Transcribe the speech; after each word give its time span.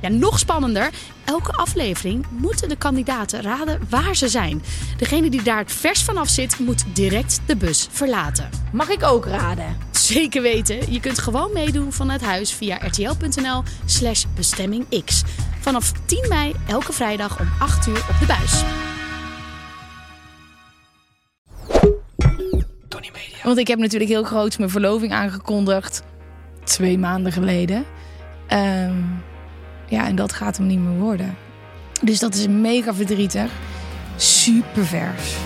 Ja, 0.00 0.08
nog 0.08 0.38
spannender. 0.38 0.90
Elke 1.24 1.52
aflevering 1.52 2.26
moeten 2.30 2.68
de 2.68 2.76
kandidaten 2.76 3.42
raden 3.42 3.80
waar 3.88 4.16
ze 4.16 4.28
zijn. 4.28 4.62
Degene 4.96 5.30
die 5.30 5.42
daar 5.42 5.58
het 5.58 5.72
vers 5.72 6.02
vanaf 6.02 6.28
zit, 6.28 6.58
moet 6.58 6.84
direct 6.92 7.40
de 7.46 7.56
bus 7.56 7.88
verlaten. 7.90 8.48
Mag 8.72 8.88
ik 8.88 9.02
ook 9.02 9.26
raden? 9.26 9.76
Zeker 9.90 10.42
weten. 10.42 10.92
Je 10.92 11.00
kunt 11.00 11.18
gewoon 11.18 11.52
meedoen 11.52 11.92
vanuit 11.92 12.22
huis 12.22 12.52
via 12.52 12.76
rtl.nl 12.76 13.62
slash 13.84 14.24
bestemmingx. 14.34 15.22
Vanaf 15.60 15.92
10 16.04 16.26
mei 16.28 16.54
elke 16.68 16.92
vrijdag 16.92 17.40
om 17.40 17.48
8 17.58 17.86
uur 17.86 18.06
op 18.10 18.16
de 18.20 18.26
buis. 18.26 18.62
Want 23.42 23.58
ik 23.60 23.68
heb 23.68 23.78
natuurlijk 23.78 24.10
heel 24.10 24.24
groot 24.24 24.58
mijn 24.58 24.70
verloving 24.70 25.12
aangekondigd. 25.12 26.02
Twee 26.64 26.98
maanden 26.98 27.32
geleden. 27.32 27.84
Ehm, 28.46 29.02
ja, 29.88 30.06
en 30.06 30.16
dat 30.16 30.32
gaat 30.32 30.56
hem 30.56 30.66
niet 30.66 30.78
meer 30.78 30.98
worden. 30.98 31.36
Dus 32.02 32.18
dat 32.18 32.34
is 32.34 32.46
mega 32.46 32.94
verdrietig. 32.94 33.50
Super 34.16 34.86
vers. 34.86 35.36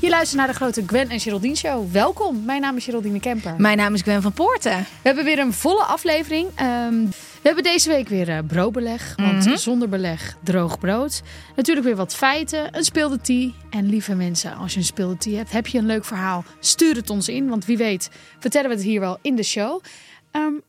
Je 0.00 0.08
luistert 0.14 0.38
naar 0.38 0.46
de 0.46 0.54
grote 0.54 0.82
Gwen 0.86 1.08
en 1.08 1.20
Geraldine 1.20 1.56
Show. 1.56 1.92
Welkom, 1.92 2.44
mijn 2.44 2.60
naam 2.60 2.76
is 2.76 2.84
Geraldine 2.84 3.20
Kemper. 3.20 3.54
Mijn 3.58 3.76
naam 3.76 3.94
is 3.94 4.02
Gwen 4.02 4.22
van 4.22 4.32
Poorten. 4.32 4.78
We 4.78 4.84
hebben 5.02 5.24
weer 5.24 5.38
een 5.38 5.52
volle 5.52 5.82
aflevering. 5.82 6.48
Ehm, 6.54 6.94
we 7.42 7.54
hebben 7.54 7.62
deze 7.62 7.88
week 7.88 8.08
weer 8.08 8.28
eh, 8.28 8.38
broodbeleg, 8.46 9.14
want 9.16 9.44
Mhm. 9.46 9.56
zonder 9.56 9.88
beleg 9.88 10.36
droog 10.44 10.78
brood. 10.78 11.22
Natuurlijk 11.56 11.86
weer 11.86 11.96
wat 11.96 12.14
feiten, 12.14 12.76
een 12.76 12.84
speelde 12.84 13.20
tea. 13.20 13.50
En 13.70 13.88
lieve 13.88 14.14
mensen, 14.14 14.54
als 14.56 14.72
je 14.72 14.78
een 14.78 14.84
speelde 14.84 15.16
tea 15.16 15.36
hebt, 15.36 15.50
heb 15.52 15.66
je 15.66 15.78
een 15.78 15.86
leuk 15.86 16.04
verhaal, 16.04 16.44
stuur 16.60 16.94
het 16.94 17.10
ons 17.10 17.28
in. 17.28 17.48
Want 17.48 17.64
wie 17.64 17.76
weet 17.76 18.10
vertellen 18.38 18.68
we 18.68 18.74
het 18.74 18.84
hier 18.84 19.00
wel 19.00 19.18
in 19.22 19.36
de 19.36 19.42
show. 19.42 19.82
Ehm, 20.30 20.44
en 20.44 20.60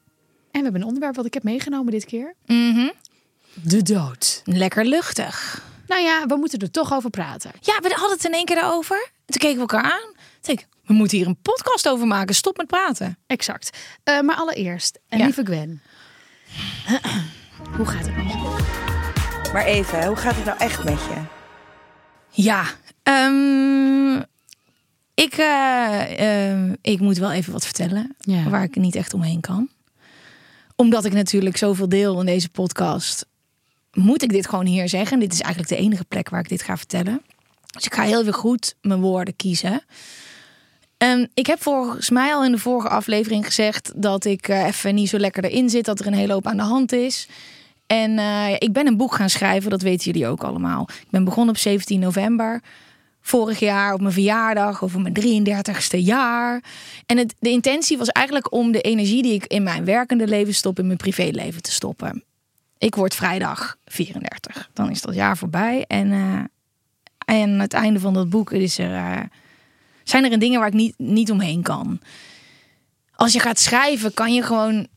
we 0.52 0.60
hebben 0.62 0.82
een 0.82 0.88
onderwerp 0.88 1.16
wat 1.16 1.26
ik 1.26 1.34
heb 1.34 1.44
meegenomen 1.44 1.92
dit 1.92 2.06
keer. 2.06 2.34
Mhm. 2.46 2.90
De 3.54 3.82
dood. 3.82 4.42
Lekker 4.46 4.86
luchtig. 4.86 5.64
Nou 5.88 6.02
ja, 6.02 6.26
we 6.26 6.36
moeten 6.36 6.60
er 6.60 6.72
toch 6.72 6.94
over 6.94 7.10
praten. 7.10 7.52
Ja, 7.60 7.80
we 7.82 7.90
hadden 7.90 8.16
het 8.18 8.26
in 8.26 8.34
één 8.34 8.46
keer 8.46 8.56
daarover. 8.56 9.10
Toen 9.26 9.40
keken 9.42 9.56
we 9.56 9.60
elkaar 9.62 9.84
aan. 9.84 10.14
Toen 10.42 10.54
ik, 10.56 10.68
we 10.86 10.94
moeten 10.94 11.18
hier 11.18 11.28
een 11.28 11.42
podcast 11.42 11.88
over 11.90 12.08
maken. 12.08 12.36
Stop 12.36 12.58
met 12.58 12.68
praten. 12.68 13.18
Exact. 13.28 13.78
Eh, 14.04 14.20
maar 14.22 14.36
allereerst, 14.36 15.00
en 15.08 15.18
Ja. 15.18 15.24
lieve 15.26 15.46
Gwen. 15.46 15.82
Hoe 17.78 17.86
gaat 17.86 18.06
het 18.06 18.16
met 18.16 18.26
je? 18.32 18.68
Maar 19.54 19.66
even, 19.66 20.06
hoe 20.08 20.16
gaat 20.16 20.36
het 20.36 20.46
nou 20.46 20.58
echt 20.58 20.84
met 20.84 21.00
je? 21.00 21.22
Ja, 22.30 22.64
ehm, 23.04 24.16
ik, 25.14 25.34
eh, 25.34 26.50
ehm, 26.52 26.76
ik 26.82 27.00
moet 27.00 27.18
wel 27.18 27.32
even 27.32 27.54
wat 27.54 27.66
vertellen 27.66 28.16
Ja. 28.20 28.44
waar 28.50 28.64
ik 28.64 28.76
niet 28.76 28.96
echt 28.96 29.14
omheen 29.14 29.40
kan. 29.42 29.70
Omdat 30.76 31.06
ik 31.06 31.14
natuurlijk 31.14 31.58
zoveel 31.58 31.90
deel 31.90 32.20
in 32.20 32.26
deze 32.26 32.50
podcast, 32.50 33.26
moet 33.94 34.24
ik 34.24 34.30
dit 34.30 34.48
gewoon 34.48 34.66
hier 34.66 34.90
zeggen. 34.90 35.20
Dit 35.20 35.34
is 35.34 35.42
eigenlijk 35.42 35.74
de 35.74 35.80
enige 35.80 36.06
plek 36.06 36.30
waar 36.30 36.40
ik 36.40 36.50
dit 36.50 36.62
ga 36.64 36.78
vertellen. 36.78 37.22
Dus 37.66 37.86
ik 37.86 37.94
ga 37.94 38.04
heel 38.04 38.24
weer 38.24 38.34
goed 38.34 38.76
mijn 38.82 39.02
woorden 39.02 39.36
kiezen. 39.36 39.84
Ehm, 41.00 41.26
ik 41.34 41.46
heb 41.46 41.62
volgens 41.62 42.10
mij 42.10 42.34
al 42.34 42.46
in 42.46 42.52
de 42.52 42.58
vorige 42.58 42.90
aflevering 42.90 43.46
gezegd 43.46 43.92
dat 43.96 44.26
ik 44.26 44.48
eh, 44.48 44.66
even 44.66 44.96
niet 44.96 45.10
zo 45.10 45.18
lekker 45.18 45.44
erin 45.44 45.70
zit, 45.70 45.86
dat 45.86 46.00
er 46.00 46.08
een 46.08 46.14
hele 46.14 46.34
hoop 46.34 46.48
aan 46.48 46.58
de 46.58 46.64
hand 46.64 46.92
is. 46.92 47.28
En 47.88 48.18
eh, 48.20 48.54
ik 48.58 48.74
ben 48.74 48.88
een 48.88 48.98
boek 48.98 49.16
gaan 49.16 49.30
schrijven, 49.30 49.70
dat 49.70 49.82
weten 49.82 50.12
jullie 50.12 50.28
ook 50.28 50.44
allemaal. 50.44 50.90
Ik 50.90 51.10
ben 51.10 51.24
begonnen 51.24 51.54
op 51.54 51.60
17 51.60 52.00
november 52.00 52.62
vorig 53.22 53.60
jaar 53.60 53.94
op 53.94 54.02
mijn 54.02 54.14
verjaardag 54.14 54.84
over 54.84 55.02
mijn 55.02 55.46
33ste 55.48 56.00
jaar. 56.00 56.64
En 57.06 57.18
het, 57.18 57.36
de 57.40 57.50
intentie 57.50 57.98
was 57.98 58.08
eigenlijk 58.08 58.54
om 58.54 58.72
de 58.72 58.82
energie 58.82 59.22
die 59.22 59.34
ik 59.34 59.46
in 59.46 59.64
mijn 59.64 59.86
werkende 59.86 60.28
leven 60.28 60.54
stop 60.54 60.80
in 60.80 60.86
mijn 60.86 60.98
privéleven 60.98 61.62
te 61.62 61.72
stoppen. 61.72 62.24
Ik 62.78 62.96
word 62.96 63.16
vrijdag 63.16 63.78
34. 63.86 64.70
Dan 64.74 64.90
is 64.90 65.02
dat 65.02 65.16
jaar 65.16 65.38
voorbij. 65.38 65.86
En, 65.88 66.12
eh, 66.12 67.38
en 67.38 67.60
het 67.60 67.74
einde 67.74 68.00
van 68.00 68.14
dat 68.14 68.30
boek 68.30 68.52
is 68.52 68.78
er, 68.78 69.30
zijn 70.10 70.32
er 70.32 70.40
dingen 70.40 70.60
waar 70.60 70.68
ik 70.68 70.74
niet, 70.74 70.94
niet 70.98 71.32
omheen 71.32 71.62
kan. 71.62 72.00
Als 73.12 73.34
je 73.34 73.40
gaat 73.40 73.60
schrijven, 73.60 74.14
kan 74.14 74.34
je 74.34 74.44
gewoon 74.44 74.88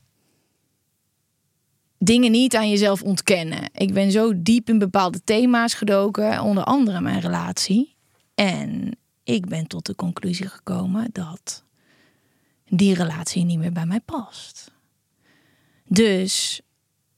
dingen 1.97 2.31
niet 2.31 2.55
aan 2.55 2.69
jezelf 2.69 3.01
ontkennen. 3.01 3.69
Ik 3.73 3.93
ben 3.93 4.11
zo 4.11 4.31
diep 4.35 4.69
in 4.69 4.77
bepaalde 4.77 5.23
thema's 5.23 5.73
gedoken, 5.73 6.41
onder 6.41 6.63
andere 6.63 7.01
mijn 7.01 7.19
relatie. 7.19 7.95
En 8.35 8.97
ik 9.23 9.47
ben 9.47 9.67
tot 9.67 9.85
de 9.85 9.95
conclusie 9.95 10.47
gekomen 10.47 11.09
dat 11.11 11.63
die 12.67 12.93
relatie 12.93 13.43
niet 13.43 13.59
meer 13.59 13.71
bij 13.71 13.85
mij 13.85 13.99
past. 13.99 14.71
Dus 15.87 16.61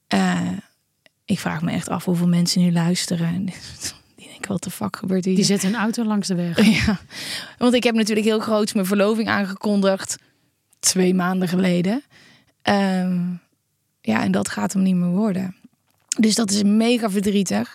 eh, 0.06 0.52
ik 1.24 1.38
vraag 1.38 1.62
me 1.62 1.70
echt 1.70 1.88
af 1.88 2.04
hoeveel 2.04 2.28
mensen 2.28 2.60
nu 2.60 2.72
luisteren. 2.72 3.48
Denken, 4.36 4.52
wat 4.52 4.62
de 4.62 4.70
fuck 4.70 4.96
gebeurt 4.96 5.24
hier? 5.24 5.34
Die 5.34 5.44
zet 5.44 5.62
een 5.62 5.74
auto 5.74 6.04
langs 6.04 6.28
de 6.28 6.34
weg. 6.34 6.56
Ja, 6.86 6.98
want 7.58 7.74
ik 7.74 7.82
heb 7.82 7.94
natuurlijk 7.94 8.26
heel 8.26 8.38
groot 8.38 8.74
mijn 8.74 8.86
verloving 8.86 9.28
aangekondigd. 9.28 10.16
Twee 10.78 11.14
maanden 11.14 11.48
geleden. 11.48 12.02
Ehm, 12.62 13.20
ja, 14.00 14.22
en 14.22 14.32
dat 14.32 14.48
gaat 14.48 14.72
hem 14.72 14.82
niet 14.82 14.94
meer 14.94 15.08
worden. 15.08 15.56
Dus 16.18 16.34
dat 16.34 16.50
is 16.50 16.62
mega 16.62 17.10
verdrietig. 17.10 17.74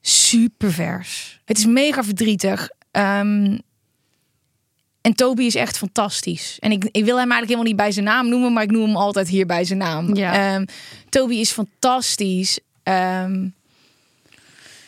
Super 0.00 0.72
vers. 0.72 1.40
Het 1.44 1.58
is 1.58 1.66
mega 1.66 2.04
verdrietig. 2.04 2.70
Ehm, 2.90 3.58
en 5.00 5.14
Toby 5.14 5.42
is 5.42 5.54
echt 5.54 5.78
fantastisch. 5.78 6.56
En 6.58 6.72
ik, 6.72 6.84
ik 6.84 7.04
wil 7.04 7.18
hem 7.18 7.30
eigenlijk 7.30 7.46
helemaal 7.46 7.68
niet 7.68 7.76
bij 7.76 7.92
zijn 7.92 8.04
naam 8.04 8.28
noemen, 8.28 8.52
maar 8.52 8.62
ik 8.62 8.70
noem 8.70 8.86
hem 8.86 8.96
altijd 8.96 9.28
hier 9.28 9.46
bij 9.46 9.64
zijn 9.64 9.78
naam. 9.78 10.14
Ja. 10.14 10.54
Ehm, 10.54 10.64
Toby 11.08 11.34
is 11.34 11.50
fantastisch. 11.50 12.58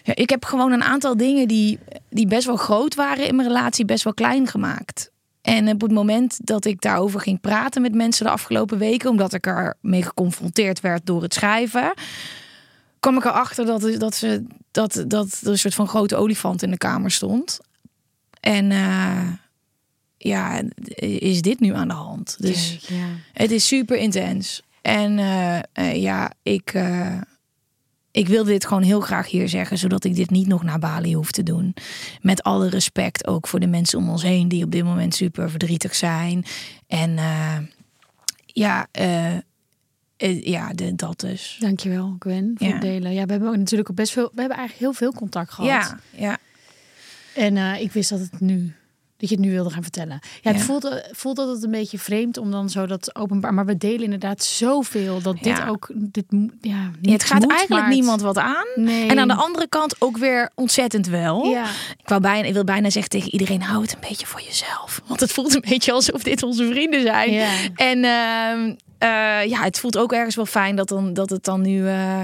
Ja, 0.08 0.14
ik 0.14 0.30
heb 0.30 0.44
gewoon 0.44 0.72
een 0.72 0.82
aantal 0.82 1.16
dingen 1.16 1.48
die, 1.48 1.78
die 2.10 2.26
best 2.26 2.46
wel 2.46 2.56
groot 2.56 2.94
waren 2.94 3.26
in 3.26 3.36
mijn 3.36 3.48
relatie, 3.48 3.84
best 3.84 4.04
wel 4.04 4.14
klein 4.14 4.46
gemaakt. 4.46 5.10
En 5.42 5.68
op 5.68 5.80
het 5.80 5.90
moment 5.90 6.38
dat 6.46 6.64
ik 6.64 6.80
daarover 6.80 7.20
ging 7.20 7.40
praten 7.40 7.82
met 7.82 7.94
mensen 7.94 8.24
de 8.24 8.30
afgelopen 8.30 8.78
weken, 8.78 9.10
omdat 9.10 9.32
ik 9.32 9.46
ermee 9.46 10.02
geconfronteerd 10.02 10.80
werd 10.80 11.06
door 11.06 11.22
het 11.22 11.34
schrijven, 11.34 11.94
kwam 13.00 13.16
ik 13.16 13.24
erachter 13.24 13.66
dat, 13.66 14.00
dat, 14.00 14.14
ze, 14.14 14.44
dat, 14.70 15.04
dat 15.06 15.40
er 15.42 15.50
een 15.50 15.58
soort 15.58 15.74
van 15.74 15.88
grote 15.88 16.16
olifant 16.16 16.62
in 16.62 16.70
de 16.70 16.76
kamer 16.76 17.10
stond. 17.10 17.60
En 18.40 18.70
eh, 18.70 19.32
ja, 20.16 20.62
is 21.20 21.42
dit 21.42 21.60
nu 21.60 21.74
aan 21.74 21.88
de 21.88 21.94
hand? 21.94 22.36
Dus 22.38 22.78
ja. 22.88 23.06
het 23.32 23.50
is 23.50 23.66
super 23.66 23.96
intens. 23.96 24.62
En 24.82 25.18
eh, 25.18 25.58
eh, 25.72 26.02
ja, 26.02 26.32
ik, 26.42 26.72
ik 28.18 28.28
wilde 28.28 28.50
dit 28.50 28.66
gewoon 28.66 28.82
heel 28.82 29.00
graag 29.00 29.30
hier 29.30 29.48
zeggen, 29.48 29.78
zodat 29.78 30.04
ik 30.04 30.14
dit 30.14 30.30
niet 30.30 30.46
nog 30.46 30.62
naar 30.62 30.78
Bali 30.78 31.14
hoef 31.14 31.30
te 31.30 31.42
doen. 31.42 31.74
Met 32.20 32.42
alle 32.42 32.68
respect 32.68 33.26
ook 33.26 33.46
voor 33.46 33.60
de 33.60 33.66
mensen 33.66 33.98
om 33.98 34.08
ons 34.08 34.22
heen 34.22 34.48
die 34.48 34.64
op 34.64 34.70
dit 34.70 34.84
moment 34.84 35.14
super 35.14 35.50
verdrietig 35.50 35.94
zijn. 35.94 36.44
En 36.86 37.18
eh, 37.18 37.56
ja, 38.46 38.86
eh, 38.90 39.36
ja 40.44 40.72
de, 40.72 40.94
dat 40.94 41.20
dus. 41.20 41.56
Dankjewel, 41.60 42.16
Gwen, 42.18 42.54
voor 42.56 42.66
Ja. 42.66 42.72
het 42.72 42.82
delen. 42.82 43.12
Ja, 43.12 43.24
we 43.24 43.30
hebben 43.30 43.48
ook 43.48 43.56
natuurlijk 43.56 43.90
ook 43.90 43.96
best 43.96 44.12
veel... 44.12 44.30
We 44.34 44.40
hebben 44.40 44.58
eigenlijk 44.58 44.88
heel 44.88 45.08
veel 45.08 45.18
contact 45.18 45.52
gehad. 45.52 45.70
Ja, 45.70 45.98
ja. 46.10 46.38
En 47.34 47.80
ik 47.80 47.92
wist 47.92 48.10
dat 48.10 48.20
het 48.20 48.40
nu 48.40 48.74
dat 49.18 49.28
je 49.28 49.34
het 49.34 49.44
nu 49.44 49.50
wilde 49.50 49.70
gaan 49.70 49.82
vertellen. 49.82 50.18
Ja, 50.42 50.50
het 50.50 50.58
Ja. 50.58 50.64
voelt, 50.64 50.84
eh, 50.84 50.96
voelt 51.12 51.38
altijd 51.38 51.62
een 51.64 51.70
beetje 51.70 51.98
vreemd 51.98 52.36
om 52.36 52.50
dan 52.50 52.70
zo 52.70 52.86
dat 52.86 53.16
openbaar. 53.16 53.54
Maar 53.54 53.66
we 53.66 53.76
delen 53.76 54.02
inderdaad 54.02 54.42
zoveel 54.44 55.22
dat 55.22 55.36
dit 55.42 55.56
Ja. 55.56 55.68
ook. 55.68 55.90
Dit, 55.94 56.24
ja, 56.60 56.90
het 57.02 57.24
gaat 57.24 57.50
eigenlijk 57.50 57.84
het- 57.86 57.94
niemand 57.94 58.20
wat 58.20 58.38
aan. 58.38 58.66
Nee. 58.74 59.08
En 59.08 59.18
aan 59.18 59.28
de 59.28 59.34
andere 59.34 59.68
kant 59.68 59.96
ook 59.98 60.16
weer 60.16 60.50
ontzettend 60.54 61.06
wel. 61.06 61.44
Ja. 61.44 61.64
Ik, 61.98 62.08
wou 62.08 62.20
bijna, 62.20 62.46
ik 62.48 62.52
wil 62.54 62.64
bijna 62.64 62.90
zeggen 62.90 63.10
tegen 63.10 63.30
iedereen, 63.32 63.62
hou 63.62 63.82
het 63.82 63.92
een 63.92 64.08
beetje 64.08 64.26
voor 64.26 64.40
jezelf. 64.40 65.00
Want 65.06 65.20
het 65.20 65.32
voelt 65.32 65.54
een 65.54 65.64
beetje 65.68 65.92
alsof 65.92 66.22
dit 66.22 66.42
onze 66.42 66.66
vrienden 66.66 67.02
zijn. 67.02 67.32
Ja. 67.32 67.48
En 67.74 68.04
ehm, 68.04 68.74
eh, 68.98 69.48
ja, 69.50 69.62
het 69.62 69.78
voelt 69.78 69.98
ook 69.98 70.12
ergens 70.12 70.34
wel 70.36 70.46
fijn 70.46 70.76
dat, 70.76 70.88
dan, 70.88 71.12
dat 71.14 71.30
het 71.30 71.44
dan 71.44 71.60
nu... 71.60 71.88
eh, 71.88 72.20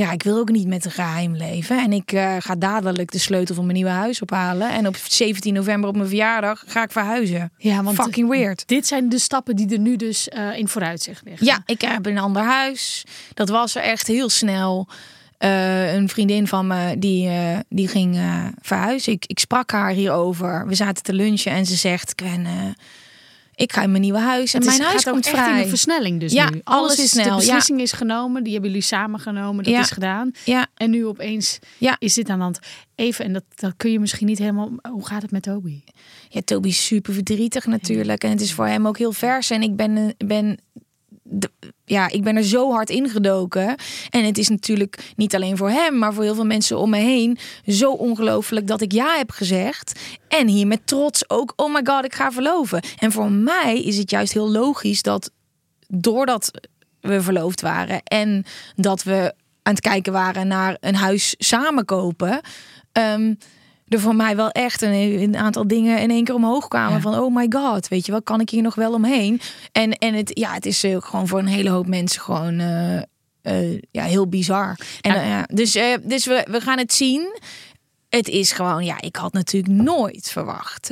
ja, 0.00 0.12
ik 0.12 0.22
wil 0.22 0.38
ook 0.38 0.50
niet 0.50 0.66
met 0.66 0.84
een 0.84 0.90
geheim 0.90 1.36
leven. 1.36 1.82
En 1.82 1.92
ik 1.92 2.12
eh, 2.12 2.36
ga 2.38 2.54
dadelijk 2.54 3.12
de 3.12 3.18
sleutel 3.18 3.54
van 3.54 3.64
mijn 3.64 3.76
nieuwe 3.76 3.92
huis 3.92 4.22
ophalen. 4.22 4.70
En 4.70 4.86
op 4.86 4.96
17 5.08 5.54
november 5.54 5.88
op 5.88 5.96
mijn 5.96 6.08
verjaardag 6.08 6.64
ga 6.66 6.82
ik 6.82 6.90
verhuizen. 6.90 7.52
Ja, 7.56 7.82
want 7.82 7.96
Fucking 7.96 8.28
weird. 8.28 8.62
Dit 8.66 8.86
zijn 8.86 9.08
de 9.08 9.18
stappen 9.18 9.56
die 9.56 9.72
er 9.72 9.78
nu 9.78 9.96
dus 9.96 10.28
eh, 10.28 10.58
in 10.58 10.68
vooruitzicht 10.68 11.22
liggen. 11.24 11.46
Ja, 11.46 11.62
ik 11.66 11.80
heb 11.80 12.06
een 12.06 12.18
ander 12.18 12.42
huis. 12.42 13.04
Dat 13.34 13.48
was 13.48 13.74
er 13.74 13.82
echt 13.82 14.06
heel 14.06 14.28
snel. 14.28 14.88
Eh, 15.38 15.94
een 15.94 16.08
vriendin 16.08 16.46
van 16.46 16.66
me 16.66 16.98
die, 16.98 17.30
die 17.68 17.88
ging 17.88 18.16
eh, 18.16 18.44
verhuizen. 18.60 19.12
Ik, 19.12 19.24
ik 19.26 19.38
sprak 19.38 19.70
haar 19.70 19.90
hierover. 19.90 20.66
We 20.66 20.74
zaten 20.74 21.02
te 21.02 21.12
lunchen 21.12 21.52
en 21.52 21.66
ze 21.66 21.76
zegt: 21.76 22.12
Gwen, 22.16 22.46
ik 23.60 23.72
ga 23.72 23.82
in 23.82 23.90
mijn 23.90 24.02
nieuwe 24.02 24.18
huis. 24.18 24.54
En 24.54 24.60
Het 24.60 24.70
is- 24.70 24.76
mijn 24.78 24.88
huis 24.90 25.04
komt 25.04 25.26
echt 25.26 25.36
in 25.36 25.42
vrij. 25.42 25.62
een 25.62 25.68
versnelling 25.68 26.20
dus 26.20 26.32
Ja, 26.32 26.50
nu. 26.50 26.60
alles 26.64 26.98
is 26.98 27.10
snel, 27.10 27.24
De 27.24 27.30
ja. 27.30 27.36
beslissing 27.36 27.80
is 27.80 27.92
genomen. 27.92 28.42
Die 28.42 28.52
hebben 28.52 28.70
jullie 28.70 28.84
samen 28.84 29.20
genomen. 29.20 29.64
Dat 29.64 29.72
Ja. 29.72 29.80
is 29.80 29.90
gedaan. 29.90 30.30
Ja, 30.44 30.66
En 30.74 30.90
nu 30.90 31.06
opeens 31.06 31.58
Ja. 31.78 31.96
is 31.98 32.14
dit 32.14 32.28
aan 32.28 32.36
de 32.38 32.42
hand. 32.42 32.58
Even, 32.94 33.24
en 33.24 33.32
dat, 33.32 33.44
dat 33.54 33.72
kun 33.76 33.92
je 33.92 34.00
misschien 34.00 34.26
niet 34.26 34.38
helemaal... 34.38 34.70
Hoe 34.90 35.06
gaat 35.06 35.22
het 35.22 35.30
met 35.30 35.42
Toby? 35.42 35.80
ja, 36.28 36.40
Toby 36.44 36.68
is 36.68 36.86
super 36.86 37.14
verdrietig 37.14 37.66
natuurlijk. 37.66 38.24
En 38.24 38.30
het 38.30 38.40
is 38.40 38.52
voor 38.52 38.66
hem 38.66 38.86
ook 38.86 38.98
heel 38.98 39.12
vers. 39.12 39.50
En 39.50 39.62
ik 39.62 39.76
ben, 39.76 40.14
ben, 40.26 40.58
ja, 41.84 42.08
ik 42.08 42.22
ben 42.22 42.36
er 42.36 42.44
zo 42.44 42.72
hard 42.72 42.90
ingedoken. 42.90 43.74
En 44.10 44.24
het 44.24 44.38
is 44.38 44.48
natuurlijk 44.48 45.12
niet 45.16 45.34
alleen 45.34 45.56
voor 45.56 45.70
hem, 45.70 45.98
maar 45.98 46.14
voor 46.14 46.22
heel 46.22 46.34
veel 46.34 46.46
mensen 46.46 46.78
om 46.78 46.90
me 46.90 46.98
heen 46.98 47.38
zo 47.66 47.92
ongelooflijk 47.92 48.66
dat 48.66 48.80
ik 48.80 48.92
ja 48.92 49.16
heb 49.16 49.30
gezegd. 49.30 50.00
En 50.28 50.48
hier 50.48 50.66
met 50.66 50.86
trots 50.86 51.30
ook, 51.30 51.52
oh 51.56 51.74
my 51.74 51.80
god, 51.84 52.04
ik 52.04 52.14
ga 52.14 52.32
verloven. 52.32 52.82
En 52.98 53.12
voor 53.12 53.30
mij 53.30 53.82
is 53.82 53.96
het 53.96 54.10
juist 54.10 54.32
heel 54.32 54.50
logisch 54.50 55.02
dat 55.02 55.30
doordat 55.88 56.50
we 57.00 57.22
verloofd 57.22 57.60
waren 57.60 58.02
en 58.02 58.44
dat 58.76 59.02
we 59.02 59.34
aan 59.62 59.74
het 59.74 59.80
kijken 59.80 60.12
waren 60.12 60.46
naar 60.46 60.76
een 60.80 60.94
huis 60.94 61.34
samen 61.38 61.84
kopen. 61.84 62.40
ehm, 62.92 63.34
er 63.90 64.00
voor 64.00 64.16
mij 64.16 64.36
wel 64.36 64.50
echt 64.50 64.82
een, 64.82 64.92
een 64.92 65.36
aantal 65.36 65.66
dingen 65.66 65.98
in 66.00 66.10
één 66.10 66.24
keer 66.24 66.34
omhoog 66.34 66.68
kwamen. 66.68 66.94
Ja. 66.94 67.00
Van 67.00 67.18
oh 67.18 67.34
my 67.34 67.46
god, 67.48 67.88
weet 67.88 68.06
je 68.06 68.12
wel, 68.12 68.22
kan 68.22 68.40
ik 68.40 68.50
hier 68.50 68.62
nog 68.62 68.74
wel 68.74 68.92
omheen? 68.92 69.40
En, 69.72 69.92
en 69.92 70.14
het, 70.14 70.30
ja, 70.34 70.52
het 70.52 70.66
is 70.66 70.82
eh, 70.84 70.96
gewoon 71.00 71.28
voor 71.28 71.38
een 71.38 71.46
hele 71.46 71.70
hoop 71.70 71.86
mensen 71.86 72.20
gewoon 72.20 72.58
eh, 72.58 72.96
eh, 73.42 73.80
ja, 73.90 74.04
heel 74.04 74.28
bizar. 74.28 74.78
En, 75.00 75.26
Ja. 75.28 75.44
dus 75.52 75.72
dus 76.02 76.26
we, 76.26 76.46
we 76.50 76.60
gaan 76.60 76.78
het 76.78 76.92
zien. 76.92 77.38
Het 78.08 78.28
is 78.28 78.52
gewoon, 78.52 78.84
ja, 78.84 79.00
ik 79.00 79.16
had 79.16 79.32
natuurlijk 79.32 79.74
nooit 79.74 80.30
verwacht. 80.30 80.90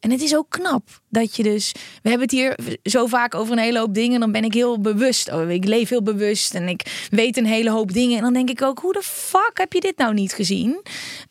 en 0.00 0.10
het 0.10 0.20
is 0.22 0.36
ook 0.36 0.46
knap 0.48 1.00
dat 1.08 1.36
je 1.36 1.42
dus. 1.42 1.72
We 2.02 2.08
hebben 2.08 2.28
het 2.28 2.30
hier 2.36 2.58
zo 2.82 3.06
vaak 3.06 3.34
over 3.34 3.52
een 3.52 3.62
hele 3.62 3.78
hoop 3.78 3.94
dingen. 3.94 4.20
Dan 4.20 4.32
ben 4.32 4.44
ik 4.44 4.54
heel 4.54 4.80
bewust. 4.80 5.32
Oh, 5.32 5.50
ik 5.50 5.64
leef 5.64 5.88
heel 5.88 6.02
bewust 6.02 6.54
en 6.54 6.68
ik 6.68 7.06
weet 7.10 7.36
een 7.36 7.46
hele 7.46 7.70
hoop 7.70 7.92
dingen. 7.92 8.16
En 8.16 8.22
dan 8.22 8.32
denk 8.32 8.50
ik 8.50 8.62
ook, 8.62 8.78
hoe 8.78 8.92
de 8.92 9.02
fuck 9.02 9.52
heb 9.54 9.72
je 9.72 9.80
dit 9.80 9.96
nou 9.96 10.14
niet 10.14 10.32
gezien? 10.32 10.82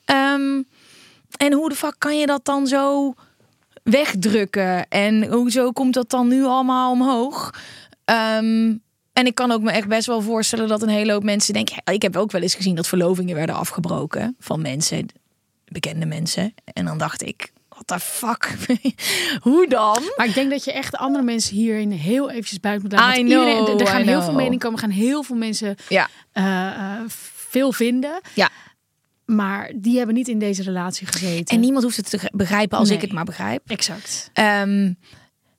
Ehm, 0.05 0.61
en 1.41 1.53
hoe 1.53 1.69
de 1.69 1.75
fuck 1.75 1.95
kan 1.97 2.19
je 2.19 2.25
dat 2.25 2.45
dan 2.45 2.67
zo 2.67 3.13
wegdrukken? 3.83 4.87
En 4.89 5.23
hoezo 5.31 5.71
komt 5.71 5.93
dat 5.93 6.09
dan 6.09 6.27
nu 6.27 6.43
allemaal 6.43 6.91
omhoog? 6.91 7.53
Ehm, 8.05 8.73
en 9.13 9.25
ik 9.25 9.35
kan 9.35 9.51
ook 9.51 9.61
me 9.61 9.71
echt 9.71 9.87
best 9.87 10.07
wel 10.07 10.21
voorstellen 10.21 10.67
dat 10.67 10.81
een 10.81 10.89
hele 10.89 11.11
hoop 11.11 11.23
mensen 11.23 11.53
denken. 11.53 11.81
Ik 11.91 12.01
heb 12.01 12.15
ook 12.15 12.31
wel 12.31 12.41
eens 12.41 12.55
gezien 12.55 12.75
dat 12.75 12.87
verlovingen 12.87 13.35
werden 13.35 13.55
afgebroken 13.55 14.35
van 14.39 14.61
mensen, 14.61 15.05
bekende 15.65 16.05
mensen. 16.05 16.53
En 16.73 16.85
dan 16.85 16.97
dacht 16.97 17.21
ik, 17.21 17.51
what 17.69 17.87
the 17.87 17.99
fuck? 17.99 18.55
Hoe 19.47 19.67
dan? 19.67 20.01
Maar 20.17 20.25
ik 20.27 20.33
denk 20.33 20.49
dat 20.49 20.63
je 20.63 20.71
echt 20.73 20.95
andere 20.97 21.23
mensen 21.23 21.55
hierin 21.55 21.91
heel 21.91 22.29
eventjes 22.29 22.59
buiten 22.59 22.89
moet 22.89 22.99
laten. 22.99 23.19
I 23.19 23.23
iedereen- 23.23 23.79
er 23.79 23.87
gaan 23.87 24.01
heel 24.07 24.21
veel 24.21 24.33
meningen 24.33 24.59
komen. 24.59 24.79
Gaan 24.79 24.89
heel 24.89 25.23
veel 25.23 25.35
mensen 25.35 25.75
Ja, 25.89 26.07
eh, 26.31 26.67
eh, 26.67 26.99
veel 27.49 27.71
vinden. 27.71 28.21
ja. 28.33 28.49
Maar 29.35 29.71
die 29.75 29.97
hebben 29.97 30.15
niet 30.15 30.27
in 30.27 30.39
deze 30.39 30.63
relatie 30.63 31.07
gezeten. 31.07 31.55
En 31.55 31.59
niemand 31.61 31.83
hoeft 31.83 31.97
het 31.97 32.09
te 32.09 32.19
begrijpen 32.33 32.77
als 32.77 32.87
Nee. 32.87 32.97
ik 32.97 33.03
het 33.03 33.13
maar 33.13 33.23
begrijp. 33.25 33.61
Exact. 33.69 34.29
Ehm, 34.33 34.93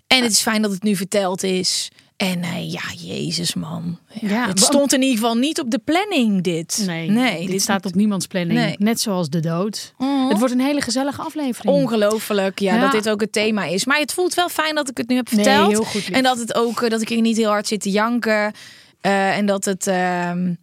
en 0.06 0.22
het 0.22 0.30
is 0.32 0.40
fijn 0.40 0.62
dat 0.62 0.70
het 0.70 0.82
nu 0.82 0.96
verteld 0.96 1.42
is. 1.42 1.88
En 2.16 2.42
eh, 2.42 2.72
ja, 2.72 2.82
Jezus 2.96 3.54
man. 3.54 3.98
Ja, 4.20 4.28
Ja, 4.28 4.48
het 4.48 4.60
stond 4.60 4.92
in 4.92 5.02
ieder 5.02 5.18
geval 5.18 5.34
niet 5.34 5.60
op 5.60 5.70
de 5.70 5.78
planning 5.78 6.42
dit. 6.42 6.82
Nee, 6.86 7.46
dit, 7.46 7.62
staat 7.62 7.86
op 7.86 7.94
niemands 7.94 8.26
planning. 8.26 8.58
Nee. 8.58 8.74
Net 8.78 9.00
zoals 9.00 9.28
de 9.28 9.40
dood. 9.40 9.94
Mhm. 9.98 10.28
Het 10.28 10.38
wordt 10.38 10.54
een 10.54 10.60
hele 10.60 10.80
gezellige 10.80 11.22
aflevering. 11.22 11.74
Ongelooflijk, 11.74 12.58
ja, 12.58 12.74
Ja. 12.74 12.80
dat 12.80 12.92
dit 12.92 13.08
ook 13.08 13.20
het 13.20 13.32
thema 13.32 13.64
is. 13.64 13.84
Maar 13.84 13.98
het 13.98 14.12
voelt 14.12 14.34
wel 14.34 14.48
fijn 14.48 14.74
dat 14.74 14.90
ik 14.90 14.96
het 14.96 15.08
nu 15.08 15.16
heb 15.16 15.30
Nee, 15.30 15.44
verteld. 15.44 15.70
heel 15.70 15.84
goed, 15.84 16.10
en 16.10 16.22
dat 16.22 16.38
het 16.38 16.54
ook, 16.54 16.82
eh, 16.82 16.90
dat 16.90 17.00
ik 17.00 17.10
er 17.10 17.20
niet 17.20 17.36
heel 17.36 17.48
hard 17.50 17.66
zit 17.68 17.80
te 17.80 17.90
janken. 17.90 18.52
Eh, 19.00 19.36
en 19.36 19.46
dat 19.46 19.64
het, 19.64 19.86
ehm, 19.86 20.54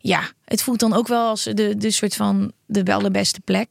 ja, 0.00 0.22
het 0.44 0.62
voelt 0.62 0.80
dan 0.80 0.92
ook 0.92 1.08
wel 1.08 1.28
als 1.28 1.44
de, 1.44 1.76
de 1.76 1.90
soort 1.90 2.16
van 2.16 2.52
de 2.66 2.82
wel 2.82 3.00
de 3.00 3.10
beste 3.10 3.40
plek. 3.40 3.70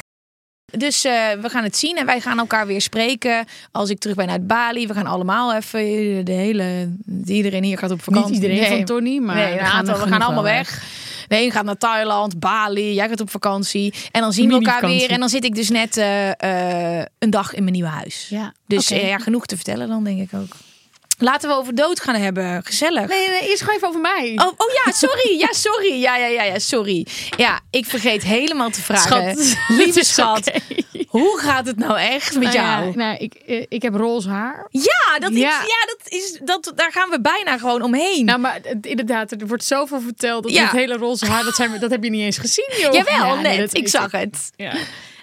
Dus 0.78 1.06
eh, 1.06 1.14
we 1.42 1.50
gaan 1.50 1.64
het 1.64 1.78
zien 1.78 1.98
en 1.98 2.06
wij 2.06 2.22
gaan 2.22 2.40
elkaar 2.40 2.68
weer 2.68 2.82
spreken 2.82 3.46
als 3.72 3.90
ik 3.90 4.00
terug 4.00 4.16
ben 4.16 4.30
uit 4.30 4.48
Bali. 4.48 4.88
We 4.88 4.94
gaan 4.94 5.06
allemaal 5.06 5.56
even 5.56 5.80
eh, 5.80 6.26
de 6.26 6.32
hele, 6.32 6.96
iedereen 7.26 7.64
hier 7.64 7.78
gaat 7.78 7.92
op 7.92 8.02
vakantie. 8.02 8.32
Niet 8.32 8.42
iedereen 8.42 8.62
Nee. 8.70 8.78
van 8.78 8.86
Tony, 8.86 9.18
maar 9.20 9.36
nee, 9.36 9.60
een 9.60 9.66
gaan 9.66 9.86
we 9.86 9.94
gaan 9.94 10.22
allemaal 10.22 10.34
wel 10.34 10.44
weg. 10.44 10.84
De 11.28 11.42
een 11.42 11.52
gaat 11.52 11.66
naar 11.66 11.78
Thailand, 11.78 12.40
Bali, 12.40 12.94
jij 12.94 13.10
gaat 13.10 13.22
op 13.22 13.30
vakantie. 13.30 13.94
En 14.12 14.22
dan 14.22 14.34
zien 14.34 14.48
we 14.48 14.54
elkaar 14.54 14.86
weer. 14.86 15.10
En 15.10 15.20
dan 15.20 15.30
zit 15.30 15.44
ik 15.44 15.56
dus 15.56 15.70
net 15.70 15.98
eh, 15.98 17.00
een 17.20 17.30
dag 17.30 17.54
in 17.54 17.62
mijn 17.64 17.76
nieuwe 17.76 17.90
huis. 17.90 18.28
Ja. 18.30 18.54
Dus 18.68 18.88
ja, 18.88 19.18
genoeg 19.18 19.46
te 19.46 19.56
vertellen 19.56 19.88
dan, 19.88 20.04
denk 20.04 20.20
ik 20.20 20.40
ook. 20.40 20.56
Laten 21.22 21.50
we 21.50 21.56
over 21.56 21.76
dood 21.76 22.00
gaan 22.02 22.16
hebben. 22.16 22.62
Gezellig. 22.66 23.08
Nee, 23.08 23.28
nee, 23.30 23.50
eerst 23.50 23.62
gewoon 23.62 23.76
even 23.76 23.88
over 23.88 24.02
mij. 24.02 24.32
Oh, 24.36 24.48
oh 24.48 24.74
ja, 24.86 24.92
sorry. 24.92 25.40
Ja, 25.40 25.48
sorry. 25.52 26.02
Ja, 26.02 26.16
ja, 26.18 26.26
ja, 26.26 26.44
ja, 26.44 26.60
sorry. 26.60 27.06
Ja, 27.38 27.60
ik 27.70 27.86
vergeet 27.86 28.24
helemaal 28.24 28.70
te 28.70 28.82
vragen. 28.82 29.36
Schat. 29.46 29.58
Lieve 29.78 30.04
schat, 30.04 30.52
hoe 31.08 31.40
gaat 31.40 31.66
het 31.66 31.78
nou 31.78 32.00
echt 32.00 32.34
met 32.34 32.44
Nou 32.44 32.56
ja, 32.56 32.80
jou? 32.82 32.96
nou, 32.96 33.18
ik, 33.18 33.34
eh, 33.34 33.66
ik 33.70 33.82
heb 33.82 33.96
roze 33.96 34.30
haar. 34.30 34.68
Ja, 34.70 35.20
dat 35.20 35.32
is, 35.32 35.38
Ja. 35.40 35.50
ja 35.62 35.86
dat 35.86 36.00
is, 36.14 36.40
dat, 36.44 36.72
daar 36.76 36.92
gaan 36.92 37.10
we 37.10 37.22
bijna 37.22 37.58
gewoon 37.58 37.82
omheen. 37.82 38.26
Nou, 38.26 38.40
maar 38.40 38.60
inderdaad, 38.82 39.32
er 39.32 39.48
wordt 39.48 39.64
zoveel 39.64 40.02
verteld. 40.02 40.44
Dat 40.44 40.52
Ja. 40.52 40.62
het 40.64 40.72
hele 40.72 40.98
roze 40.98 41.26
haar, 41.26 41.44
dat, 41.44 41.56
zijn 41.56 41.80
dat 41.80 41.92
heb 41.92 42.04
je 42.04 42.10
niet 42.10 42.22
eens 42.24 42.38
gezien, 42.38 42.74
joh. 42.78 42.94
Jawel, 42.94 43.16
Ja, 43.26 43.34
nee, 43.42 43.58
net. 43.58 43.60
dat- 43.72 43.78
ik 43.82 43.88
zag 43.90 44.12
het. 44.12 44.52
Ja. 44.56 44.74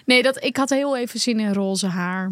Nee, 0.05 0.23
dat, 0.23 0.43
ik 0.43 0.57
had 0.57 0.69
heel 0.69 0.97
even 0.97 1.19
zin 1.19 1.39
in 1.39 1.53
roze 1.53 1.87
haar. 1.87 2.31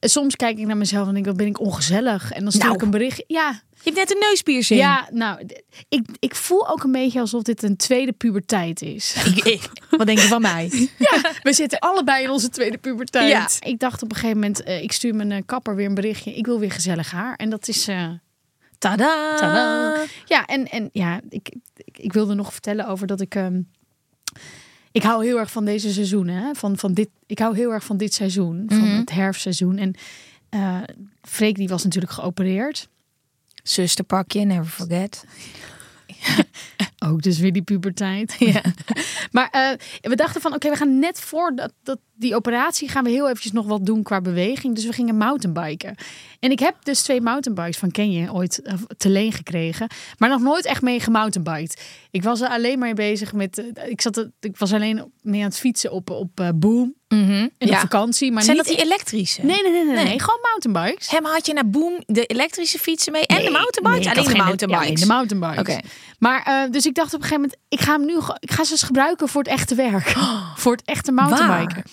Soms 0.00 0.36
kijk 0.36 0.58
ik 0.58 0.66
naar 0.66 0.76
mezelf 0.76 1.08
en 1.08 1.14
denk, 1.14 1.26
wat 1.26 1.36
ben 1.36 1.46
ik 1.46 1.60
ongezellig. 1.60 2.32
En 2.32 2.42
dan 2.42 2.52
stuur 2.52 2.64
Nou. 2.64 2.74
ik 2.74 2.82
een 2.82 2.90
bericht. 2.90 3.24
Ja, 3.26 3.60
Je 3.70 3.78
hebt 3.84 3.96
net 3.96 4.10
een 4.10 4.18
neuspiercing. 4.28 4.80
ja 4.80 5.08
nou, 5.12 5.46
ik, 5.88 6.06
ik 6.18 6.34
voel 6.34 6.68
ook 6.68 6.82
een 6.82 6.92
beetje 6.92 7.20
alsof 7.20 7.42
dit 7.42 7.62
een 7.62 7.76
tweede 7.76 8.12
puberteit 8.12 8.82
is. 8.82 9.14
Ik, 9.34 9.44
ik- 9.44 9.70
wat 9.90 10.06
denk 10.06 10.18
je 10.18 10.26
van 10.26 10.40
mij? 10.42 10.88
We 11.42 11.52
zitten 11.52 11.78
allebei 11.78 12.24
in 12.24 12.30
onze 12.30 12.48
tweede 12.48 12.78
puberteit. 12.78 13.30
Ja. 13.62 13.68
Ik 13.68 13.78
dacht 13.78 14.02
op 14.02 14.10
een 14.10 14.16
gegeven 14.16 14.38
moment, 14.38 14.62
eh, 14.62 14.82
ik 14.82 14.92
stuur 14.92 15.14
mijn 15.14 15.32
eh, 15.32 15.42
kapper 15.46 15.74
weer 15.76 15.86
een 15.86 15.94
berichtje. 15.94 16.34
Ik 16.34 16.46
wil 16.46 16.58
weer 16.58 16.72
gezellig 16.72 17.10
haar. 17.10 17.34
En 17.36 17.50
dat 17.50 17.68
is... 17.68 17.88
eh, 17.88 18.08
Tada! 18.78 19.36
Tadaa. 19.36 20.04
Ja, 20.24 20.46
en, 20.46 20.66
en 20.68 20.88
ja, 20.92 21.20
ik, 21.28 21.48
ik, 21.76 21.98
ik 21.98 22.12
wilde 22.12 22.34
nog 22.34 22.52
vertellen 22.52 22.86
over 22.88 23.06
dat 23.06 23.20
ik. 23.20 23.34
ehm, 23.34 23.60
ik 24.92 25.02
hou 25.02 25.24
heel 25.24 25.38
erg 25.38 25.50
van 25.50 25.64
deze 25.64 25.92
seizoenen. 25.92 26.34
Hè? 26.42 26.54
Van, 26.54 26.78
van 26.78 26.92
dit, 26.94 27.08
ik 27.26 27.38
hou 27.38 27.56
heel 27.56 27.72
erg 27.72 27.84
van 27.84 27.96
dit 27.96 28.14
seizoen, 28.14 28.64
van 28.68 28.78
Mhm. 28.78 28.96
het 28.96 29.10
herfstseizoen. 29.10 29.78
En 29.78 29.94
eh 30.48 30.78
Freek 31.22 31.56
die 31.56 31.68
was 31.68 31.84
natuurlijk 31.84 32.12
geopereerd. 32.12 32.88
Zusterpakje, 33.62 34.44
never 34.44 34.70
forget. 34.70 35.24
Ook 37.08 37.22
dus 37.22 37.38
weer 37.38 37.52
die 37.52 37.62
puberteit. 37.62 38.36
Ja. 38.38 38.62
Maar 39.30 39.48
eh, 39.50 39.70
we 40.00 40.16
dachten 40.16 40.40
van, 40.40 40.54
oké, 40.54 40.70
we 40.70 40.76
gaan 40.76 40.98
net 40.98 41.20
voor 41.20 41.52
dat, 41.54 41.72
dat, 41.82 41.98
die 42.14 42.34
operatie 42.34 42.88
gaan 42.88 43.04
we 43.04 43.10
heel 43.10 43.28
eventjes 43.28 43.52
nog 43.52 43.66
wat 43.66 43.86
doen 43.86 44.02
qua 44.02 44.20
beweging. 44.20 44.74
Dus 44.74 44.86
we 44.86 44.92
gingen 44.92 45.16
mountainbiken. 45.16 45.94
En 46.40 46.50
ik 46.50 46.58
heb 46.58 46.74
dus 46.82 47.02
twee 47.02 47.20
mountainbikes 47.20 47.78
van 47.78 47.90
Kenje 47.90 48.32
ooit 48.32 48.62
eh, 48.62 48.74
te 48.96 49.08
leen 49.08 49.32
gekregen. 49.32 49.88
Maar 50.18 50.28
nog 50.28 50.40
nooit 50.40 50.64
echt 50.64 50.82
mee 50.82 51.00
gemountainbiked. 51.00 51.82
Ik 52.10 52.22
was 52.22 52.40
er 52.40 52.48
alleen 52.48 52.78
maar 52.78 52.94
mee 52.94 53.08
bezig 53.08 53.32
met... 53.32 53.58
eh, 53.58 53.88
ik, 53.88 54.00
zat, 54.00 54.28
ik 54.40 54.56
was 54.56 54.72
alleen 54.72 55.12
mee 55.22 55.40
aan 55.40 55.48
het 55.48 55.58
fietsen 55.58 55.92
op, 55.92 56.10
op 56.10 56.40
eh, 56.40 56.48
Mhm. 57.14 57.30
In 57.30 57.50
ja. 57.58 57.72
op 57.74 57.78
vakantie. 57.78 58.32
Maar 58.32 58.42
Zijn 58.42 58.56
niet 58.56 58.66
dat 58.66 58.76
die 58.76 58.84
elektrische? 58.84 59.44
Nee, 59.44 59.62
nee, 59.62 59.72
nee, 59.72 59.84
nee, 59.84 60.04
Nee. 60.04 60.20
Gewoon 60.20 60.38
mountainbikes. 60.42 61.10
Hem 61.10 61.24
had 61.24 61.46
je 61.46 61.52
naar 61.52 61.68
Boom 61.70 62.02
de 62.06 62.26
elektrische 62.26 62.78
fietsen 62.78 63.12
mee 63.12 63.26
en 63.26 63.44
de 63.44 63.50
mountainbikes? 63.50 64.06
nee, 64.06 64.14
alleen 64.24 64.32
de 64.36 64.42
mountainbikes. 64.42 65.00
Ja, 65.00 65.06
de 65.06 65.12
mountainbikes. 65.12 65.74
Oké. 65.76 65.86
Maar 66.18 66.42
eh, 66.42 66.70
dus 66.70 66.86
ik 66.86 66.94
dacht 66.94 67.14
op 67.14 67.20
een 67.22 67.26
gegeven 67.26 67.40
moment, 67.42 67.60
ik 67.68 67.80
ga 67.80 67.92
hem 67.92 68.04
nu, 68.04 68.16
ik 68.38 68.50
ga 68.52 68.64
ze 68.64 68.70
eens 68.72 68.82
gebruiken 68.82 69.28
voor 69.28 69.42
het 69.42 69.50
echte 69.52 69.74
werk, 69.74 70.08
voor 70.62 70.72
het 70.72 70.82
echte 70.84 71.12
mountainbiken. 71.12 71.74
Waar? 71.74 71.84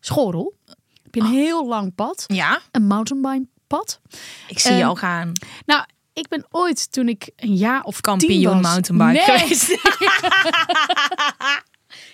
Schorel. 0.00 0.54
Heb 1.02 1.14
je 1.14 1.20
een 1.20 1.26
heel 1.26 1.66
lang 1.66 1.94
pad. 1.94 2.24
Ja, 2.26 2.60
Een 2.70 2.86
mountainbike 2.86 3.46
pad. 3.66 4.00
ik 4.48 4.58
zie 4.58 4.72
je 4.72 4.78
Ehm, 4.80 4.88
al 4.88 4.94
gaan. 4.94 5.32
Nou, 5.66 5.84
ik 6.12 6.28
ben 6.28 6.46
ooit 6.50 6.92
toen 6.92 7.08
ik 7.08 7.28
een 7.36 7.54
jaar 7.54 7.82
of 7.82 8.00
Kampioen 8.00 8.60
mountainbike 8.60 9.12
Nee. 9.12 9.38
geweest. 9.38 9.70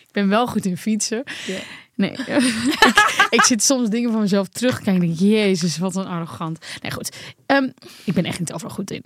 Ik 0.07 0.19
ben 0.21 0.29
wel 0.29 0.47
goed 0.47 0.65
in 0.67 0.77
fietsen. 0.77 1.23
Nee. 2.03 2.13
ik, 2.89 3.27
ik 3.31 3.43
zit 3.43 3.63
soms 3.63 3.89
dingen 3.89 4.11
van 4.13 4.21
mezelf 4.21 4.49
terug 4.49 4.83
en 4.83 5.01
denk, 5.01 5.19
jezus, 5.19 5.79
wat 5.79 5.97
een 5.97 6.07
arrogant. 6.07 6.59
Nee, 6.83 6.91
goed. 6.91 7.17
Ehm, 7.47 7.69
ik 8.05 8.15
ben 8.15 8.25
echt 8.25 8.39
niet 8.39 8.53
overal 8.53 8.75
goed 8.75 8.91
in. 8.91 9.05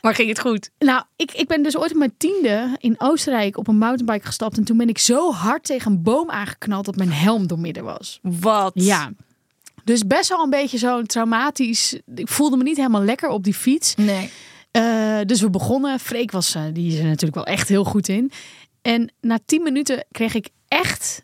Maar 0.00 0.14
ging 0.14 0.28
het 0.28 0.40
goed? 0.40 0.70
Nou, 0.78 1.02
ik, 1.16 1.32
ik 1.32 1.46
ben 1.46 1.62
dus 1.62 1.76
ooit 1.76 1.90
op 1.90 1.96
mijn 1.96 2.14
tiende 2.16 2.76
in 2.78 2.94
Oostenrijk 2.98 3.56
op 3.56 3.68
een 3.68 3.78
mountainbike 3.78 4.26
gestapt. 4.26 4.56
En 4.56 4.64
toen 4.64 4.76
ben 4.76 4.88
ik 4.88 4.98
zo 4.98 5.32
hard 5.32 5.64
tegen 5.64 5.92
een 5.92 6.02
boom 6.02 6.30
aangeknald 6.30 6.84
dat 6.84 6.96
mijn 6.96 7.12
helm 7.12 7.46
doormidden 7.46 7.84
was. 7.84 8.18
Wat? 8.22 8.72
Ja. 8.74 9.12
Dus 9.84 10.06
best 10.06 10.28
wel 10.28 10.42
een 10.42 10.50
beetje 10.50 10.78
zo'n 10.78 11.06
traumatisch. 11.06 11.98
Ik 12.14 12.28
voelde 12.28 12.56
me 12.56 12.62
niet 12.62 12.76
helemaal 12.76 13.02
lekker 13.02 13.28
op 13.28 13.44
die 13.44 13.54
fiets. 13.54 13.94
Nee. 13.94 14.30
Eh, 14.70 15.18
dus 15.26 15.40
we 15.40 15.50
begonnen. 15.50 16.00
Freek 16.00 16.30
was, 16.30 16.54
eh, 16.54 16.62
die 16.72 16.92
is 16.92 16.98
er 16.98 17.04
natuurlijk 17.04 17.34
wel 17.34 17.46
echt 17.46 17.68
heel 17.68 17.84
goed 17.84 18.08
in. 18.08 18.32
En 18.82 19.12
na 19.20 19.38
tien 19.46 19.62
minuten 19.62 20.04
kreeg 20.10 20.34
ik 20.34 20.48
echt 20.68 21.22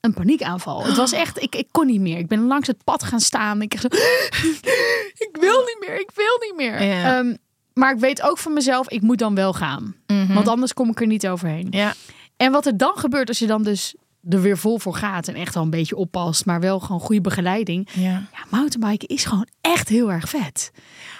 een 0.00 0.14
paniekaanval. 0.14 0.84
Het 0.84 0.96
was 0.96 1.12
echt, 1.12 1.42
ik, 1.42 1.54
ik 1.54 1.68
kon 1.70 1.86
niet 1.86 2.00
meer. 2.00 2.18
Ik 2.18 2.26
ben 2.26 2.46
langs 2.46 2.66
het 2.66 2.84
pad 2.84 3.02
gaan 3.02 3.20
staan. 3.20 3.62
Ik, 3.62 3.74
ik 5.26 5.36
wil 5.40 5.60
niet 5.60 5.76
meer, 5.80 6.00
ik 6.00 6.10
wil 6.14 6.38
niet 6.40 6.54
meer. 6.56 6.82
Ja. 6.82 7.18
Ehm, 7.18 7.34
maar 7.72 7.94
ik 7.94 8.00
weet 8.00 8.22
ook 8.22 8.38
van 8.38 8.52
mezelf, 8.52 8.88
ik 8.88 9.02
moet 9.02 9.18
dan 9.18 9.34
wel 9.34 9.52
gaan. 9.52 9.94
Want 10.28 10.48
anders 10.48 10.74
kom 10.74 10.90
ik 10.90 11.00
er 11.00 11.06
niet 11.06 11.28
overheen. 11.28 11.66
Ja. 11.70 11.94
En 12.36 12.52
wat 12.52 12.66
er 12.66 12.76
dan 12.76 12.92
gebeurt 12.94 13.28
als 13.28 13.38
je 13.38 13.46
dan 13.46 13.62
dus 13.62 13.94
er 14.28 14.40
weer 14.42 14.58
vol 14.58 14.78
voor 14.78 14.94
gaat 14.94 15.28
en 15.28 15.34
echt 15.34 15.56
al 15.56 15.62
een 15.62 15.70
beetje 15.70 15.96
oppast, 15.96 16.46
maar 16.46 16.60
wel 16.60 16.80
gewoon 16.80 17.00
goede 17.00 17.20
begeleiding. 17.20 17.88
Ja. 17.92 18.10
Ja, 18.32 18.44
mountainbiken 18.50 19.08
is 19.08 19.24
gewoon 19.24 19.48
echt 19.60 19.88
heel 19.88 20.12
erg 20.12 20.28
vet. 20.28 20.70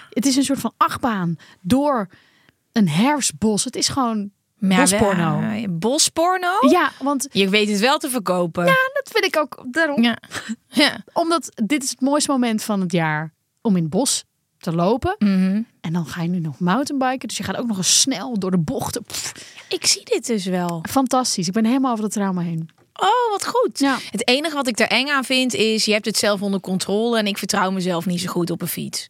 Het 0.09 0.25
is 0.25 0.35
een 0.35 0.43
soort 0.43 0.59
van 0.59 0.73
achtbaan 0.77 1.35
door 1.61 2.09
een 2.71 2.89
herfstbos. 2.89 3.63
Het 3.63 3.75
is 3.75 3.87
gewoon 3.87 4.31
bosporno. 4.59 5.39
wel- 5.39 5.65
Bosporno? 5.79 6.57
Ja, 6.69 6.91
want 7.01 7.27
Je 7.31 7.49
weet 7.49 7.69
het 7.69 7.79
wel 7.79 7.97
te 7.97 8.09
verkopen. 8.09 8.65
dat 8.65 9.09
vind 9.11 9.25
ik 9.25 9.37
ook 9.37 9.63
daarom. 9.71 10.03
Ja. 10.03 10.17
ja. 10.67 11.03
Omdat 11.13 11.51
dit 11.65 11.83
is 11.83 11.89
het 11.89 12.01
mooiste 12.01 12.31
moment 12.31 12.63
van 12.63 12.81
het 12.81 12.91
jaar 12.91 13.33
om 13.61 13.75
in 13.75 13.81
het 13.81 13.91
bos 13.91 14.23
te 14.57 14.75
lopen. 14.75 15.15
Mhm. 15.19 15.61
En 15.81 15.93
dan 15.93 16.05
ga 16.05 16.21
je 16.21 16.29
nu 16.29 16.39
nog 16.39 16.59
mountainbiken. 16.59 17.27
Dus 17.27 17.37
je 17.37 17.43
gaat 17.43 17.57
ook 17.57 17.67
nog 17.67 17.77
eens 17.77 18.01
snel 18.01 18.39
door 18.39 18.51
de 18.51 18.57
bochten. 18.57 19.03
Pff, 19.03 19.33
Ik 19.69 19.85
zie 19.85 20.05
dit 20.05 20.25
dus 20.27 20.45
wel. 20.45 20.83
fantastisch. 20.89 21.47
Ik 21.47 21.53
ben 21.53 21.65
helemaal 21.65 21.91
over 21.91 22.03
het 22.03 22.13
trauma 22.13 22.41
heen. 22.41 22.69
Oh, 22.99 23.31
wat 23.31 23.45
goed. 23.47 23.79
Ja. 23.79 23.97
Het 24.11 24.27
enige 24.27 24.55
wat 24.55 24.67
ik 24.67 24.79
er 24.79 24.87
eng 24.87 25.07
aan 25.07 25.23
vind 25.23 25.53
is, 25.53 25.85
je 25.85 25.91
hebt 25.91 26.05
het 26.05 26.17
zelf 26.17 26.41
onder 26.41 26.59
controle 26.59 27.17
en 27.17 27.27
ik 27.27 27.37
vertrouw 27.37 27.71
mezelf 27.71 28.05
niet 28.05 28.21
zo 28.21 28.27
goed 28.27 28.49
op 28.51 28.61
een 28.61 28.67
fiets. 28.67 29.05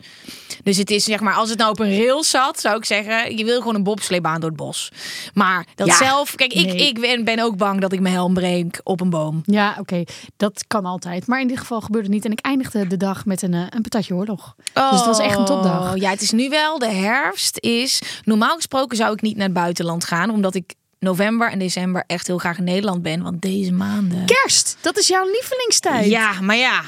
Dus 0.63 0.77
het 0.77 0.89
is 0.91 1.03
zeg 1.03 1.19
maar, 1.19 1.33
als 1.33 1.49
het 1.49 1.57
nou 1.59 1.71
op 1.71 1.79
een 1.79 1.97
rail 1.97 2.23
zat, 2.23 2.59
zou 2.59 2.77
ik 2.77 2.85
zeggen, 2.85 3.37
je 3.37 3.45
wil 3.45 3.57
gewoon 3.57 3.75
een 3.75 3.83
bobsleebaan 3.83 4.39
door 4.39 4.49
het 4.49 4.57
bos. 4.59 4.91
Maar 5.33 5.65
dat 5.75 5.87
Ja. 5.87 5.95
zelf, 5.95 6.35
kijk, 6.35 6.53
ik, 6.53 6.65
Nee. 6.65 6.87
ik 6.87 6.99
ben, 6.99 7.23
ben 7.23 7.39
ook 7.39 7.57
bang 7.57 7.81
dat 7.81 7.91
ik 7.93 7.99
mijn 7.99 8.13
helm 8.13 8.33
breek 8.33 8.81
op 8.83 9.01
een 9.01 9.09
boom. 9.09 9.41
Ja, 9.45 9.75
oké. 9.79 10.03
Dat 10.37 10.63
kan 10.67 10.85
altijd. 10.85 11.27
Maar 11.27 11.41
in 11.41 11.47
dit 11.47 11.59
geval 11.59 11.81
gebeurde 11.81 12.05
het 12.07 12.15
niet. 12.15 12.25
En 12.25 12.31
ik 12.31 12.39
eindigde 12.39 12.87
de 12.87 12.97
dag 12.97 13.25
met 13.25 13.41
een, 13.41 13.53
eh, 13.53 13.61
een 13.69 13.81
patatje 13.81 14.13
oorlog. 14.15 14.55
Dus 14.73 14.83
het 14.91 15.05
was 15.05 15.19
echt 15.19 15.37
een 15.37 15.45
topdag. 15.45 15.91
Oh, 15.91 15.97
Ja, 15.97 16.09
het 16.09 16.21
is 16.21 16.31
nu 16.31 16.49
wel, 16.49 16.79
de 16.79 16.89
herfst 16.91 17.57
is, 17.59 18.01
normaal 18.23 18.55
gesproken 18.55 18.97
zou 18.97 19.13
ik 19.13 19.21
niet 19.21 19.35
naar 19.35 19.45
het 19.45 19.53
buitenland 19.53 20.05
gaan, 20.05 20.29
omdat 20.29 20.55
ik 20.55 20.73
november 20.99 21.51
en 21.51 21.59
december 21.59 22.03
echt 22.07 22.27
heel 22.27 22.37
graag 22.37 22.57
in 22.57 22.63
Nederland 22.63 23.01
ben, 23.01 23.21
want 23.23 23.41
deze 23.41 23.71
maanden... 23.71 24.25
Kerst, 24.25 24.77
dat 24.81 24.97
is 24.97 25.07
jouw 25.07 25.25
lievelingstijd. 25.31 26.05
Ja, 26.09 26.41
maar 26.41 26.55
ja. 26.55 26.81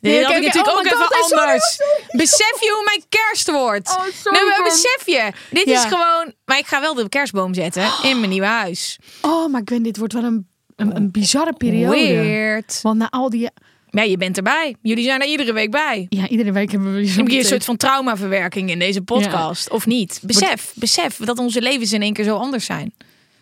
Nee, 0.00 0.12
Nee, 0.12 0.22
dat 0.22 0.30
ik 0.30 0.40
natuurlijk 0.42 0.66
Oh 0.72 0.78
ook 0.78 0.84
even 0.84 0.98
nee, 0.98 1.08
sorry, 1.28 1.42
anders. 1.42 1.78
Besef 2.22 2.60
je 2.60 2.70
hoe 2.74 2.82
mijn 2.84 3.04
kerst 3.08 3.50
wordt? 3.50 3.88
Oh, 3.88 4.04
sorry, 4.22 4.38
nee, 4.38 4.62
besef 4.62 5.02
je. 5.06 5.32
Dit 5.50 5.64
Ja. 5.66 5.74
is 5.74 5.84
gewoon... 5.84 6.32
Maar 6.44 6.58
ik 6.58 6.66
ga 6.66 6.80
wel 6.80 6.94
de 6.94 7.08
kerstboom 7.08 7.54
zetten 7.54 7.82
in 8.10 8.18
mijn 8.18 8.30
nieuwe 8.30 8.46
huis. 8.46 8.98
Oh, 9.20 9.52
maar 9.52 9.62
Gwen, 9.64 9.82
dit 9.82 9.96
wordt 9.96 10.12
wel 10.12 10.24
een, 10.24 10.46
een, 10.76 10.96
een 10.96 11.10
bizarre 11.10 11.52
periode. 11.52 11.96
Weird. 11.96 12.78
Want 12.82 12.98
na 12.98 13.10
al 13.10 13.30
die... 13.30 13.50
Ja, 13.90 14.02
je 14.02 14.16
bent 14.16 14.36
erbij. 14.36 14.76
Jullie 14.82 15.04
zijn 15.04 15.20
er 15.20 15.26
iedere 15.26 15.52
week 15.52 15.70
bij. 15.70 16.06
Ja, 16.08 16.28
iedere 16.28 16.52
week 16.52 16.70
hebben 16.70 16.94
we 16.94 17.06
zo'n 17.06 17.30
een 17.32 17.44
soort 17.44 17.64
van 17.64 17.76
traumaverwerking 17.76 18.70
in 18.70 18.78
deze 18.78 19.02
podcast. 19.02 19.70
Of 19.70 19.86
niet? 19.86 20.20
Besef, 20.22 20.72
besef 20.74 21.16
dat 21.16 21.38
onze 21.38 21.60
levens 21.60 21.92
in 21.92 22.02
één 22.02 22.12
keer 22.12 22.24
zo 22.24 22.36
anders 22.36 22.64
zijn. 22.64 22.94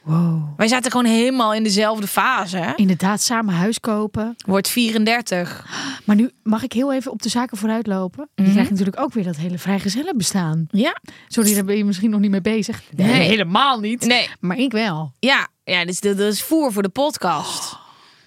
Wow. 0.02 0.42
Wij 0.56 0.68
zaten 0.68 0.90
gewoon 0.90 1.06
helemaal 1.06 1.54
in 1.54 1.62
dezelfde 1.62 2.06
fase. 2.06 2.56
hè? 2.56 2.73
Inderdaad, 2.75 3.21
samen 3.21 3.54
huis 3.54 3.80
kopen. 3.80 4.35
Wordt 4.47 4.68
34. 4.68 5.66
Maar 6.04 6.16
nu 6.16 6.30
mag 6.42 6.62
ik 6.62 6.73
heel 6.73 6.92
even 6.92 7.11
op 7.12 7.23
de 7.23 7.28
zaken 7.28 7.56
vooruitlopen. 7.56 8.28
Je 8.35 8.50
krijgt 8.50 8.71
natuurlijk 8.71 9.00
ook 9.00 9.12
weer 9.12 9.25
dat 9.25 9.37
hele 9.37 9.59
vrijgezellen 9.59 10.16
bestaan. 10.16 10.66
Ja. 10.71 10.97
Sorry, 11.28 11.54
daar 11.54 11.64
ben 11.64 11.76
je 11.76 11.85
misschien 11.85 12.11
nog 12.11 12.21
niet 12.21 12.30
mee 12.30 12.40
bezig. 12.40 12.82
Nee. 12.97 13.06
helemaal 13.12 13.80
niet. 13.80 14.06
Nee. 14.06 14.28
Maar 14.40 14.56
ik 14.59 14.73
wel. 14.73 15.12
Ja, 15.18 15.49
ja 15.64 15.85
dus 15.85 16.00
dat 16.00 16.18
is 16.18 16.42
voer 16.42 16.73
voor 16.73 16.82
de 16.82 16.88
podcast. 16.88 17.76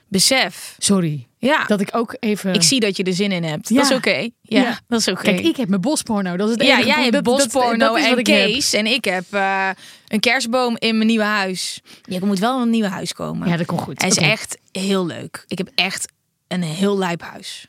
Besef. 0.07 0.75
Sorry. 0.77 1.27
Ja. 1.37 1.65
Dat 1.65 1.81
ik 1.81 1.89
ook 1.91 2.15
even... 2.19 2.53
Ik 2.53 2.61
zie 2.61 2.79
dat 2.79 2.97
je 2.97 3.03
er 3.03 3.13
zin 3.13 3.31
in 3.31 3.43
hebt. 3.43 3.69
Ja. 3.69 3.75
Dat 3.75 3.89
is 3.91 3.97
oké. 3.97 4.29
Ja, 4.41 4.61
Ja. 4.61 4.79
dat 4.87 4.99
is 4.99 5.07
oké. 5.07 5.21
Kijk, 5.21 5.39
ik 5.39 5.55
heb 5.55 5.69
mijn 5.69 5.81
bosporno. 5.81 6.37
Dat 6.37 6.47
is 6.49 6.53
het 6.53 6.63
ja, 6.63 6.73
enige 6.73 6.87
jij 6.87 7.03
hebt 7.03 7.23
bosporno 7.23 7.95
en. 7.95 8.23
Kees. 8.23 8.73
En 8.73 8.85
ik 8.85 9.05
heb 9.05 9.23
eh, 9.29 9.69
een 10.07 10.19
kerstboom 10.19 10.75
in 10.79 10.95
mijn 10.95 11.07
nieuwe 11.07 11.23
huis. 11.23 11.81
Ja, 12.01 12.19
er 12.19 12.25
moet 12.25 12.39
wel 12.39 12.61
een 12.61 12.69
nieuw 12.69 12.85
huis 12.85 13.13
komen. 13.13 13.47
Ja, 13.47 13.57
dat 13.57 13.65
komt 13.65 13.81
goed. 13.81 14.01
Hij 14.01 14.09
is 14.09 14.17
echt 14.17 14.57
heel 14.71 15.05
leuk. 15.05 15.43
Ik 15.47 15.57
heb 15.57 15.69
echt 15.75 16.11
een 16.47 16.63
heel 16.63 16.97
lijp 16.97 17.21
huis. 17.21 17.67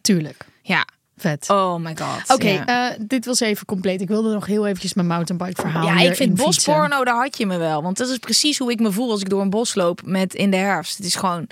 Tuurlijk. 0.00 0.44
Ja. 0.62 0.86
Vet. 1.16 1.50
Oh 1.50 1.76
my 1.76 1.96
god. 1.96 2.34
Oké, 2.34 2.48
Ja, 2.48 2.90
eh, 2.92 2.98
dit 3.06 3.26
was 3.26 3.40
even 3.40 3.66
compleet. 3.66 4.00
Ik 4.00 4.08
wilde 4.08 4.32
nog 4.32 4.46
heel 4.46 4.66
eventjes 4.66 4.94
mijn 4.94 5.06
mountainbike 5.06 5.60
verhaal 5.60 5.86
ja 5.86 6.00
ik 6.00 6.14
vind 6.16 6.34
bosporno, 6.34 7.04
daar 7.04 7.16
had 7.16 7.38
je 7.38 7.46
me 7.46 7.56
wel. 7.56 7.82
Want 7.82 7.96
dat 7.96 8.08
is 8.08 8.18
precies 8.18 8.58
hoe 8.58 8.70
ik 8.70 8.80
me 8.80 8.92
voel 8.92 9.10
als 9.10 9.20
ik 9.20 9.28
door 9.28 9.40
een 9.40 9.50
bos 9.50 9.74
loop 9.74 10.00
met 10.04 10.34
in 10.34 10.50
de 10.50 10.56
herfst. 10.56 10.96
Het 10.96 11.06
is 11.06 11.14
gewoon, 11.14 11.46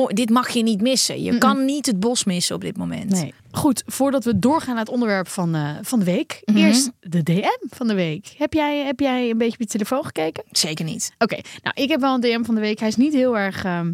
oh, 0.00 0.08
dit 0.08 0.30
mag 0.30 0.48
je 0.48 0.62
niet 0.62 0.80
missen. 0.80 1.22
Je 1.22 1.38
kan 1.38 1.64
niet 1.64 1.86
het 1.86 2.00
bos 2.00 2.24
missen 2.24 2.54
op 2.54 2.60
dit 2.60 2.76
moment. 2.76 3.10
Nee. 3.10 3.34
Goed, 3.50 3.82
voordat 3.86 4.24
we 4.24 4.38
doorgaan 4.38 4.74
naar 4.74 4.84
het 4.84 4.92
onderwerp 4.92 5.28
van, 5.28 5.54
eh, 5.54 5.70
van 5.82 5.98
de 5.98 6.04
week. 6.04 6.42
Mhm. 6.44 6.58
Eerst 6.58 6.90
de 7.00 7.22
DM 7.22 7.66
van 7.68 7.88
de 7.88 7.94
week. 7.94 8.34
Heb 8.38 8.52
jij, 8.52 8.84
heb 8.84 9.00
jij 9.00 9.30
een 9.30 9.38
beetje 9.38 9.54
op 9.54 9.60
je 9.60 9.66
telefoon 9.66 10.04
gekeken? 10.04 10.44
Zeker 10.50 10.84
niet. 10.84 11.12
Oké, 11.18 11.38
nou 11.62 11.82
ik 11.82 11.88
heb 11.88 12.00
wel 12.00 12.14
een 12.14 12.20
DM 12.20 12.44
van 12.44 12.54
de 12.54 12.60
week. 12.60 12.78
Hij 12.78 12.88
is 12.88 12.96
niet 12.96 13.12
heel 13.12 13.38
erg... 13.38 13.64
ehm, 13.64 13.92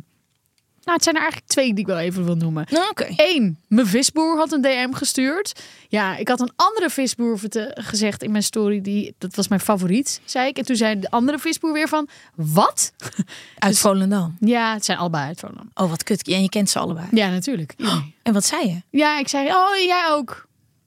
Nou, 0.86 0.98
het 0.98 1.02
zijn 1.02 1.16
er 1.16 1.22
eigenlijk 1.22 1.52
twee 1.52 1.70
die 1.70 1.80
ik 1.80 1.86
wel 1.86 1.98
even 1.98 2.24
wil 2.24 2.34
noemen. 2.34 2.66
Nou, 2.70 2.90
Oké. 2.90 3.06
Eén, 3.16 3.58
mijn 3.68 3.86
visboer 3.86 4.36
had 4.36 4.52
een 4.52 4.60
DM 4.60 4.92
gestuurd. 4.92 5.60
Ja, 5.88 6.16
ik 6.16 6.28
had 6.28 6.40
een 6.40 6.52
andere 6.56 6.90
visboer 6.90 7.38
gezegd 7.74 8.22
in 8.22 8.30
mijn 8.30 8.42
story. 8.42 8.80
Die, 8.80 9.14
dat 9.18 9.34
was 9.34 9.48
mijn 9.48 9.60
favoriet, 9.60 10.20
zei 10.24 10.48
ik. 10.48 10.58
En 10.58 10.64
toen 10.64 10.76
zei 10.76 11.00
de 11.00 11.10
andere 11.10 11.38
visboer 11.38 11.72
weer 11.72 11.88
van, 11.88 12.08
wat? 12.34 12.92
Uit 13.58 13.78
Volendam. 13.78 14.36
Ja, 14.40 14.72
het 14.74 14.84
zijn 14.84 14.98
allebei 14.98 15.26
uit 15.26 15.40
Volendam. 15.40 15.70
Oh, 15.74 15.90
wat 15.90 16.02
kut. 16.02 16.28
En 16.28 16.42
je 16.42 16.48
kent 16.48 16.70
ze 16.70 16.78
allebei. 16.78 17.06
Ja, 17.10 17.28
natuurlijk. 17.28 17.74
En 18.22 18.32
wat 18.32 18.44
zei 18.44 18.68
je? 18.68 18.98
Ja, 18.98 19.18
ik 19.18 19.28
zei, 19.28 19.48
oh, 19.48 19.76
jij 19.86 20.06
ook. 20.10 20.45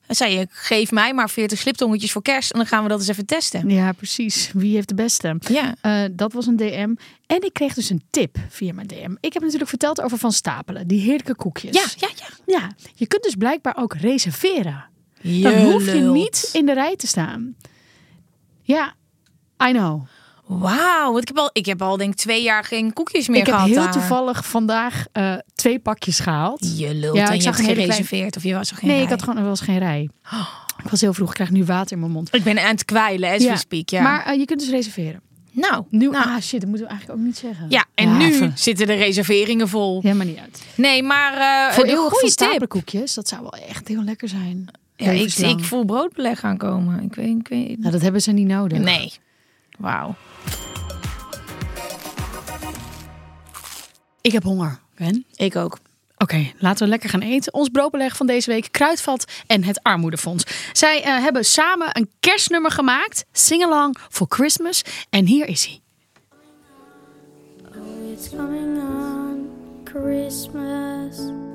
Dan 0.09 0.17
zei 0.17 0.37
je, 0.37 0.47
geef 0.49 0.91
mij 0.91 1.13
maar 1.13 1.29
40 1.29 1.59
sliptongetjes 1.59 2.11
voor 2.11 2.21
kerst 2.21 2.51
en 2.51 2.57
dan 2.57 2.67
gaan 2.67 2.83
we 2.83 2.89
dat 2.89 2.99
eens 2.99 3.07
even 3.07 3.25
testen. 3.25 3.69
Ja, 3.69 3.91
precies. 3.91 4.51
Wie 4.53 4.75
heeft 4.75 4.87
de 4.87 4.95
beste? 4.95 5.37
Ja. 5.39 5.75
Eh, 5.81 6.09
dat 6.11 6.33
was 6.33 6.45
een 6.45 6.55
DM. 6.55 6.95
En 7.25 7.41
ik 7.41 7.53
kreeg 7.53 7.73
dus 7.73 7.89
een 7.89 8.03
tip 8.09 8.37
via 8.49 8.73
mijn 8.73 8.87
DM. 8.87 9.15
Ik 9.19 9.33
heb 9.33 9.41
natuurlijk 9.41 9.69
verteld 9.69 10.01
over 10.01 10.17
Van 10.17 10.31
Stapelen. 10.31 10.87
Die 10.87 11.01
heerlijke 11.01 11.35
koekjes. 11.35 11.75
Ja, 11.75 12.07
ja, 12.07 12.13
ja. 12.15 12.59
Ja, 12.59 12.71
je 12.95 13.07
kunt 13.07 13.23
dus 13.23 13.35
blijkbaar 13.35 13.77
ook 13.77 13.93
reserveren. 13.93 14.85
Dan 15.21 15.57
hoef 15.57 15.85
je 15.85 15.99
niet 15.99 16.49
in 16.53 16.65
de 16.65 16.73
rij 16.73 16.95
te 16.95 17.07
staan. 17.07 17.55
Ja, 18.61 18.93
I 19.67 19.71
know. 19.71 20.01
Wauw, 20.50 21.18
ik 21.18 21.27
heb 21.27 21.38
al, 21.38 21.50
ik 21.53 21.65
heb 21.65 21.82
al 21.82 21.98
denk 21.98 22.12
ik 22.12 22.18
twee 22.18 22.44
jaar 22.44 22.63
geen 22.63 22.94
koekjes 22.94 23.27
meer 23.27 23.39
ik 23.39 23.46
heb 23.46 23.56
gehad 23.56 23.70
heel 23.70 23.82
daar. 23.82 23.91
toevallig 23.91 24.46
vandaag 24.46 25.06
eh, 25.12 25.34
twee 25.56 25.79
pakjes 25.79 26.20
gehaald. 26.20 26.77
Je 26.77 26.94
lult 26.94 27.15
Ja, 27.15 27.27
en 27.27 27.34
ik 27.34 27.41
je 27.41 27.50
hebt 27.50 27.62
gereserveerd 27.62 28.36
of 28.38 28.44
je 28.44 28.53
was 28.53 28.70
er 28.70 28.75
geen 28.75 28.88
nee, 28.88 28.96
rij? 28.96 29.06
ik 29.06 29.12
had 29.12 29.22
gewoon 29.24 29.38
er 29.38 29.50
was 29.50 29.62
geen 29.62 29.77
rij. 29.77 30.10
Ik 30.84 30.89
was 30.89 31.01
heel 31.01 31.13
vroeg. 31.13 31.27
Ik 31.29 31.34
krijg 31.34 31.50
nu 31.50 31.65
water 31.65 31.91
in 31.91 32.00
mijn 32.00 32.12
mond. 32.12 32.36
Ik 32.36 32.44
ben 32.44 32.58
aan 32.60 32.72
het 32.72 32.86
kwijlen, 32.86 33.29
as 33.34 33.46
we 33.46 33.58
speak. 33.58 33.89
Ja. 33.89 34.01
Maar 34.01 34.25
eh, 34.25 34.39
je 34.39 34.46
kunt 34.46 34.60
dus 34.60 34.70
reserveren. 34.70 35.22
nou, 35.51 35.84
Nu, 35.89 36.10
nou. 36.10 36.25
ah 36.25 36.39
shit, 36.41 36.60
dat 36.60 36.70
moeten 36.70 36.88
we 36.88 36.91
eigenlijk 36.91 37.20
ook 37.20 37.25
niet 37.25 37.38
zeggen. 37.38 37.65
Ja, 37.70 37.86
en 37.96 38.18
nu 38.18 38.25
even. 38.25 38.51
zitten 38.56 38.88
de 38.88 38.94
reserveringen 38.94 39.68
vol. 39.68 40.00
Ja, 40.03 40.13
maar 40.13 40.25
niet 40.25 40.39
uit. 40.39 40.63
Nee, 40.75 41.03
maar 41.03 41.34
uh, 41.38 41.74
Voor 41.74 41.88
goede 41.88 42.20
tip. 42.20 42.29
stapelkoekjes, 42.29 43.13
dat 43.13 43.27
zou 43.27 43.41
wel 43.41 43.53
echt 43.53 43.88
heel 43.88 44.03
lekker 44.03 44.27
zijn. 44.27 44.68
Ja, 44.96 45.12
ik, 45.12 45.34
ik 45.34 45.63
voel 45.63 45.86
broodbeleg 45.86 46.44
aankomen. 46.44 47.03
Ik 47.03 47.15
weet, 47.15 47.38
ik 47.39 47.48
weet. 47.48 47.79
Nou, 47.79 47.91
dat 47.91 48.01
hebben 48.01 48.22
ze 48.22 48.32
niet 48.32 48.48
nodig. 48.48 48.79
Nee. 48.79 49.13
Wauw. 49.77 50.15
Ik 54.22 54.32
heb 54.32 54.44
honger, 54.44 54.79
Gwen. 54.96 55.25
Ik 55.36 55.56
ook. 55.56 55.77
Oké, 56.18 56.51
laten 56.58 56.84
we 56.84 56.89
lekker 56.89 57.10
gaan 57.10 57.22
eten. 57.22 57.53
Ons 57.53 57.70
broodbeleg 57.70 58.15
van 58.15 58.27
deze 58.27 58.50
week, 58.50 58.68
Kruidvat 58.72 59.25
en 59.48 59.63
het 59.63 59.84
Armoedefonds. 59.84 60.44
Zij 60.74 61.03
eh, 61.03 61.18
hebben 61.18 61.46
samen 61.46 61.88
een 61.91 62.10
kerstnummer 62.20 62.72
gemaakt, 62.72 63.25
Sing 63.32 63.63
Along 63.63 63.98
for 64.10 64.27
Christmas. 64.29 64.84
En 65.10 65.25
hier 65.25 65.48
is 65.48 65.65
hij. 65.65 65.79
It's 68.12 68.29
coming 68.29 68.77
on 68.77 69.50
Christmas. 69.84 71.49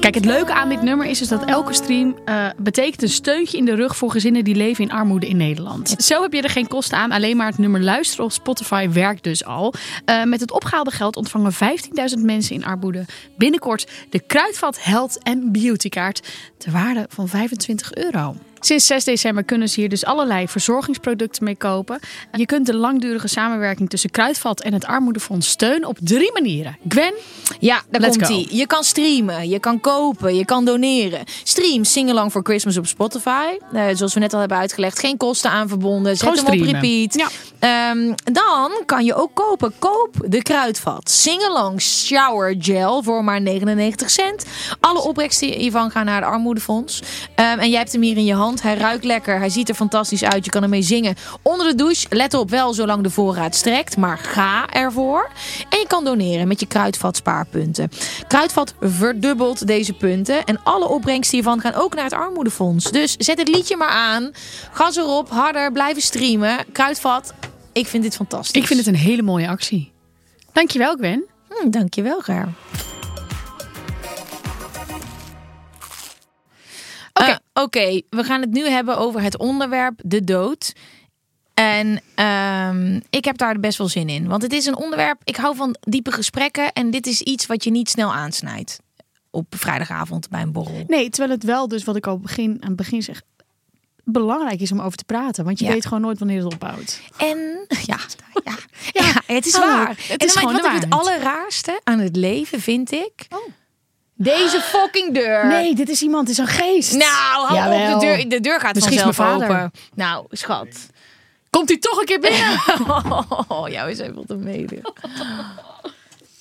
Kijk, 0.00 0.14
het 0.14 0.24
leuke 0.24 0.52
aan 0.52 0.68
dit 0.68 0.82
nummer 0.82 1.06
is 1.06 1.18
dus 1.18 1.28
dat 1.28 1.44
elke 1.44 1.72
stream 1.72 2.16
eh, 2.24 2.46
betekent 2.56 3.02
een 3.02 3.08
steuntje 3.08 3.58
in 3.58 3.64
de 3.64 3.74
rug 3.74 3.96
voor 3.96 4.10
gezinnen 4.10 4.44
die 4.44 4.54
leven 4.54 4.84
in 4.84 4.90
armoede 4.90 5.28
in 5.28 5.36
Nederland. 5.36 5.94
Zo 5.98 6.22
heb 6.22 6.32
je 6.32 6.42
er 6.42 6.50
geen 6.50 6.68
kosten 6.68 6.98
aan. 6.98 7.12
Alleen 7.12 7.36
maar 7.36 7.46
het 7.46 7.58
nummer 7.58 7.82
luisteren 7.82 8.24
op 8.24 8.32
Spotify 8.32 8.88
werkt 8.88 9.24
dus 9.24 9.44
al. 9.44 9.74
Uh, 10.06 10.24
met 10.24 10.40
het 10.40 10.50
opgehaalde 10.50 10.90
geld 10.90 11.16
ontvangen 11.16 11.52
15.000 11.52 12.22
mensen 12.22 12.54
in 12.54 12.64
armoede 12.64 13.04
binnenkort 13.36 13.90
de 14.10 14.20
Kruidvat 14.20 14.84
Health 14.84 15.18
en 15.22 15.52
Beauty 15.52 15.88
kaart 15.88 16.28
ter 16.58 16.72
waarde 16.72 17.06
van 17.08 17.28
25 17.28 17.94
euro. 17.94 18.36
Sinds 18.60 18.86
6 18.86 19.04
december 19.04 19.44
kunnen 19.44 19.68
ze 19.68 19.80
hier 19.80 19.88
dus 19.88 20.04
allerlei 20.04 20.48
verzorgingsproducten 20.48 21.44
mee 21.44 21.56
kopen. 21.56 21.98
Je 22.32 22.46
kunt 22.46 22.66
de 22.66 22.74
langdurige 22.74 23.28
samenwerking 23.28 23.90
tussen 23.90 24.10
Kruidvat 24.10 24.60
en 24.60 24.72
het 24.72 24.84
Armoedefonds 24.84 25.48
steunen 25.48 25.88
op 25.88 25.98
drie 26.00 26.32
manieren. 26.32 26.78
Gwen? 26.88 27.14
Ja, 27.58 27.82
daar 27.90 28.10
komt 28.10 28.28
ie. 28.28 28.56
Je 28.56 28.66
kan 28.66 28.84
streamen, 28.84 29.48
je 29.48 29.58
kan 29.58 29.80
kopen, 29.80 30.34
je 30.36 30.44
kan 30.44 30.64
doneren. 30.64 31.24
Stream 31.42 31.84
Singalong 31.84 32.30
for 32.30 32.42
Christmas 32.42 32.76
op 32.76 32.86
Spotify. 32.86 33.58
Eh, 33.72 33.84
zoals 33.92 34.14
we 34.14 34.20
net 34.20 34.32
al 34.32 34.40
hebben 34.40 34.58
uitgelegd. 34.58 34.98
Geen 34.98 35.16
kosten 35.16 35.50
aan 35.50 35.68
verbonden. 35.68 36.16
Zet 36.16 36.36
hem 36.36 36.60
op 36.60 36.66
repeat. 36.66 37.32
Ehm, 37.58 38.12
dan 38.32 38.82
kan 38.86 39.04
je 39.04 39.14
ook 39.14 39.30
kopen. 39.34 39.72
Koop 39.78 40.14
de 40.26 40.42
Kruidvat. 40.42 41.10
Singalong 41.10 41.82
Shower 41.82 42.56
Gel 42.58 43.02
voor 43.02 43.24
maar 43.24 43.40
99 43.40 44.10
cent. 44.10 44.44
Alle 44.80 45.02
opbrengsten 45.02 45.48
hiervan 45.48 45.90
gaan 45.90 46.04
naar 46.04 46.22
het 46.22 46.30
Armoedefonds. 46.30 47.02
Ehm, 47.34 47.58
en 47.58 47.68
jij 47.68 47.78
hebt 47.78 47.92
hem 47.92 48.02
hier 48.02 48.16
in 48.16 48.24
je 48.24 48.34
hand. 48.34 48.45
Hij 48.54 48.76
ruikt 48.76 49.04
lekker. 49.04 49.38
Hij 49.38 49.48
ziet 49.48 49.68
er 49.68 49.74
fantastisch 49.74 50.24
uit. 50.24 50.44
Je 50.44 50.50
kan 50.50 50.62
ermee 50.62 50.82
zingen 50.82 51.14
onder 51.42 51.66
de 51.66 51.74
douche. 51.74 52.06
Let 52.10 52.34
op, 52.34 52.50
wel 52.50 52.74
zolang 52.74 53.02
de 53.02 53.10
voorraad 53.10 53.54
strekt. 53.54 53.96
Maar 53.96 54.18
ga 54.18 54.68
ervoor. 54.68 55.30
En 55.68 55.78
je 55.78 55.86
kan 55.86 56.04
doneren 56.04 56.48
met 56.48 56.60
je 56.60 56.66
Kruidvat 56.66 57.16
spaarpunten. 57.16 57.90
Kruidvat 58.28 58.74
verdubbelt 58.80 59.66
deze 59.66 59.92
punten. 59.92 60.44
En 60.44 60.60
alle 60.62 60.88
opbrengsten 60.88 61.36
hiervan 61.36 61.60
gaan 61.60 61.74
ook 61.74 61.94
naar 61.94 62.04
het 62.04 62.12
Armoedefonds. 62.12 62.90
Dus 62.90 63.16
zet 63.18 63.38
het 63.38 63.48
liedje 63.48 63.76
maar 63.76 63.88
aan. 63.88 64.30
Gas 64.72 64.96
erop. 64.96 65.30
Harder. 65.30 65.72
Blijven 65.72 66.02
streamen. 66.02 66.56
Kruidvat. 66.72 67.34
Ik 67.72 67.86
vind 67.86 68.02
dit 68.02 68.16
fantastisch. 68.16 68.60
Ik 68.60 68.66
vind 68.66 68.78
het 68.78 68.88
een 68.88 69.00
hele 69.00 69.22
mooie 69.22 69.48
actie. 69.48 69.92
Dankjewel, 70.52 70.94
Gwen. 70.96 71.24
Hm, 71.48 71.70
dankjewel, 71.70 72.20
Ger. 72.20 72.48
Oké, 77.62 78.02
we 78.10 78.24
gaan 78.24 78.40
het 78.40 78.50
nu 78.50 78.68
hebben 78.68 78.98
over 78.98 79.22
het 79.22 79.38
onderwerp 79.38 80.00
de 80.04 80.24
dood. 80.24 80.72
En 81.54 82.00
ehm, 82.14 83.00
ik 83.10 83.24
heb 83.24 83.36
daar 83.38 83.60
best 83.60 83.78
wel 83.78 83.88
zin 83.88 84.08
in. 84.08 84.26
Want 84.28 84.42
het 84.42 84.52
is 84.52 84.66
een 84.66 84.76
onderwerp, 84.76 85.20
ik 85.24 85.36
hou 85.36 85.56
van 85.56 85.76
diepe 85.80 86.10
gesprekken. 86.12 86.72
En 86.72 86.90
dit 86.90 87.06
is 87.06 87.20
iets 87.22 87.46
wat 87.46 87.64
je 87.64 87.70
niet 87.70 87.88
snel 87.90 88.14
aansnijdt. 88.14 88.78
Op 89.30 89.46
vrijdagavond 89.56 90.28
bij 90.28 90.42
een 90.42 90.52
borrel. 90.52 90.84
Nee, 90.86 91.10
terwijl 91.10 91.34
het 91.34 91.44
wel 91.44 91.68
dus, 91.68 91.84
wat 91.84 91.96
ik 91.96 92.06
al 92.06 92.18
begin, 92.18 92.50
aan 92.60 92.68
het 92.68 92.76
begin 92.76 93.02
zeg, 93.02 93.22
belangrijk 94.04 94.60
is 94.60 94.72
om 94.72 94.80
over 94.80 94.98
te 94.98 95.04
praten. 95.04 95.44
Want 95.44 95.58
je 95.58 95.64
Ja. 95.64 95.72
weet 95.72 95.86
gewoon 95.86 96.00
nooit 96.00 96.18
wanneer 96.18 96.44
het 96.44 96.54
ophoudt. 96.54 97.00
En 97.16 97.38
ja, 97.90 97.98
ja, 98.44 98.56
ja, 98.92 99.12
het 99.26 99.46
is 99.46 99.58
waar. 99.58 99.88
het 99.88 100.20
en 100.20 100.26
is 100.26 100.34
dan 100.34 100.42
gewoon 100.42 100.52
wat 100.62 100.70
de 100.70 100.76
ik 100.76 100.82
het 100.82 100.90
allerraarste 100.92 101.80
aan 101.84 101.98
het 101.98 102.16
leven 102.16 102.60
vind 102.60 102.92
ik. 102.92 103.26
Deze 104.18 104.60
fucking 104.60 105.14
deur. 105.14 105.46
Nee, 105.46 105.74
dit 105.74 105.88
is 105.88 106.02
iemand, 106.02 106.26
dit 106.26 106.38
is 106.38 106.42
een 106.44 106.46
geest. 106.46 106.92
Nou, 106.92 107.46
hou 107.46 107.54
Jawel. 107.54 107.94
op, 107.94 108.00
de 108.00 108.06
deur, 108.06 108.28
de 108.28 108.40
deur 108.40 108.60
gaat 108.60 108.74
Misschien 108.74 108.96
is 108.96 109.02
vanzelf 109.02 109.28
mijn 109.28 109.40
vader. 109.50 109.64
open. 109.64 109.80
Nou, 109.94 110.26
schat. 110.30 110.68
Komt 111.50 111.68
hij 111.68 111.78
toch 111.78 111.98
een 112.00 112.04
keer 112.06 112.20
binnen? 112.20 112.60
Oh, 113.48 113.68
jou 113.68 113.90
is 113.90 113.98
even 113.98 114.26
te 114.26 114.34
mede. 114.34 114.80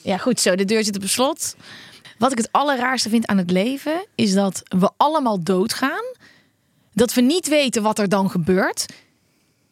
Ja, 0.02 0.18
goed 0.18 0.40
zo. 0.40 0.56
De 0.56 0.66
deur 0.66 0.84
zit 0.84 0.96
op 0.96 1.04
slot. 1.06 1.56
Wat 2.18 2.32
ik 2.32 2.38
het 2.38 2.52
allerraarste 2.52 3.10
vind 3.10 3.28
aan 3.28 3.38
het 3.38 3.52
leven 3.52 4.06
is 4.16 4.34
dat 4.34 4.62
we 4.78 4.90
allemaal 4.98 5.44
doodgaan. 5.44 6.04
Dat 6.94 7.14
we 7.14 7.22
niet 7.22 7.48
weten 7.48 7.82
wat 7.84 8.00
er 8.00 8.10
dan 8.10 8.30
gebeurt. 8.30 8.86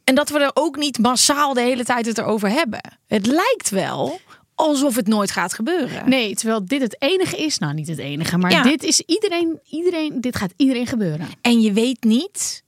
En 0.03 0.15
dat 0.15 0.29
we 0.29 0.39
er 0.39 0.51
ook 0.53 0.75
niet 0.77 0.97
massaal 0.97 1.53
de 1.53 1.61
hele 1.61 1.83
tijd 1.83 2.05
het 2.05 2.17
erover 2.17 2.49
hebben. 2.49 2.81
Het 3.07 3.25
lijkt 3.25 3.69
wel 3.69 4.19
alsof 4.55 4.95
het 4.95 5.07
nooit 5.07 5.31
gaat 5.31 5.53
gebeuren. 5.53 6.09
Nee, 6.09 6.35
terwijl 6.35 6.65
dit 6.65 6.81
het 6.81 6.95
enige 7.01 7.37
is. 7.37 7.57
Nou, 7.57 7.73
niet 7.73 7.87
het 7.87 7.97
enige, 7.97 8.37
maar 8.37 8.51
Ja. 8.51 8.63
dit 8.63 8.83
is 8.83 9.01
iedereen, 9.05 9.59
iedereen, 9.69 10.21
dit 10.21 10.35
gaat 10.35 10.53
iedereen 10.57 10.87
gebeuren. 10.87 11.27
En 11.41 11.61
je 11.61 11.71
weet 11.73 12.03
niet 12.03 12.62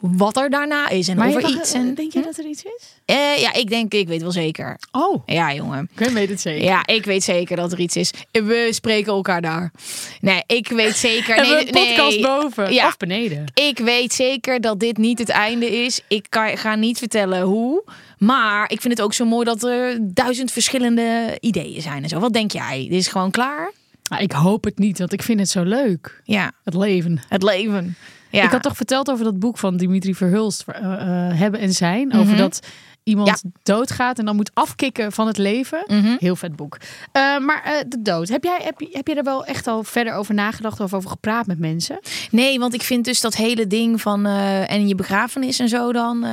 wat 0.00 0.36
er 0.36 0.50
daarna 0.50 0.88
is 0.88 1.08
en 1.08 1.16
Maar 1.16 1.28
over 1.28 1.48
iets. 1.50 1.72
eh, 1.72 1.80
En, 1.80 1.94
denk 1.94 2.12
je 2.12 2.22
dat 2.22 2.38
er 2.38 2.44
iets 2.44 2.62
is? 2.62 2.94
Eh, 3.04 3.38
ja, 3.38 3.52
ik 3.54 3.68
denk, 3.68 3.92
ik 3.94 4.08
weet 4.08 4.22
wel 4.22 4.32
zeker. 4.32 4.78
Oh, 4.92 5.22
Ja, 5.26 5.54
jongen. 5.54 5.90
ik 5.98 6.08
weet 6.08 6.28
het 6.28 6.40
zeker. 6.40 6.64
Ja, 6.64 6.86
ik 6.86 7.04
weet 7.04 7.22
zeker 7.22 7.56
dat 7.56 7.72
er 7.72 7.80
iets 7.80 7.96
is. 7.96 8.10
We 8.30 8.68
spreken 8.70 9.12
elkaar 9.12 9.40
daar. 9.42 9.72
Nee, 10.20 10.42
ik 10.46 10.68
weet 10.68 10.96
zeker. 10.96 11.36
Nee, 11.40 11.50
we 11.50 11.58
een 11.60 11.86
podcast 11.86 12.10
nee. 12.16 12.22
boven 12.22 12.72
Ja. 12.72 12.86
of 12.86 12.96
beneden? 12.96 13.44
Ik 13.54 13.78
weet 13.78 14.12
zeker 14.12 14.60
dat 14.60 14.80
dit 14.80 14.96
niet 14.96 15.18
het 15.18 15.28
einde 15.28 15.84
is. 15.84 16.00
Ik 16.08 16.26
kan, 16.28 16.58
ga 16.58 16.74
niet 16.74 16.98
vertellen 16.98 17.42
hoe. 17.42 17.84
Maar 18.18 18.70
ik 18.70 18.80
vind 18.80 18.92
het 18.96 19.02
ook 19.02 19.14
zo 19.14 19.24
mooi 19.24 19.44
dat 19.44 19.62
er 19.62 19.98
duizend 20.00 20.52
verschillende 20.52 21.36
ideeën 21.40 21.82
zijn 21.82 22.02
en 22.02 22.08
zo. 22.08 22.18
Wat 22.18 22.32
denk 22.32 22.50
jij? 22.52 22.78
Dit 22.88 22.98
is 22.98 23.08
gewoon 23.08 23.30
klaar? 23.30 23.72
Nou, 24.10 24.22
ik 24.22 24.32
hoop 24.32 24.64
het 24.64 24.78
niet, 24.78 24.98
want 24.98 25.12
ik 25.12 25.22
vind 25.22 25.40
het 25.40 25.48
zo 25.48 25.62
leuk. 25.62 26.20
Ja, 26.24 26.52
Het 26.64 26.74
leven. 26.74 27.20
het 27.28 27.42
leven. 27.42 27.96
Ja. 28.30 28.44
Ik 28.44 28.50
had 28.50 28.62
toch 28.62 28.76
verteld 28.76 29.10
over 29.10 29.24
dat 29.24 29.38
boek 29.38 29.58
van 29.58 29.76
Dimitri 29.76 30.14
Verhulst, 30.14 30.64
eh, 30.66 30.76
eh, 30.92 31.38
Hebben 31.38 31.60
en 31.60 31.72
Zijn. 31.72 32.12
Over 32.14 32.36
dat 32.36 32.60
iemand 33.02 33.28
Mhm. 33.28 33.38
Ja. 33.42 33.50
doodgaat 33.62 34.18
en 34.18 34.24
dan 34.24 34.36
moet 34.36 34.50
afkicken 34.54 35.12
van 35.12 35.26
het 35.26 35.38
leven. 35.38 35.82
Mhm. 35.86 36.16
Heel 36.18 36.36
vet 36.36 36.56
boek. 36.56 36.76
Eh, 37.12 37.38
maar 37.38 37.84
de 37.88 38.02
dood. 38.02 38.28
Heb 38.28 38.44
jij, 38.44 38.58
heb, 38.62 38.80
je- 38.80 38.88
heb 38.92 39.06
je 39.08 39.14
er 39.14 39.24
wel 39.24 39.44
echt 39.44 39.66
al 39.66 39.84
verder 39.84 40.14
over 40.14 40.34
nagedacht 40.34 40.80
of 40.80 40.94
over 40.94 41.10
gepraat 41.10 41.46
met 41.46 41.58
mensen? 41.58 41.98
Nee, 42.30 42.58
want 42.58 42.74
ik 42.74 42.82
vind 42.82 43.04
dus 43.04 43.20
dat 43.20 43.34
hele 43.36 43.66
ding 43.66 44.00
van 44.00 44.26
en 44.26 44.88
je 44.88 44.94
begrafenis 44.94 45.58
en 45.58 45.68
zo 45.68 45.92
dan, 45.92 46.26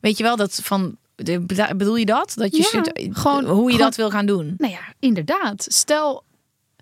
weet 0.00 0.16
je 0.16 0.22
wel, 0.22 0.36
dat 0.36 0.60
van, 0.62 0.96
de, 1.14 1.40
bedoel 1.76 1.96
je 1.96 2.06
dat? 2.06 2.32
Dat 2.36 2.56
je 2.56 2.62
Ja, 2.72 2.82
gewoon- 3.12 3.44
hoe 3.44 3.56
je 3.64 3.70
gewoon- 3.70 3.76
dat 3.78 3.96
wil 3.96 4.10
gaan 4.10 4.26
doen? 4.26 4.54
Nou 4.58 4.72
ja, 4.72 4.80
inderdaad. 4.98 5.66
Stel, 5.68 6.22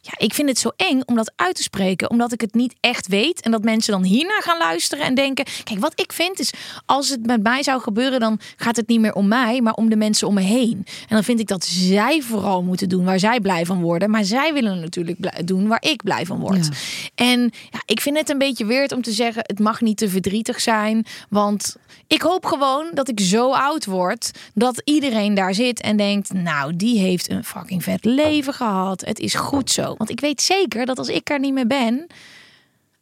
Ja, 0.07 0.12
ik 0.16 0.35
vind 0.35 0.49
het 0.49 0.59
zo 0.59 0.71
eng 0.77 1.01
om 1.05 1.14
dat 1.16 1.33
uit 1.37 1.55
te 1.55 1.62
spreken, 1.62 2.11
omdat 2.11 2.33
ik 2.33 2.40
het 2.40 2.55
niet 2.55 2.75
echt 2.81 3.07
weet. 3.07 3.40
En 3.40 3.51
dat 3.51 3.64
mensen 3.64 3.92
dan 3.92 4.03
hiernaar 4.03 4.42
gaan 4.42 4.59
luisteren 4.59 5.05
en 5.05 5.14
denken: 5.14 5.45
kijk, 5.64 5.81
wat 5.81 6.01
ik 6.01 6.12
vind 6.12 6.40
is, 6.40 6.53
als 6.85 7.09
het 7.09 7.27
met 7.27 7.42
mij 7.42 7.62
zou 7.62 7.81
gebeuren, 7.81 8.21
dan 8.21 8.40
gaat 8.57 8.77
het 8.77 8.88
niet 8.88 9.01
meer 9.01 9.14
om 9.14 9.29
mij, 9.29 9.61
maar 9.61 9.73
om 9.73 9.88
de 9.88 9.97
mensen 9.97 10.29
om 10.29 10.35
me 10.35 10.40
heen. 10.40 10.87
En 11.09 11.14
dan 11.14 11.25
vind 11.25 11.40
ik 11.40 11.47
dat 11.47 11.64
zij 11.64 12.23
vooral 12.23 12.62
moeten 12.62 12.88
doen 12.88 13.05
waar 13.05 13.19
zij 13.19 13.40
blij 13.40 13.66
van 13.66 13.81
worden. 13.81 14.11
Maar 14.11 14.25
zij 14.25 14.53
willen 14.53 14.81
natuurlijk 14.81 15.47
doen 15.47 15.69
waar 15.69 15.83
ik 15.83 16.03
blij 16.03 16.27
van 16.27 16.38
word. 16.38 16.66
Ja. 16.66 16.73
En 17.14 17.40
ja, 17.71 17.83
ik 17.87 18.01
vind 18.01 18.19
het 18.19 18.31
een 18.31 18.38
beetje 18.38 18.66
weird 18.66 18.92
om 18.92 19.03
te 19.03 19.12
zeggen: 19.12 19.42
het 19.47 19.59
mag 19.59 19.81
niet 19.81 19.97
te 19.97 20.09
verdrietig 20.09 20.61
zijn. 20.61 21.07
Want 21.29 21.77
ik 22.07 22.23
hoop 22.23 22.45
gewoon 22.45 22.90
dat 22.95 23.09
ik 23.09 23.21
zo 23.21 23.53
oud 23.53 23.85
word 23.85 24.31
dat 24.55 24.83
iedereen 24.85 25.35
daar 25.35 25.55
zit 25.55 25.81
en 25.81 25.97
denkt: 25.97 26.33
nou, 26.33 26.77
die 26.77 26.99
heeft 26.99 27.31
een 27.31 27.45
fucking 27.45 27.83
vet 27.83 28.05
leven 28.05 28.55
gehad. 28.55 29.05
Het 29.05 29.19
is 29.19 29.35
goed 29.35 29.71
zo. 29.71 29.96
Want 29.97 30.11
ik 30.11 30.21
weet 30.21 30.43
zeker 30.43 30.87
dat 30.87 30.99
als 30.99 31.09
ik 31.09 31.31
er 31.31 31.39
niet 31.41 31.53
meer 31.53 31.67
ben, 31.67 32.07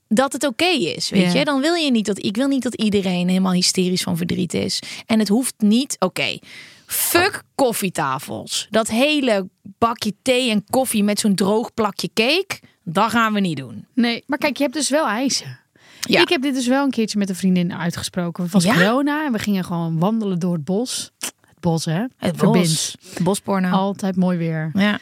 dat 0.08 0.32
het 0.32 0.46
oké 0.46 0.64
is. 0.64 1.10
Weet 1.10 1.32
je, 1.32 1.44
dan 1.44 1.60
wil 1.60 1.74
je 1.74 1.90
niet 1.90 2.06
dat 2.06 2.24
ik 2.24 2.36
wil 2.36 2.48
niet 2.48 2.62
dat 2.62 2.74
iedereen 2.74 3.28
helemaal 3.28 3.52
hysterisch 3.52 4.02
van 4.02 4.16
verdriet 4.16 4.54
is. 4.54 4.82
En 5.06 5.18
het 5.18 5.28
hoeft 5.28 5.54
niet. 5.58 5.96
Oké. 5.98 6.38
Fuck 6.86 7.42
koffietafels. 7.54 8.66
Dat 8.70 8.88
hele 8.88 9.48
bakje 9.62 10.14
thee 10.22 10.50
en 10.50 10.64
koffie 10.70 11.04
met 11.04 11.18
zo'n 11.20 11.34
droog 11.34 11.74
plakje 11.74 12.10
cake. 12.14 12.60
Dat 12.84 13.10
gaan 13.10 13.32
we 13.32 13.40
niet 13.40 13.56
doen. 13.56 13.86
nee. 13.94 14.22
Maar 14.26 14.38
kijk, 14.38 14.56
je 14.56 14.62
hebt 14.62 14.74
dus 14.74 14.88
wel 14.90 15.06
eisen. 15.06 15.58
Ja. 16.00 16.20
Ik 16.20 16.28
heb 16.28 16.42
dit 16.42 16.54
dus 16.54 16.66
wel 16.66 16.84
een 16.84 16.90
keertje 16.90 17.18
met 17.18 17.28
een 17.28 17.34
vriendin 17.36 17.72
uitgesproken. 17.74 18.42
Het 18.42 18.52
was 18.52 18.64
Ja? 18.64 18.74
corona 18.74 19.24
en 19.26 19.32
we 19.32 19.38
gingen 19.38 19.64
gewoon 19.64 19.98
wandelen 19.98 20.38
door 20.38 20.52
het 20.52 20.64
bos. 20.64 21.10
Het 21.18 21.60
bos, 21.60 21.84
hè? 21.84 22.00
Het 22.16 22.36
Verbindt. 22.36 22.68
bos. 22.68 22.96
Bosporno. 23.22 23.70
Altijd 23.70 24.16
mooi 24.16 24.38
weer. 24.38 24.70
Ja. 24.74 24.98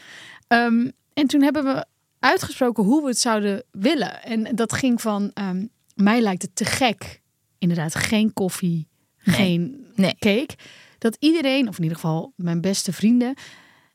Ehm, 0.47 0.87
en 1.13 1.27
toen 1.27 1.41
hebben 1.41 1.63
we 1.63 1.85
uitgesproken 2.19 2.83
hoe 2.83 3.01
we 3.01 3.07
het 3.07 3.19
zouden 3.19 3.63
willen. 3.71 4.23
En 4.23 4.55
dat 4.55 4.73
ging 4.73 5.01
van, 5.01 5.31
ehm, 5.33 5.65
mij 5.95 6.21
lijkt 6.21 6.41
het 6.41 6.55
te 6.55 6.65
gek. 6.65 7.21
Inderdaad, 7.57 7.95
geen 7.95 8.33
koffie, 8.33 8.87
geen 9.17 9.87
Nee. 9.95 10.15
cake. 10.19 10.55
Dat 10.97 11.15
iedereen, 11.19 11.67
of 11.67 11.75
in 11.77 11.83
ieder 11.83 11.97
geval 11.97 12.33
mijn 12.35 12.61
beste 12.61 12.93
vrienden, 12.93 13.33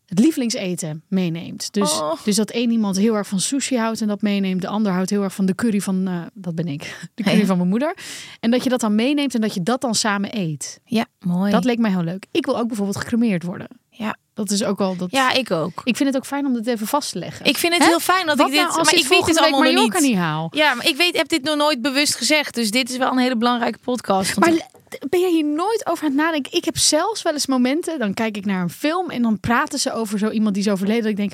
het 0.06 0.18
lievelingseten 0.18 1.02
meeneemt. 1.08 1.72
Dus, 1.72 1.92
Oh. 2.00 2.24
dus 2.24 2.36
dat 2.36 2.50
één 2.50 2.70
iemand 2.70 2.96
heel 2.96 3.14
erg 3.16 3.28
van 3.28 3.40
sushi 3.40 3.76
houdt 3.76 4.00
en 4.00 4.08
dat 4.08 4.22
meeneemt. 4.22 4.60
De 4.60 4.68
ander 4.68 4.92
houdt 4.92 5.10
heel 5.10 5.22
erg 5.22 5.34
van 5.34 5.46
de 5.46 5.54
curry 5.54 5.80
van, 5.80 6.08
eh, 6.08 6.22
dat 6.34 6.54
ben 6.54 6.66
ik, 6.68 6.82
de 7.14 7.22
curry 7.22 7.46
van 7.46 7.56
mijn 7.56 7.68
moeder. 7.68 7.96
En 8.40 8.50
dat 8.50 8.62
je 8.64 8.68
dat 8.70 8.80
dan 8.80 8.94
meeneemt 8.94 9.34
en 9.34 9.40
dat 9.40 9.54
je 9.54 9.62
dat 9.62 9.80
dan 9.80 9.94
samen 9.94 10.36
eet. 10.38 10.80
Ja, 10.84 11.06
mooi. 11.18 11.50
Dat 11.50 11.64
leek 11.64 11.78
mij 11.78 11.90
heel 11.90 12.02
leuk. 12.02 12.26
Ik 12.30 12.46
wil 12.46 12.58
ook 12.58 12.66
bijvoorbeeld 12.66 12.96
gecremeerd 12.98 13.42
worden. 13.42 13.68
ja. 13.90 14.16
Dat 14.38 14.50
is 14.50 14.64
ook 14.64 14.78
wel 14.78 14.96
dat. 14.96 15.10
ja, 15.10 15.32
ik 15.32 15.50
ook. 15.50 15.80
Ik 15.84 15.96
vind 15.96 16.08
het 16.08 16.16
ook 16.18 16.26
fijn 16.26 16.46
om 16.46 16.52
dit 16.54 16.66
even 16.66 16.86
vast 16.86 17.12
te 17.12 17.18
leggen. 17.18 17.46
Ik 17.46 17.56
vind 17.56 17.72
het 17.72 17.82
Hè? 17.82 17.88
heel 17.88 18.00
fijn 18.00 18.26
dat 18.26 18.36
Wat 18.36 18.46
ik 18.46 18.52
dit... 18.52 18.62
nou 18.62 18.78
als 18.78 18.90
maar 18.90 19.00
ik 19.00 19.06
weet 19.08 19.24
week 19.26 19.36
allemaal 19.38 19.72
nog 19.72 19.92
niet. 19.92 20.00
niet 20.00 20.16
haal? 20.16 20.48
Ja, 20.54 20.74
maar 20.74 20.86
ik 20.86 20.96
weet, 20.96 21.16
heb 21.16 21.28
dit 21.28 21.42
nog 21.42 21.56
nooit 21.56 21.82
bewust 21.82 22.14
gezegd. 22.16 22.54
Dus 22.54 22.70
dit 22.70 22.90
is 22.90 22.96
wel 22.96 23.10
een 23.10 23.18
hele 23.18 23.36
belangrijke 23.36 23.78
podcast. 23.78 24.36
Maar 24.38 24.48
ik- 24.52 24.66
ben 25.08 25.20
jij 25.20 25.30
hier 25.30 25.44
nooit 25.44 25.86
over 25.86 26.04
aan 26.04 26.10
het 26.10 26.20
nadenken? 26.20 26.52
Ik 26.52 26.64
heb 26.64 26.78
zelfs 26.78 27.22
wel 27.22 27.32
eens 27.32 27.46
momenten, 27.46 27.98
dan 27.98 28.14
kijk 28.14 28.36
ik 28.36 28.44
naar 28.44 28.62
een 28.62 28.70
film 28.70 29.10
en 29.10 29.22
dan 29.22 29.40
praten 29.40 29.78
ze 29.78 29.92
over 29.92 30.18
zo 30.18 30.30
iemand 30.30 30.54
die 30.54 30.64
is 30.64 30.70
overleden. 30.70 31.02
Dat 31.02 31.10
ik 31.10 31.16
denk, 31.16 31.32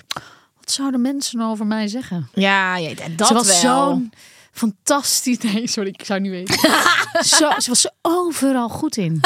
wat 0.61 0.71
zouden 0.73 1.01
mensen 1.01 1.39
nou 1.39 1.51
over 1.51 1.67
mij 1.67 1.89
zeggen? 1.89 2.29
Ja, 2.35 2.77
ja 2.77 2.91
dat 3.17 3.27
ze 3.29 3.35
was 3.35 3.63
wel. 3.63 3.87
zo'n 3.91 4.13
fantastisch... 4.53 5.39
Nee, 5.53 5.69
sorry, 5.69 5.89
ik 5.99 6.05
zou 6.07 6.21
niet 6.21 6.31
weten. 6.31 6.55
zo, 7.39 7.51
ze 7.59 7.69
was 7.69 7.85
er 7.85 7.91
overal 8.03 8.69
goed 8.69 8.97
in. 8.97 9.21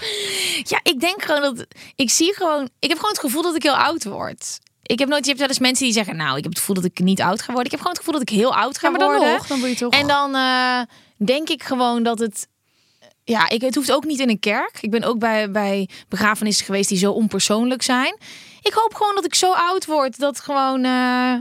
Ja, 0.72 0.80
ik 0.82 1.00
denk 1.00 1.22
gewoon 1.22 1.40
dat 1.42 1.66
ik 1.96 2.10
zie 2.10 2.34
gewoon. 2.34 2.68
Ik 2.78 2.88
heb 2.88 2.96
gewoon 2.98 3.12
het 3.12 3.20
gevoel 3.20 3.42
dat 3.42 3.54
ik 3.54 3.62
heel 3.62 3.76
oud 3.76 4.04
word. 4.04 4.58
Ik 4.82 4.98
heb 4.98 5.08
nooit. 5.08 5.20
Je 5.22 5.28
hebt 5.28 5.40
wel 5.40 5.48
eens 5.48 5.58
mensen 5.58 5.84
die 5.84 5.94
zeggen, 5.94 6.16
nou, 6.16 6.36
ik 6.36 6.42
heb 6.42 6.52
het 6.52 6.58
gevoel 6.58 6.74
dat 6.74 6.84
ik 6.84 6.98
niet 6.98 7.20
oud 7.20 7.40
ga 7.40 7.46
worden. 7.46 7.64
Ik 7.64 7.70
heb 7.70 7.80
gewoon 7.80 7.96
het 7.96 8.04
gevoel 8.04 8.20
dat 8.20 8.30
ik 8.30 8.36
heel 8.36 8.54
oud 8.56 8.78
ga 8.78 8.86
Ja, 8.86 8.90
maar 8.92 9.00
dan 9.00 9.10
worden. 9.16 9.32
nog, 9.32 9.46
dan 9.46 9.58
word 9.58 9.70
je 9.70 9.76
toch... 9.78 9.92
En 9.92 10.06
dan 10.06 10.34
eh, 10.34 10.80
denk 11.26 11.48
ik 11.48 11.62
gewoon 11.62 12.02
dat 12.02 12.18
het. 12.18 12.48
Ja, 13.24 13.48
ik, 13.48 13.60
het 13.60 13.74
hoeft 13.74 13.92
ook 13.92 14.04
niet 14.04 14.18
in 14.20 14.28
een 14.28 14.38
kerk. 14.40 14.78
Ik 14.80 14.90
ben 14.90 15.04
ook 15.04 15.18
bij, 15.18 15.50
bij 15.50 15.88
begrafenissen 16.08 16.64
geweest 16.64 16.88
die 16.88 16.98
zo 16.98 17.12
onpersoonlijk 17.12 17.82
zijn. 17.82 18.16
Ik 18.62 18.72
hoop 18.72 18.94
gewoon 18.94 19.14
dat 19.14 19.24
ik 19.24 19.34
zo 19.34 19.52
oud 19.52 19.86
word 19.86 20.18
dat 20.18 20.40
gewoon. 20.40 20.84
eh, 20.84 21.34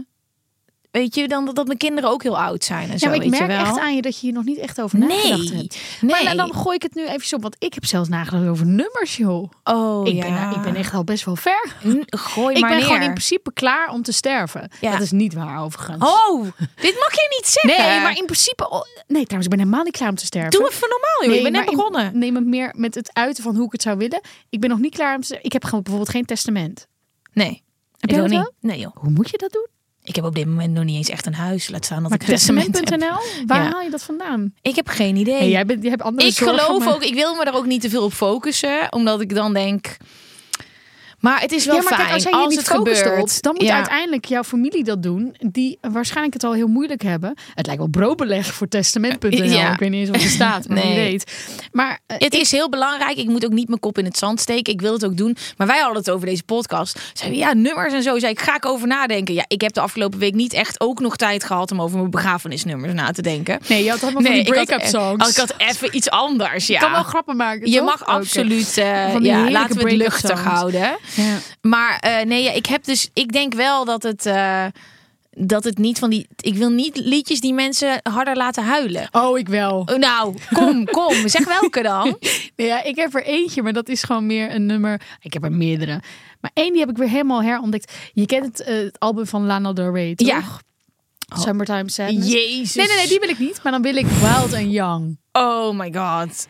weet 0.91 1.15
je, 1.15 1.27
dan 1.27 1.51
dat, 1.53 1.65
mijn 1.65 1.77
kinderen 1.77 2.09
ook 2.09 2.23
heel 2.23 2.39
oud 2.39 2.63
zijn. 2.63 2.85
En 2.85 2.91
Ja, 2.91 2.97
zo, 2.97 3.05
maar 3.05 3.15
ik 3.15 3.21
weet 3.21 3.39
je 3.39 3.45
merk 3.45 3.61
wel. 3.61 3.69
echt 3.71 3.79
aan 3.79 3.95
je 3.95 4.01
dat 4.01 4.13
je 4.15 4.19
hier 4.21 4.33
nog 4.33 4.43
niet 4.43 4.57
echt 4.57 4.81
over 4.81 4.99
Nee, 4.99 5.07
nagedacht 5.07 5.49
hebt. 5.53 5.77
nee. 6.01 6.11
Maar 6.11 6.23
nou, 6.23 6.35
dan 6.37 6.53
gooi 6.53 6.75
ik 6.75 6.81
het 6.81 6.95
nu 6.95 7.07
even 7.07 7.35
op, 7.35 7.41
want 7.41 7.55
ik 7.59 7.73
heb 7.73 7.85
zelfs 7.85 8.09
nagedacht 8.09 8.47
over 8.47 8.65
nummers, 8.65 9.17
joh. 9.17 9.51
Oh, 9.63 10.07
ik, 10.07 10.13
ja. 10.13 10.21
ben, 10.21 10.33
nou, 10.33 10.55
ik 10.55 10.61
ben 10.61 10.75
echt 10.75 10.93
al 10.93 11.03
best 11.03 11.25
wel 11.25 11.35
ver. 11.35 11.73
N- 11.87 12.03
Gooi 12.05 12.55
Ik 12.55 12.61
maar 12.61 12.69
ben 12.69 12.79
neer. 12.79 12.87
gewoon 12.87 13.01
in 13.01 13.13
principe 13.13 13.53
klaar 13.53 13.89
om 13.89 14.01
te 14.01 14.11
sterven. 14.11 14.69
Ja. 14.81 14.91
Dat 14.91 15.01
is 15.01 15.11
niet 15.11 15.33
waar, 15.33 15.63
overigens. 15.63 16.03
Oh, 16.03 16.41
dit 16.75 16.95
mag 16.99 17.11
je 17.13 17.35
niet 17.37 17.47
zeggen. 17.47 17.89
nee, 17.91 18.01
maar 18.01 18.17
in 18.17 18.25
principe... 18.25 18.69
oh, 18.69 18.81
Nee, 19.07 19.23
trouwens, 19.23 19.43
ik 19.45 19.49
ben 19.49 19.59
helemaal 19.59 19.83
niet 19.83 19.97
klaar 19.97 20.09
om 20.09 20.15
te 20.15 20.25
sterven. 20.25 20.51
Doe 20.51 20.69
even 20.69 20.89
normaal, 20.89 21.23
joh. 21.25 21.35
ik 21.35 21.43
ben 21.43 21.51
net 21.51 21.61
maar 21.61 21.71
in- 21.71 21.77
begonnen. 21.77 22.17
nee, 22.19 22.31
maar 22.31 22.43
meer 22.43 22.73
met 22.77 22.95
het 22.95 23.09
uiten 23.13 23.43
van 23.43 23.55
hoe 23.55 23.65
ik 23.65 23.71
het 23.71 23.81
zou 23.81 23.97
willen. 23.97 24.21
Ik 24.49 24.59
ben 24.59 24.69
nog 24.69 24.79
niet 24.79 24.93
klaar 24.93 25.15
om 25.15 25.21
te 25.21 25.39
Ik 25.41 25.53
heb 25.53 25.63
gewoon 25.63 25.81
bijvoorbeeld 25.81 26.11
geen 26.15 26.25
testament. 26.25 26.87
Nee. 27.33 27.63
Heb 27.99 28.09
ik 28.09 28.15
ook 28.15 28.29
dat 28.29 28.39
niet. 28.39 28.51
Nee, 28.59 28.79
joh. 28.79 28.95
Hoe 28.95 29.09
moet 29.11 29.29
je 29.29 29.37
dat 29.37 29.51
doen? 29.51 29.67
Ik 30.09 30.15
heb 30.15 30.25
op 30.25 30.35
dit 30.35 30.45
moment 30.45 30.73
nog 30.73 30.83
niet 30.83 30.95
eens 30.95 31.09
echt 31.09 31.25
een 31.25 31.33
huis. 31.33 31.69
Laat 31.69 31.85
staan 31.85 32.01
dat 32.01 32.09
Maar 32.11 32.21
ik 32.21 32.25
testament.nl, 32.27 33.17
waar 33.45 33.63
Ja. 33.63 33.69
haal 33.71 33.81
je 33.81 33.89
dat 33.89 34.03
vandaan? 34.03 34.53
Ik 34.61 34.75
heb 34.75 34.87
geen 34.87 35.15
idee. 35.15 35.35
Hey, 35.37 35.49
jij, 35.49 35.65
bent, 35.65 35.81
jij 35.81 35.89
hebt 35.91 36.01
andere 36.01 36.27
ik 36.27 36.33
zorgen, 36.33 36.59
geloof 36.59 36.83
maar- 36.85 36.93
ook, 36.93 37.03
ik 37.03 37.13
wil 37.13 37.35
me 37.35 37.45
daar 37.45 37.55
ook 37.55 37.65
niet 37.65 37.81
te 37.81 37.89
veel 37.89 38.03
op 38.03 38.13
focussen. 38.13 38.87
Omdat 38.93 39.21
ik 39.21 39.35
dan 39.35 39.53
denk... 39.53 39.97
Maar 41.19 41.41
het 41.41 41.51
is 41.51 41.65
wel 41.65 41.75
ja, 41.75 41.81
maar 41.81 41.93
fijn 41.93 42.01
kijk, 42.03 42.13
als 42.13 42.23
jij 42.23 42.41
je 42.41 42.47
niet 42.47 42.57
het 42.57 42.69
gebeurt. 42.69 43.21
op, 43.21 43.41
dan 43.41 43.53
moet 43.53 43.63
ja. 43.63 43.75
uiteindelijk 43.75 44.25
jouw 44.25 44.43
familie 44.43 44.83
dat 44.83 45.03
doen. 45.03 45.35
Die 45.39 45.77
waarschijnlijk 45.81 46.33
het 46.33 46.43
al 46.43 46.53
heel 46.53 46.67
moeilijk 46.67 47.01
hebben. 47.01 47.33
Het 47.55 47.65
lijkt 47.65 47.81
wel 47.81 47.89
broodbeleg 47.91 48.45
voor 48.53 48.67
testament.nl. 48.67 49.43
Ja. 49.59 49.73
Ik 49.73 49.79
weet 49.79 49.89
niet 49.89 49.99
eens 49.99 50.09
wat 50.09 50.21
er 50.21 50.29
staat, 50.29 50.67
maar 50.67 50.77
Nee. 50.77 50.95
weet. 50.95 51.31
Maar 51.71 51.99
eh, 52.05 52.17
Het 52.19 52.33
is 52.33 52.51
heel 52.51 52.69
belangrijk. 52.69 53.17
Ik 53.17 53.27
moet 53.27 53.45
ook 53.45 53.51
niet 53.51 53.67
mijn 53.67 53.79
kop 53.79 53.97
in 53.97 54.05
het 54.05 54.17
zand 54.17 54.39
steken. 54.39 54.73
Ik 54.73 54.81
wil 54.81 54.93
het 54.93 55.05
ook 55.05 55.17
doen. 55.17 55.37
Maar 55.57 55.67
wij 55.67 55.77
hadden 55.79 55.97
het 55.97 56.09
over 56.11 56.25
deze 56.25 56.43
podcast. 56.43 56.99
Zeiden 57.13 57.39
we, 57.39 57.45
ja, 57.45 57.53
nummers 57.53 57.93
en 57.93 58.03
zo. 58.03 58.19
Zei 58.19 58.31
ik, 58.31 58.39
ga 58.41 58.55
ik 58.55 58.65
over 58.65 58.87
nadenken. 58.87 59.33
Ja, 59.33 59.43
ik 59.47 59.61
heb 59.61 59.73
de 59.73 59.81
afgelopen 59.81 60.19
week 60.19 60.33
niet 60.33 60.53
echt 60.53 60.79
ook 60.79 60.99
nog 60.99 61.15
tijd 61.15 61.43
gehad 61.43 61.71
om 61.71 61.81
over 61.81 61.97
mijn 61.97 62.09
begrafenisnummers 62.09 62.93
na 62.93 63.11
te 63.11 63.21
denken. 63.21 63.59
nee, 63.67 63.83
je 63.83 63.89
had 63.89 64.03
allemaal 64.03 64.21
van 64.21 64.31
die 64.31 64.41
ik 64.41 64.53
had 64.55 64.65
break-up 64.65 64.85
e- 64.85 64.89
songs. 64.89 65.29
Ik 65.29 65.35
had 65.37 65.53
even 65.57 65.95
iets 65.95 66.09
anders. 66.09 66.67
Ja. 66.67 66.73
Je 66.73 66.79
kan 66.81 66.91
wel 66.91 67.03
grappen 67.03 67.35
maken, 67.35 67.71
Je 67.71 67.77
toch? 67.77 67.85
mag 67.85 68.05
absoluut, 68.05 68.77
eh, 68.77 69.11
Van 69.11 69.23
ja, 69.23 69.49
laten 69.51 69.75
we 69.77 69.83
het 69.83 69.91
luchtig 69.97 70.29
songs. 70.37 70.41
houden. 70.53 70.97
Ja. 71.15 71.37
Maar 71.61 71.99
eh, 71.99 72.25
nee, 72.25 72.43
ja, 72.43 72.51
ik 72.51 72.65
heb 72.65 72.83
dus, 72.83 73.09
ik 73.13 73.31
denk 73.31 73.53
wel 73.53 73.85
dat 73.85 74.03
het, 74.03 74.25
eh, 74.25 74.65
dat 75.31 75.63
het 75.63 75.77
niet 75.77 75.99
van 75.99 76.09
die, 76.09 76.27
ik 76.35 76.55
wil 76.55 76.69
niet 76.69 76.97
liedjes 76.97 77.39
die 77.39 77.53
mensen 77.53 77.99
harder 78.03 78.35
laten 78.35 78.63
huilen. 78.63 79.07
Oh, 79.11 79.37
ik 79.37 79.47
wel. 79.47 79.79
Oh, 79.85 79.97
Nou, 79.97 80.35
kom, 80.53 80.85
kom, 80.85 81.27
zeg 81.27 81.45
welke 81.59 81.81
dan? 81.81 82.17
Ja, 82.55 82.83
ik 82.83 82.95
heb 82.95 83.15
er 83.15 83.23
eentje, 83.23 83.61
maar 83.61 83.73
dat 83.73 83.89
is 83.89 84.03
gewoon 84.03 84.25
meer 84.25 84.51
een 84.55 84.65
nummer. 84.65 85.01
Ik 85.21 85.33
heb 85.33 85.43
er 85.43 85.51
meerdere. 85.51 86.01
Maar 86.41 86.51
één 86.53 86.71
die 86.71 86.79
heb 86.81 86.89
ik 86.89 86.97
weer 86.97 87.09
helemaal 87.09 87.43
herontdekt. 87.43 87.93
Je 88.13 88.25
kent 88.25 88.45
het, 88.45 88.61
eh, 88.63 88.75
het 88.75 88.99
album 88.99 89.25
van 89.27 89.45
Lana 89.45 89.73
Del 89.73 89.93
Rey, 89.93 90.15
toch? 90.15 90.27
Ja. 90.27 90.43
Summertime 91.35 91.89
Sadness. 91.89 92.31
Jezus. 92.31 92.75
Nee, 92.75 92.87
nee, 92.87 92.95
nee, 92.95 93.07
die 93.07 93.19
wil 93.19 93.29
ik 93.29 93.39
niet. 93.39 93.59
Maar 93.63 93.71
dan 93.71 93.81
wil 93.81 93.95
ik 93.95 94.05
Wild 94.05 94.53
and 94.53 94.71
Young. 94.71 95.17
Oh 95.31 95.77
my 95.77 95.93
god. 95.93 96.47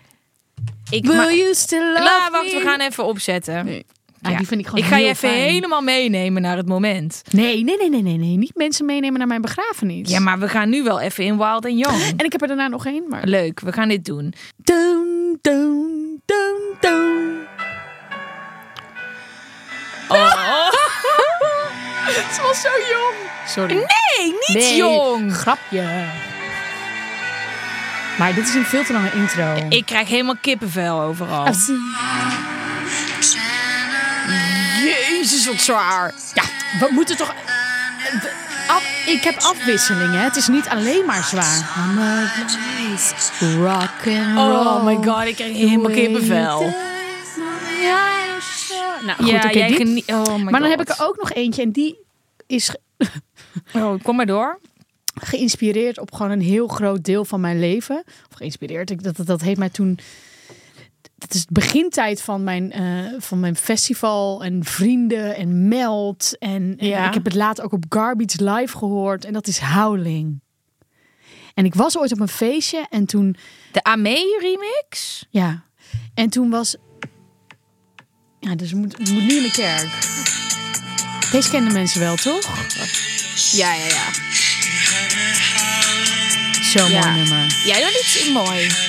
Ik 0.90 1.06
Will 1.06 1.38
you 1.38 1.54
still 1.56 1.88
love 1.94 2.04
Nou, 2.04 2.32
wacht, 2.32 2.46
me? 2.46 2.60
we 2.60 2.62
gaan 2.66 2.80
even 2.80 3.06
opzetten. 3.06 3.66
Nee. 3.66 3.86
Ja, 4.22 4.30
Ja. 4.30 4.38
die 4.38 4.48
vind 4.48 4.60
ik 4.60 4.68
gewoon 4.68 4.84
Ik 4.84 4.90
ga 4.90 4.98
je 4.98 5.04
even 5.06 5.30
fijn. 5.30 5.34
helemaal 5.42 5.82
meenemen 5.82 6.42
naar 6.42 6.58
het 6.58 6.68
moment. 6.68 7.22
Nee, 7.32 7.64
nee, 7.64 7.78
nee, 7.78 7.90
nee, 7.90 8.02
nee, 8.02 8.18
nee. 8.18 8.38
Niet 8.38 8.56
mensen 8.56 8.86
meenemen 8.86 9.18
naar 9.20 9.28
mijn 9.28 9.42
begrafenis. 9.42 10.10
Ja, 10.10 10.20
maar 10.20 10.40
we 10.40 10.48
gaan 10.50 10.70
nu 10.70 10.84
wel 10.84 11.00
even 11.00 11.24
in 11.24 11.38
Wild 11.38 11.66
and 11.66 11.80
Young. 11.80 12.02
En 12.18 12.26
ik 12.26 12.32
heb 12.32 12.42
er 12.42 12.48
daarna 12.48 12.68
nog 12.68 12.86
één, 12.86 13.04
maar... 13.10 13.22
Leuk, 13.26 13.60
we 13.60 13.72
gaan 13.72 13.88
dit 13.88 14.06
doen. 14.06 14.34
Down, 14.58 15.38
down, 15.42 16.22
down, 16.26 16.62
down. 16.80 17.38
Oh. 20.08 20.32
Ze 22.36 22.42
was 22.42 22.62
zo 22.62 22.70
jong. 22.90 23.16
Sorry. 23.48 23.74
Nee, 23.74 24.26
niet 24.48 24.48
Nee, 24.54 24.76
jong. 24.76 25.34
Grapje. 25.36 25.84
Maar 28.18 28.34
dit 28.34 28.48
is 28.48 28.54
een 28.54 28.64
veel 28.64 28.84
te 28.84 28.94
lange 28.94 29.12
intro. 29.14 29.56
Ik 29.70 29.86
krijg 29.86 30.08
helemaal 30.10 30.36
kippenvel 30.42 31.02
overal. 31.02 31.46
Jezus, 35.30 35.46
wat 35.46 35.62
zwaar. 35.62 36.14
Ja, 36.34 36.44
we 36.80 36.88
moeten 36.94 37.18
toch... 37.18 37.34
Af- 38.68 39.04
ik 39.06 39.24
heb 39.24 39.38
afwisselingen. 39.38 40.22
Het 40.24 40.36
is 40.36 40.48
niet 40.48 40.68
alleen 40.68 41.06
maar 41.06 41.24
zwaar. 41.24 41.70
Rock 43.40 44.08
and 44.18 44.36
roll. 44.38 44.56
Oh 44.56 44.86
my 44.86 44.96
god, 44.96 45.24
ik 45.26 45.36
krijg 45.36 45.54
helemaal 45.58 45.92
kippenvel. 45.92 46.60
Nou 49.06 49.18
goed, 49.18 49.28
ja, 49.30 49.42
die- 49.68 49.76
genie- 49.76 50.04
Oh 50.08 50.36
my 50.36 50.44
Maar 50.52 50.60
dan 50.60 50.70
heb 50.70 50.82
ik 50.82 50.90
er 50.90 50.96
ook 51.06 51.18
nog 51.18 51.32
eentje 51.32 51.62
en 51.62 51.72
die 51.72 51.98
is 52.48 52.76
Oh, 53.74 54.04
kom 54.04 54.16
maar 54.16 54.26
door. 54.26 54.60
geïnspireerd 55.22 56.00
op 56.00 56.14
gewoon 56.14 56.32
een 56.32 56.42
heel 56.42 56.68
groot 56.68 57.04
deel 57.04 57.26
van 57.26 57.42
mijn 57.42 57.60
leven. 57.60 58.04
Of 58.06 58.36
geïnspireerd, 58.38 58.90
ik- 58.90 59.04
dat, 59.04 59.16
dat, 59.18 59.26
dat 59.26 59.42
heeft 59.42 59.60
mij 59.60 59.70
toen... 59.70 60.00
Dat 61.20 61.34
is 61.34 61.40
het 61.40 61.50
begintijd 61.52 62.22
van 62.22 62.44
mijn, 62.44 62.72
eh, 62.72 62.84
van 63.18 63.40
mijn 63.40 63.56
festival 63.56 64.44
en 64.44 64.64
vrienden 64.64 65.36
en 65.36 65.68
meld. 65.68 66.38
En, 66.38 66.78
ik 66.78 67.14
heb 67.14 67.24
het 67.26 67.36
later 67.36 67.64
ook 67.64 67.72
op 67.72 67.86
Garbage 67.90 68.44
Live 68.52 68.78
gehoord. 68.78 69.26
En 69.26 69.34
dat 69.34 69.48
is 69.48 69.60
Howling. 69.60 70.40
En 71.54 71.66
ik 71.66 71.76
was 71.76 71.98
ooit 71.98 72.12
op 72.12 72.20
een 72.20 72.28
feestje 72.28 72.86
en 72.90 73.06
toen... 73.06 73.36
De 73.72 73.84
Amee 73.84 74.40
remix? 74.40 75.26
Ja, 75.30 75.64
en 76.14 76.30
toen 76.30 76.50
was... 76.50 76.76
Ja, 78.40 78.56
dus 78.56 78.74
moet, 78.74 78.98
moet 78.98 79.10
niet 79.24 79.32
in 79.32 79.44
de 79.44 79.52
kerk. 79.52 79.90
Deze 81.32 81.50
kennen 81.50 81.74
mensen 81.74 82.00
wel, 82.00 82.16
toch? 82.16 82.46
Ja, 83.52 83.74
ja, 83.74 83.86
ja. 83.86 84.12
Zo'n 86.64 86.92
Ja. 86.92 87.06
mooi 87.06 87.16
nummer. 87.20 87.62
Ja, 87.66 87.80
dat 87.80 87.92
is 87.92 88.30
mooi. 88.34 88.89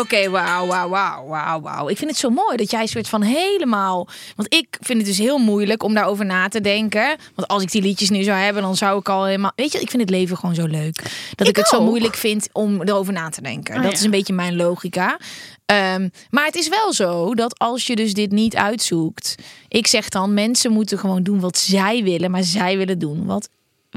Oké, 0.00 0.30
wauw, 0.30 0.66
wauw, 0.66 0.88
wauw, 0.88 1.26
wauw, 1.26 1.60
wauw. 1.60 1.88
Ik 1.88 1.96
vind 1.96 2.10
het 2.10 2.18
zo 2.18 2.30
mooi 2.30 2.56
dat 2.56 2.70
jij 2.70 2.86
soort 2.86 3.08
van 3.08 3.22
helemaal... 3.22 4.08
Want 4.36 4.54
ik 4.54 4.66
vind 4.80 4.98
het 4.98 5.06
dus 5.06 5.18
heel 5.18 5.38
moeilijk 5.38 5.82
om 5.82 5.94
daarover 5.94 6.24
na 6.24 6.48
te 6.48 6.60
denken. 6.60 7.16
Want 7.34 7.48
als 7.48 7.62
ik 7.62 7.70
die 7.70 7.82
liedjes 7.82 8.10
nu 8.10 8.22
zou 8.22 8.38
hebben, 8.38 8.62
dan 8.62 8.76
zou 8.76 8.98
ik 8.98 9.08
al 9.08 9.24
helemaal... 9.24 9.52
Weet 9.56 9.72
je, 9.72 9.80
ik 9.80 9.90
vind 9.90 10.02
het 10.02 10.10
leven 10.10 10.36
gewoon 10.36 10.54
zo 10.54 10.66
leuk. 10.66 10.96
Dat 11.34 11.46
ik, 11.46 11.46
Ik 11.46 11.56
het 11.56 11.68
zo 11.68 11.82
moeilijk 11.82 12.14
vind 12.14 12.48
om 12.52 12.82
erover 12.82 13.12
na 13.12 13.28
te 13.28 13.42
denken. 13.42 13.74
Oh, 13.74 13.82
dat 13.82 13.90
ja. 13.90 13.98
is 13.98 14.04
een 14.04 14.10
beetje 14.10 14.32
mijn 14.32 14.56
logica. 14.56 15.18
Ehm, 15.66 16.08
maar 16.30 16.44
het 16.44 16.54
is 16.54 16.68
wel 16.68 16.92
zo 16.92 17.34
dat 17.34 17.58
als 17.58 17.86
je 17.86 17.96
dus 17.96 18.14
dit 18.14 18.30
niet 18.30 18.56
uitzoekt... 18.56 19.34
Ik 19.68 19.86
zeg 19.86 20.08
dan, 20.08 20.34
mensen 20.34 20.72
moeten 20.72 20.98
gewoon 20.98 21.22
doen 21.22 21.40
wat 21.40 21.58
zij 21.58 22.02
willen. 22.02 22.30
Maar 22.30 22.42
zij 22.42 22.76
willen 22.76 22.98
doen 22.98 23.26
wat 23.26 23.48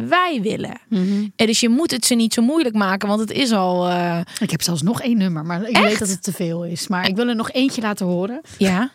wij 0.06 0.40
willen. 0.42 0.78
Mhm. 0.90 1.28
En 1.36 1.46
dus 1.46 1.60
je 1.60 1.70
moet 1.70 1.92
het 1.92 2.06
ze 2.06 2.16
niet 2.16 2.34
zo 2.34 2.42
moeilijk 2.42 2.76
maken, 2.76 3.08
want 3.08 3.20
het 3.20 3.32
is 3.32 3.52
al... 3.52 3.88
eh, 3.90 4.20
Ik 4.40 4.52
heb 4.52 4.62
zelfs 4.62 4.82
nog 4.82 5.02
één 5.02 5.18
nummer, 5.18 5.46
maar 5.46 5.62
ik 5.70 5.76
Echt? 5.76 5.84
weet 5.86 6.00
dat 6.00 6.10
het 6.10 6.24
te 6.24 6.32
veel 6.34 6.66
is. 6.66 6.88
Maar 6.88 7.08
ik 7.08 7.16
wil 7.16 7.28
er 7.28 7.36
nog 7.36 7.52
eentje 7.52 7.82
laten 7.82 8.06
horen. 8.06 8.42
Ja. 8.58 8.92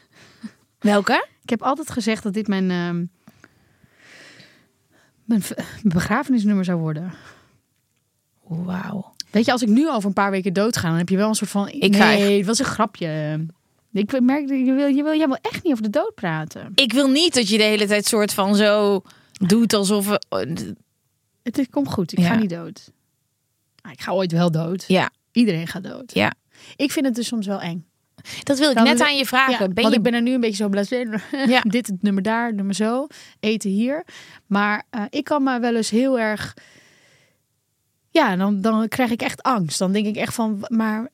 Welke? 0.78 1.26
Ik 1.42 1.50
heb 1.50 1.62
altijd 1.62 1.90
gezegd 1.90 2.22
dat 2.22 2.32
dit 2.34 2.46
mijn, 2.48 2.70
ehm, 2.70 3.04
mijn 5.24 5.42
begrafenisnummer 5.82 6.64
zou 6.64 6.78
worden. 6.78 7.12
Wauw. 8.46 9.14
Weet 9.30 9.44
je, 9.44 9.52
als 9.52 9.62
ik 9.62 9.68
nu 9.68 9.90
over 9.90 10.08
een 10.08 10.14
paar 10.14 10.30
weken 10.30 10.52
doodga, 10.52 10.88
dan 10.88 10.96
heb 10.98 11.08
je 11.08 11.16
wel 11.16 11.28
een 11.28 11.34
soort 11.34 11.50
van... 11.50 11.68
Ik 11.68 11.96
ga 11.96 12.06
nee, 12.06 12.36
het 12.36 12.46
was 12.46 12.58
een 12.58 12.64
grapje. 12.64 13.40
Ik 13.92 14.20
merk, 14.20 14.48
je 14.48 14.72
wil, 14.72 14.86
je 14.86 15.02
wil, 15.02 15.16
jij 15.16 15.26
wil 15.26 15.38
echt 15.42 15.62
niet 15.62 15.72
over 15.72 15.84
de 15.84 15.90
dood 15.90 16.14
praten. 16.14 16.72
Ik 16.74 16.92
wil 16.92 17.08
niet 17.08 17.34
dat 17.34 17.48
je 17.48 17.56
de 17.56 17.62
hele 17.62 17.86
tijd 17.86 18.06
soort 18.06 18.32
van 18.34 18.54
zo 18.56 19.02
doet 19.32 19.72
alsof... 19.72 20.06
we- 20.08 20.74
Het 21.42 21.70
komt 21.70 21.88
goed, 21.88 22.12
ik 22.12 22.18
Ja. 22.18 22.26
ga 22.26 22.34
niet 22.34 22.50
dood. 22.50 22.90
Ah, 23.80 23.92
ik 23.92 24.00
ga 24.00 24.12
ooit 24.12 24.32
wel 24.32 24.50
dood. 24.50 24.84
Ja, 24.86 25.10
Iedereen 25.32 25.66
gaat 25.66 25.82
dood. 25.84 26.14
ja. 26.14 26.32
Ik 26.76 26.92
vind 26.92 27.06
het 27.06 27.14
dus 27.14 27.26
soms 27.26 27.46
wel 27.46 27.60
eng. 27.60 27.86
Dat 28.42 28.58
wil 28.58 28.70
ik 28.70 28.82
net 28.82 29.00
aan 29.00 29.16
je 29.16 29.26
vragen. 29.26 29.52
Ja, 29.52 29.58
ben 29.58 29.74
want 29.74 29.88
je... 29.88 29.94
ik 29.94 30.02
ben 30.02 30.14
er 30.14 30.22
nu 30.22 30.32
een 30.32 30.40
beetje 30.40 30.56
zo 30.56 30.68
blasé. 30.68 31.20
Ja. 31.46 31.60
Dit 31.60 31.86
het 31.86 32.02
nummer 32.02 32.22
daar, 32.22 32.54
nummer 32.54 32.74
zo. 32.74 33.06
Eten 33.40 33.70
hier. 33.70 34.04
Maar 34.46 34.86
eh, 34.90 35.02
ik 35.10 35.24
kan 35.24 35.42
me 35.42 35.60
wel 35.60 35.76
eens 35.76 35.90
heel 35.90 36.18
erg... 36.18 36.56
Ja, 38.10 38.36
dan, 38.36 38.60
dan 38.60 38.88
krijg 38.88 39.10
ik 39.10 39.22
echt 39.22 39.42
angst. 39.42 39.78
Dan 39.78 39.92
denk 39.92 40.06
ik 40.06 40.16
echt 40.16 40.34
van, 40.34 40.64
maar 40.68 41.08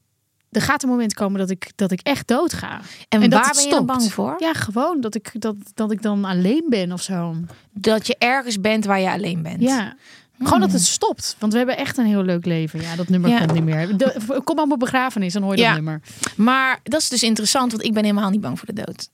er 0.50 0.60
gaat 0.62 0.82
een 0.82 0.88
moment 0.88 1.14
komen 1.14 1.38
dat 1.40 1.50
ik, 1.50 1.70
dat 1.74 1.90
ik 1.90 2.00
echt 2.02 2.26
dood 2.28 2.52
ga. 2.52 2.80
En, 3.08 3.30
waar 3.30 3.52
ben 3.54 3.62
je 3.64 3.70
dan 3.70 3.86
bang 3.86 4.12
voor? 4.12 4.34
Ja, 4.38 4.52
gewoon 4.52 5.00
dat 5.00 5.14
ik, 5.14 5.32
dat, 5.40 5.54
dat 5.74 5.90
ik 5.90 6.02
dan 6.02 6.24
alleen 6.24 6.64
ben 6.68 6.92
of 6.92 7.02
zo. 7.02 7.34
Dat 7.72 8.06
je 8.06 8.16
ergens 8.18 8.60
bent 8.60 8.84
waar 8.84 9.00
je 9.00 9.10
alleen 9.10 9.42
bent. 9.42 9.60
Ja. 9.62 9.94
Gewoon 10.42 10.60
dat 10.60 10.72
het 10.72 10.82
stopt. 10.82 11.36
Want 11.38 11.52
we 11.52 11.58
hebben 11.58 11.76
echt 11.76 11.96
een 11.98 12.06
heel 12.06 12.22
leuk 12.22 12.44
leven. 12.44 12.80
Ja, 12.80 12.96
dat 12.96 13.08
nummer 13.08 13.30
Ja. 13.30 13.38
komt 13.38 13.52
niet 13.52 13.64
meer. 13.64 13.96
De- 13.96 14.40
kom 14.44 14.58
op 14.58 14.66
mijn 14.66 14.78
begrafenis, 14.78 15.32
dan 15.32 15.42
hoor 15.42 15.54
je 15.56 15.60
Ja. 15.60 15.66
dat 15.66 15.74
nummer. 15.76 16.00
Maar 16.36 16.80
dat 16.82 17.00
is 17.00 17.08
dus 17.08 17.22
interessant, 17.22 17.70
want 17.72 17.84
ik 17.84 17.92
ben 17.92 18.02
helemaal 18.04 18.30
niet 18.30 18.40
bang 18.40 18.58
voor 18.58 18.74
de 18.74 18.82
dood. 18.84 19.08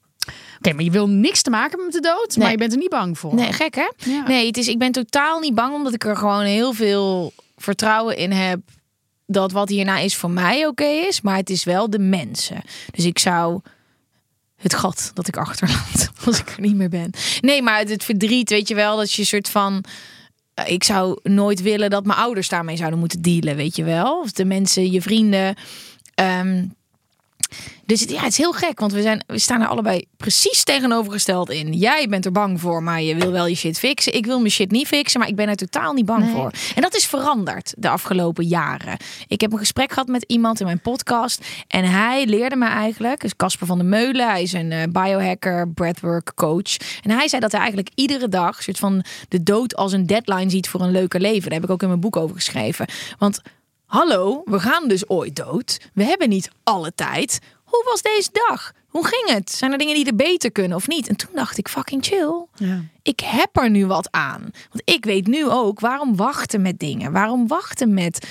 Oké, 0.58 0.72
maar 0.72 0.84
je 0.84 0.90
wil 0.90 1.08
niks 1.08 1.42
te 1.42 1.50
maken 1.50 1.84
met 1.84 1.92
de 1.92 2.00
dood. 2.00 2.28
Maar 2.36 2.38
Nee. 2.44 2.50
je 2.50 2.56
bent 2.58 2.72
er 2.72 2.78
niet 2.78 2.88
bang 2.88 3.18
voor. 3.18 3.34
Nee, 3.34 3.52
gek 3.52 3.74
hè? 3.74 3.90
Ja. 3.96 4.26
Nee, 4.26 4.46
het 4.46 4.56
is, 4.56 4.68
ik 4.68 4.78
ben 4.78 4.92
totaal 4.92 5.40
niet 5.40 5.54
bang, 5.54 5.74
omdat 5.74 5.94
ik 5.94 6.04
er 6.04 6.16
gewoon 6.16 6.42
heel 6.44 6.72
veel 6.72 7.32
vertrouwen 7.56 8.16
in 8.16 8.32
heb 8.32 8.58
dat 9.26 9.52
wat 9.52 9.68
hierna 9.68 9.98
is 9.98 10.16
voor 10.16 10.30
mij 10.30 10.66
oké 10.66 10.84
is, 10.84 11.20
maar 11.20 11.36
het 11.36 11.50
is 11.50 11.64
wel 11.64 11.90
de 11.90 11.98
mensen. 11.98 12.62
Dus 12.90 13.04
ik 13.04 13.18
zou 13.18 13.60
het 14.56 14.74
gat 14.74 15.10
dat 15.14 15.28
ik 15.28 15.36
achterlaat 15.36 16.10
als 16.26 16.38
ik 16.38 16.50
er 16.50 16.60
niet 16.60 16.76
meer 16.76 16.88
ben. 16.88 17.10
Nee, 17.40 17.62
maar 17.62 17.78
het, 17.78 18.04
verdriet, 18.04 18.50
weet 18.50 18.68
je 18.68 18.74
wel, 18.74 18.96
dat 18.96 19.12
je 19.12 19.20
een 19.20 19.26
soort 19.26 19.48
van 19.48 19.84
eh, 20.54 20.70
ik 20.70 20.84
zou 20.84 21.18
nooit 21.22 21.62
willen 21.62 21.90
dat 21.90 22.04
mijn 22.04 22.18
ouders 22.18 22.48
daarmee 22.48 22.76
zouden 22.76 22.98
moeten 22.98 23.22
dealen, 23.22 23.56
weet 23.56 23.76
je 23.76 23.84
wel? 23.84 24.20
Of 24.20 24.32
de 24.32 24.44
mensen, 24.44 24.90
je 24.90 25.02
vrienden. 25.02 25.54
Ehm, 26.14 26.64
dus 27.86 28.00
het, 28.00 28.10
ja, 28.10 28.20
het 28.20 28.30
is 28.30 28.36
heel 28.36 28.52
gek, 28.52 28.80
want 28.80 28.92
we, 28.92 29.02
zijn, 29.02 29.24
we 29.26 29.38
staan 29.38 29.60
er 29.60 29.66
allebei 29.66 30.04
precies 30.16 30.64
tegenovergesteld 30.64 31.50
in. 31.50 31.72
Jij 31.72 32.06
bent 32.08 32.24
er 32.24 32.32
bang 32.32 32.60
voor, 32.60 32.82
maar 32.82 33.02
je 33.02 33.14
wil 33.14 33.30
wel 33.30 33.46
je 33.46 33.54
shit 33.54 33.78
fixen. 33.78 34.14
Ik 34.14 34.26
wil 34.26 34.38
mijn 34.38 34.50
shit 34.50 34.70
niet 34.70 34.86
fixen, 34.86 35.20
maar 35.20 35.28
ik 35.28 35.36
ben 35.36 35.48
er 35.48 35.56
totaal 35.56 35.92
niet 35.92 36.04
bang 36.06 36.24
Nee. 36.24 36.32
voor. 36.32 36.52
En 36.74 36.82
dat 36.82 36.96
is 36.96 37.06
veranderd 37.06 37.74
de 37.78 37.88
afgelopen 37.88 38.44
jaren. 38.44 38.96
Ik 39.26 39.40
heb 39.40 39.52
een 39.52 39.58
gesprek 39.58 39.92
gehad 39.92 40.08
met 40.08 40.24
iemand 40.26 40.60
in 40.60 40.66
mijn 40.66 40.80
podcast. 40.80 41.44
En 41.68 41.84
hij 41.84 42.26
leerde 42.26 42.56
me 42.56 42.66
eigenlijk, 42.66 43.20
dus 43.20 43.36
Casper 43.36 43.66
van 43.66 43.78
der 43.78 43.86
Meulen, 43.86 44.28
hij 44.28 44.42
is 44.42 44.52
een 44.52 44.72
eh, 44.72 44.82
biohacker, 44.90 45.68
breathwork 45.68 46.32
coach. 46.34 46.76
En 47.02 47.10
hij 47.10 47.28
zei 47.28 47.40
dat 47.40 47.50
hij 47.52 47.60
eigenlijk 47.60 47.90
iedere 47.94 48.28
dag 48.28 48.62
soort 48.62 48.78
van 48.78 49.04
de 49.28 49.42
dood 49.42 49.76
als 49.76 49.92
een 49.92 50.06
deadline 50.06 50.50
ziet 50.50 50.68
voor 50.68 50.80
een 50.80 50.90
leuker 50.90 51.20
leven. 51.20 51.42
Daar 51.42 51.52
heb 51.60 51.64
ik 51.64 51.70
ook 51.70 51.82
in 51.82 51.88
mijn 51.88 52.00
boek 52.00 52.16
over 52.16 52.36
geschreven. 52.36 52.86
Want 53.18 53.40
hallo, 53.94 54.42
we 54.44 54.60
gaan 54.60 54.88
dus 54.88 55.08
ooit 55.08 55.36
dood. 55.36 55.80
We 55.92 56.04
hebben 56.04 56.28
niet 56.28 56.50
alle 56.62 56.94
tijd. 56.94 57.38
Hoe 57.64 57.84
was 57.90 58.02
deze 58.02 58.28
dag? 58.32 58.72
Hoe 58.88 59.06
ging 59.06 59.28
het? 59.28 59.50
Zijn 59.50 59.72
er 59.72 59.78
dingen 59.78 59.94
die 59.94 60.06
er 60.06 60.14
beter 60.14 60.52
kunnen 60.52 60.76
of 60.76 60.88
niet? 60.88 61.08
En 61.08 61.16
toen 61.16 61.30
dacht 61.34 61.58
ik, 61.58 61.68
fucking 61.68 62.04
chill. 62.04 62.46
Ja. 62.54 62.80
Ik 63.02 63.20
heb 63.20 63.56
er 63.56 63.70
nu 63.70 63.86
wat 63.86 64.08
aan. 64.10 64.40
Want 64.42 64.82
ik 64.84 65.04
weet 65.04 65.26
nu 65.26 65.48
ook 65.48 65.80
waarom 65.80 66.16
wachten 66.16 66.62
met 66.62 66.78
dingen. 66.78 67.12
Waarom 67.12 67.48
wachten 67.48 67.94
met, 67.94 68.26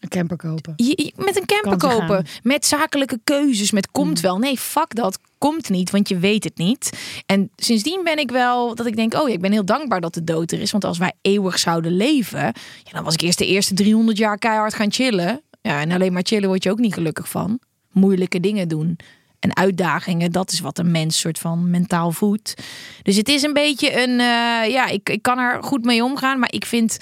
Een 0.00 0.08
camper 0.08 0.36
kopen. 0.36 0.72
je- 0.76 1.12
met 1.16 1.36
een 1.36 1.46
camper 1.46 1.76
kopen. 1.90 2.06
gaan. 2.08 2.24
Met 2.42 2.66
zakelijke 2.66 3.20
keuzes. 3.24 3.70
Met 3.70 3.90
komt 3.90 4.20
wel. 4.20 4.38
Nee, 4.38 4.58
fuck 4.58 4.94
dat. 4.94 5.18
Komt 5.38 5.68
niet, 5.70 5.90
want 5.90 6.08
je 6.08 6.18
weet 6.18 6.44
het 6.44 6.58
niet. 6.58 6.90
En 7.26 7.50
sindsdien 7.56 8.00
ben 8.04 8.18
ik 8.18 8.30
wel 8.30 8.74
dat 8.74 8.86
ik 8.86 8.96
denk: 8.96 9.14
oh 9.14 9.28
ja, 9.28 9.34
ik 9.34 9.40
ben 9.40 9.52
heel 9.52 9.64
dankbaar 9.64 10.00
dat 10.00 10.14
de 10.14 10.24
dood 10.24 10.52
er 10.52 10.60
is. 10.60 10.70
Want 10.70 10.84
als 10.84 10.98
wij 10.98 11.12
eeuwig 11.22 11.58
zouden 11.58 11.96
leven, 11.96 12.40
ja, 12.84 12.92
dan 12.92 13.04
was 13.04 13.14
ik 13.14 13.20
eerst 13.20 13.38
de 13.38 13.46
eerste 13.46 13.74
300 13.74 14.18
jaar 14.18 14.38
keihard 14.38 14.74
gaan 14.74 14.92
chillen. 14.92 15.40
Ja, 15.62 15.80
en 15.80 15.90
alleen 15.92 16.12
maar 16.12 16.22
chillen 16.24 16.48
word 16.48 16.62
je 16.62 16.70
ook 16.70 16.78
niet 16.78 16.94
gelukkig 16.94 17.28
van. 17.28 17.58
Moeilijke 17.92 18.40
dingen 18.40 18.68
doen 18.68 18.96
en 19.40 19.56
uitdagingen, 19.56 20.32
dat 20.32 20.52
is 20.52 20.60
wat 20.60 20.78
een 20.78 20.90
mens 20.90 21.18
soort 21.18 21.38
van 21.38 21.70
mentaal 21.70 22.12
voedt. 22.12 22.54
Dus 23.02 23.16
het 23.16 23.28
is 23.28 23.42
een 23.42 23.52
beetje 23.52 24.02
een, 24.02 24.10
eh, 24.10 24.70
ja, 24.72 24.86
ik, 24.86 25.08
ik 25.08 25.22
kan 25.22 25.38
er 25.38 25.62
goed 25.62 25.84
mee 25.84 26.04
omgaan, 26.04 26.38
maar 26.38 26.52
ik 26.52 26.66
vind, 26.66 26.98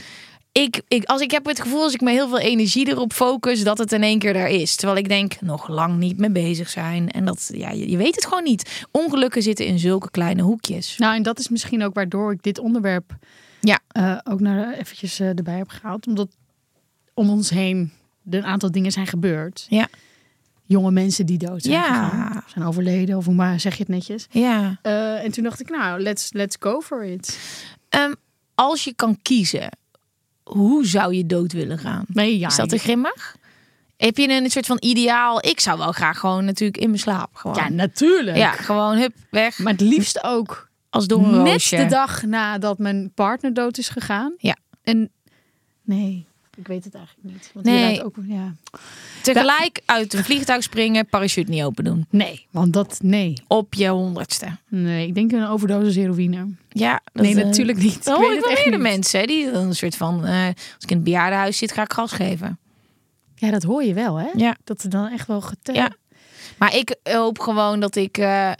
ik, 0.62 0.82
ik, 0.88 1.04
als 1.04 1.20
ik 1.20 1.30
heb 1.30 1.44
het 1.46 1.60
gevoel 1.60 1.82
als 1.82 1.94
ik 1.94 2.00
me 2.00 2.10
heel 2.10 2.28
veel 2.28 2.38
energie 2.38 2.88
erop 2.88 3.12
focus, 3.12 3.62
dat 3.64 3.78
het 3.78 3.92
in 3.92 4.02
één 4.02 4.18
keer 4.18 4.32
daar 4.32 4.50
is. 4.50 4.76
Terwijl 4.76 4.98
ik 4.98 5.08
denk, 5.08 5.40
nog 5.40 5.68
lang 5.68 5.98
niet 5.98 6.18
mee 6.18 6.30
bezig 6.30 6.68
zijn. 6.70 7.10
En 7.10 7.24
dat, 7.24 7.50
ja, 7.54 7.70
je, 7.70 7.90
je 7.90 7.96
weet 7.96 8.14
het 8.14 8.24
gewoon 8.26 8.42
niet. 8.44 8.84
Ongelukken 8.90 9.42
zitten 9.42 9.66
in 9.66 9.78
zulke 9.78 10.10
kleine 10.10 10.42
hoekjes. 10.42 10.96
Nou, 10.98 11.14
en 11.16 11.22
dat 11.22 11.38
is 11.38 11.48
misschien 11.48 11.84
ook 11.84 11.94
waardoor 11.94 12.32
ik 12.32 12.42
dit 12.42 12.58
onderwerp 12.58 13.16
Ja. 13.60 13.78
eh, 13.88 14.18
ook 14.24 14.40
naar 14.40 14.72
eventjes 14.74 15.20
eh, 15.20 15.28
erbij 15.28 15.56
heb 15.56 15.68
gehaald. 15.68 16.06
Omdat 16.06 16.28
om 17.14 17.30
ons 17.30 17.50
heen 17.50 17.92
er 18.30 18.38
een 18.38 18.44
aantal 18.44 18.70
dingen 18.70 18.92
zijn 18.92 19.06
gebeurd. 19.06 19.66
Ja. 19.68 19.88
Jonge 20.66 20.90
mensen 20.90 21.26
die 21.26 21.38
dood 21.38 21.62
zijn 21.62 21.74
Ja. 21.74 21.82
gegaan. 22.08 22.42
Zijn 22.46 22.64
overleden, 22.64 23.16
of 23.16 23.24
hoe 23.24 23.34
maar 23.34 23.60
zeg 23.60 23.72
je 23.72 23.78
het 23.82 23.88
netjes. 23.88 24.26
Ja. 24.30 24.78
Eh, 24.82 25.24
en 25.24 25.30
toen 25.32 25.44
dacht 25.44 25.60
ik, 25.60 25.70
nou, 25.70 26.00
let's, 26.00 26.32
let's 26.32 26.56
go 26.60 26.80
for 26.80 27.04
it. 27.04 27.38
Ehm, 27.88 28.12
als 28.54 28.84
je 28.84 28.94
kan 28.94 29.18
kiezen, 29.22 29.68
hoe 30.44 30.86
zou 30.86 31.14
je 31.14 31.26
dood 31.26 31.52
willen 31.52 31.78
gaan? 31.78 32.04
Nee, 32.08 32.38
ja. 32.38 32.48
Is 32.48 32.56
dat 32.56 32.68
te 32.68 32.78
grimmig? 32.78 33.36
Heb 33.96 34.16
je 34.16 34.28
een 34.28 34.50
soort 34.50 34.66
van 34.66 34.76
ideaal? 34.80 35.46
Ik 35.46 35.60
zou 35.60 35.78
wel 35.78 35.92
graag 35.92 36.18
gewoon 36.18 36.44
natuurlijk 36.44 36.78
in 36.78 36.88
mijn 36.88 37.00
slaap. 37.00 37.34
Gewoon. 37.34 37.56
Ja, 37.56 37.68
natuurlijk. 37.68 38.36
Ja, 38.36 38.52
gewoon 38.52 38.96
hup, 38.96 39.14
weg. 39.30 39.58
Maar 39.58 39.72
het 39.72 39.80
liefst 39.80 40.24
ook 40.24 40.68
Als 40.90 41.06
door 41.06 41.24
een 41.24 41.42
net 41.42 41.62
de 41.68 41.86
dag 41.86 42.22
nadat 42.22 42.78
mijn 42.78 43.12
partner 43.14 43.54
dood 43.54 43.78
is 43.78 43.88
gegaan. 43.88 44.34
Ja. 44.36 44.56
En 44.82 45.10
nee, 45.82 46.26
ik 46.56 46.66
weet 46.66 46.84
het 46.84 46.94
eigenlijk 46.94 47.28
niet. 47.32 47.50
Want 47.54 47.66
Nee. 47.66 48.04
ook, 48.04 48.14
ja. 48.26 48.54
Tegelijk 49.22 49.80
uit 49.84 50.12
een 50.14 50.24
vliegtuig 50.24 50.62
springen, 50.62 51.06
parachute 51.06 51.50
niet 51.50 51.62
open 51.62 51.84
doen. 51.84 52.06
Nee, 52.10 52.46
want 52.50 52.72
dat, 52.72 52.98
nee. 53.02 53.34
Op 53.48 53.74
je 53.74 53.88
honderdste. 53.88 54.46
Nee, 54.68 55.06
ik 55.06 55.14
denk 55.14 55.32
een 55.32 55.46
overdosis 55.46 55.94
heroïne. 55.94 56.46
Ja, 56.68 57.00
dat, 57.12 57.22
Nee, 57.24 57.34
eh, 57.36 57.44
natuurlijk 57.44 57.78
niet. 57.78 57.96
Ik 57.96 58.12
hoor 58.12 58.32
ik 58.32 58.40
wel 58.40 58.52
meerdere 58.52 58.78
mensen 58.78 59.26
die 59.26 59.50
dan 59.50 59.66
een 59.66 59.74
soort 59.74 59.96
van... 59.96 60.24
eh, 60.24 60.46
als 60.46 60.54
ik 60.78 60.90
in 60.90 60.96
het 60.96 61.04
bejaardenhuis 61.04 61.58
zit, 61.58 61.72
ga 61.72 61.82
ik 61.82 61.92
gas 61.92 62.12
geven. 62.12 62.58
Ja, 63.34 63.50
dat 63.50 63.62
hoor 63.62 63.84
je 63.84 63.94
wel, 63.94 64.16
hè? 64.16 64.28
Ja. 64.36 64.56
Dat 64.64 64.82
er 64.82 64.90
dan 64.90 65.08
echt 65.12 65.26
wel 65.26 65.40
geteld. 65.40 65.76
Ja. 65.76 65.90
Maar 66.58 66.76
ik 66.76 66.96
hoop 67.02 67.38
gewoon 67.38 67.80
dat 67.80 67.96
ik... 67.96 68.18
eh, 68.18 68.50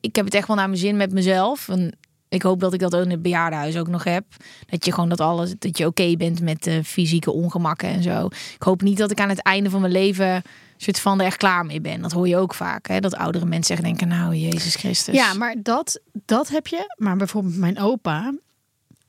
ik 0.00 0.16
heb 0.16 0.24
het 0.24 0.34
echt 0.34 0.46
wel 0.46 0.56
naar 0.56 0.68
mijn 0.68 0.80
zin 0.80 0.96
met 0.96 1.12
mezelf. 1.12 1.68
En 1.68 1.97
ik 2.28 2.42
hoop 2.42 2.60
dat 2.60 2.72
ik 2.72 2.80
dat 2.80 2.96
ook 2.96 3.04
in 3.04 3.10
het 3.10 3.22
bejaardenhuis 3.22 3.76
ook 3.76 3.88
nog 3.88 4.04
heb. 4.04 4.24
Dat 4.66 4.84
je 4.84 4.92
gewoon 4.92 5.08
dat 5.08 5.20
alles... 5.20 5.54
Dat 5.58 5.78
je 5.78 5.86
oké 5.86 6.16
bent 6.16 6.40
met 6.40 6.62
de 6.62 6.84
fysieke 6.84 7.30
ongemakken 7.32 7.88
en 7.88 8.02
zo. 8.02 8.26
Ik 8.54 8.62
hoop 8.62 8.82
niet 8.82 8.98
dat 8.98 9.10
ik 9.10 9.20
aan 9.20 9.28
het 9.28 9.42
einde 9.42 9.70
van 9.70 9.80
mijn 9.80 9.92
leven... 9.92 10.42
soort 10.76 11.00
van 11.00 11.20
er 11.20 11.26
echt 11.26 11.36
klaar 11.36 11.66
mee 11.66 11.80
ben. 11.80 12.00
Dat 12.00 12.12
hoor 12.12 12.28
je 12.28 12.36
ook 12.36 12.54
vaak. 12.54 12.88
Hè? 12.88 13.00
Dat 13.00 13.14
oudere 13.14 13.44
mensen 13.44 13.74
echt 13.74 13.84
denken... 13.84 14.08
Nou, 14.08 14.34
Jezus 14.34 14.74
Christus. 14.74 15.14
Ja, 15.14 15.34
maar 15.34 15.54
dat, 15.62 16.00
dat 16.24 16.48
heb 16.48 16.66
je. 16.66 16.94
Maar 16.96 17.16
bijvoorbeeld 17.16 17.56
mijn 17.56 17.78
opa, 17.78 18.34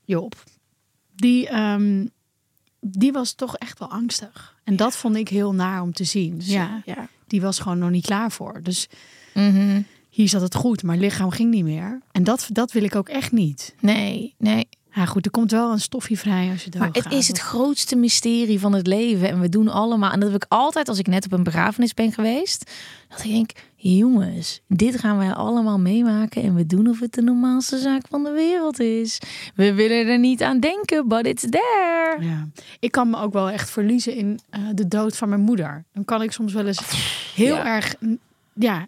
Job, 0.06 0.36
die, 1.16 1.48
ehm, 1.48 2.06
die 2.80 3.12
was 3.12 3.34
toch 3.34 3.58
echt 3.58 3.80
wel 3.80 3.90
angstig. 3.90 4.56
En 4.64 4.76
dat 4.76 4.96
vond 4.96 5.16
ik 5.16 5.30
heel 5.30 5.54
naar 5.54 5.82
om 5.82 5.94
te 5.94 6.04
zien. 6.04 6.42
Ja, 6.44 6.82
ja. 6.86 7.08
die 7.28 7.42
was 7.42 7.60
gewoon 7.60 7.78
nog 7.78 7.90
niet 7.90 8.06
klaar 8.06 8.32
voor. 8.32 8.60
Dus 8.64 8.88
Mhm. 9.34 9.82
Hier 10.20 10.30
zat 10.30 10.42
het 10.42 10.56
goed, 10.56 10.84
maar 10.84 10.98
lichaam 10.98 11.30
ging 11.32 11.52
niet 11.52 11.64
meer. 11.64 12.02
En 12.12 12.24
dat, 12.24 12.48
dat 12.52 12.72
wil 12.72 12.84
ik 12.84 12.96
ook 12.96 13.10
echt 13.10 13.32
niet. 13.32 13.76
Nee, 13.80 14.36
nee. 14.38 14.68
Ja, 14.94 15.06
goed, 15.06 15.26
er 15.26 15.32
komt 15.32 15.52
wel 15.52 15.72
een 15.72 15.80
stofje 15.80 16.18
vrij 16.18 16.50
als 16.52 16.64
je 16.64 16.70
Maar 16.78 16.88
doodgaat. 16.92 17.04
het 17.04 17.14
is 17.22 17.28
het 17.28 17.40
grootste 17.40 17.96
mysterie 17.96 18.60
van 18.60 18.74
het 18.74 18.88
leven. 18.88 19.30
En 19.30 19.40
we 19.40 19.50
doen 19.50 19.68
allemaal. 19.68 20.12
En 20.12 20.20
dat 20.20 20.32
heb 20.32 20.44
ik 20.44 20.52
altijd 20.52 20.88
als 20.90 21.00
ik 21.00 21.08
net 21.08 21.26
op 21.26 21.32
een 21.32 21.44
begrafenis 21.44 21.94
ben 21.94 22.12
geweest. 22.12 22.72
Dat 23.10 23.24
ik 23.24 23.32
denk, 23.32 23.52
jongens, 23.76 24.62
dit 24.68 25.00
gaan 25.00 25.18
wij 25.18 25.34
allemaal 25.34 25.80
meemaken. 25.80 26.44
En 26.44 26.56
we 26.56 26.66
doen 26.66 26.88
of 26.88 27.00
het 27.00 27.14
de 27.14 27.22
normaalste 27.22 27.78
zaak 27.78 28.02
van 28.10 28.24
de 28.24 28.32
wereld 28.32 28.80
is. 28.80 29.20
We 29.56 29.74
willen 29.74 30.08
er 30.08 30.20
niet 30.20 30.44
aan 30.44 30.60
denken, 30.60 31.08
but 31.08 31.26
it's 31.26 31.46
there. 31.50 32.18
Ja. 32.20 32.48
Ik 32.80 32.92
kan 32.92 33.10
me 33.10 33.18
ook 33.18 33.34
wel 33.34 33.50
echt 33.50 33.70
verliezen 33.70 34.16
in 34.16 34.40
eh, 34.50 34.62
de 34.74 34.88
dood 34.88 35.18
van 35.18 35.30
mijn 35.30 35.42
moeder. 35.42 35.86
Dan 35.94 36.06
kan 36.06 36.22
ik 36.22 36.32
soms 36.32 36.54
wel 36.54 36.66
eens 36.68 36.82
heel 37.36 37.56
Ja. 37.56 37.66
erg, 37.76 37.96
ja, 38.54 38.88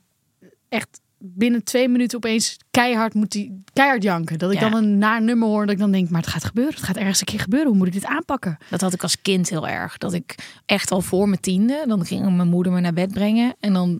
echt 0.69 1.00
binnen 1.23 1.63
twee 1.63 1.89
minuten 1.89 2.17
opeens 2.17 2.57
keihard 2.71 3.13
moet 3.13 3.31
die 3.31 3.63
keihard 3.73 4.03
janken. 4.03 4.39
Dat 4.39 4.51
ik 4.51 4.59
Ja. 4.59 4.69
dan 4.69 4.83
een 4.83 4.97
naar 4.97 5.21
nummer 5.21 5.47
hoor, 5.47 5.61
dat 5.65 5.73
ik 5.75 5.79
dan 5.79 5.91
denk, 5.91 6.09
maar 6.09 6.21
het 6.21 6.29
gaat 6.29 6.43
gebeuren. 6.43 6.73
Het 6.73 6.83
gaat 6.83 6.97
ergens 6.97 7.19
een 7.19 7.25
keer 7.25 7.39
gebeuren. 7.39 7.67
Hoe 7.69 7.77
moet 7.77 7.87
ik 7.87 7.93
dit 7.93 8.05
aanpakken? 8.05 8.57
Dat 8.69 8.81
had 8.81 8.93
ik 8.93 9.03
als 9.03 9.21
kind 9.21 9.49
heel 9.49 9.67
erg. 9.67 9.97
Dat 9.97 10.13
ik 10.13 10.35
echt 10.65 10.91
al 10.91 11.01
voor 11.01 11.27
mijn 11.29 11.41
tiende, 11.41 11.83
dan 11.87 12.05
ging 12.05 12.35
mijn 12.35 12.47
moeder 12.49 12.71
me 12.71 12.79
naar 12.79 12.93
bed 12.93 13.11
brengen. 13.11 13.55
En 13.59 13.73
dan, 13.73 13.99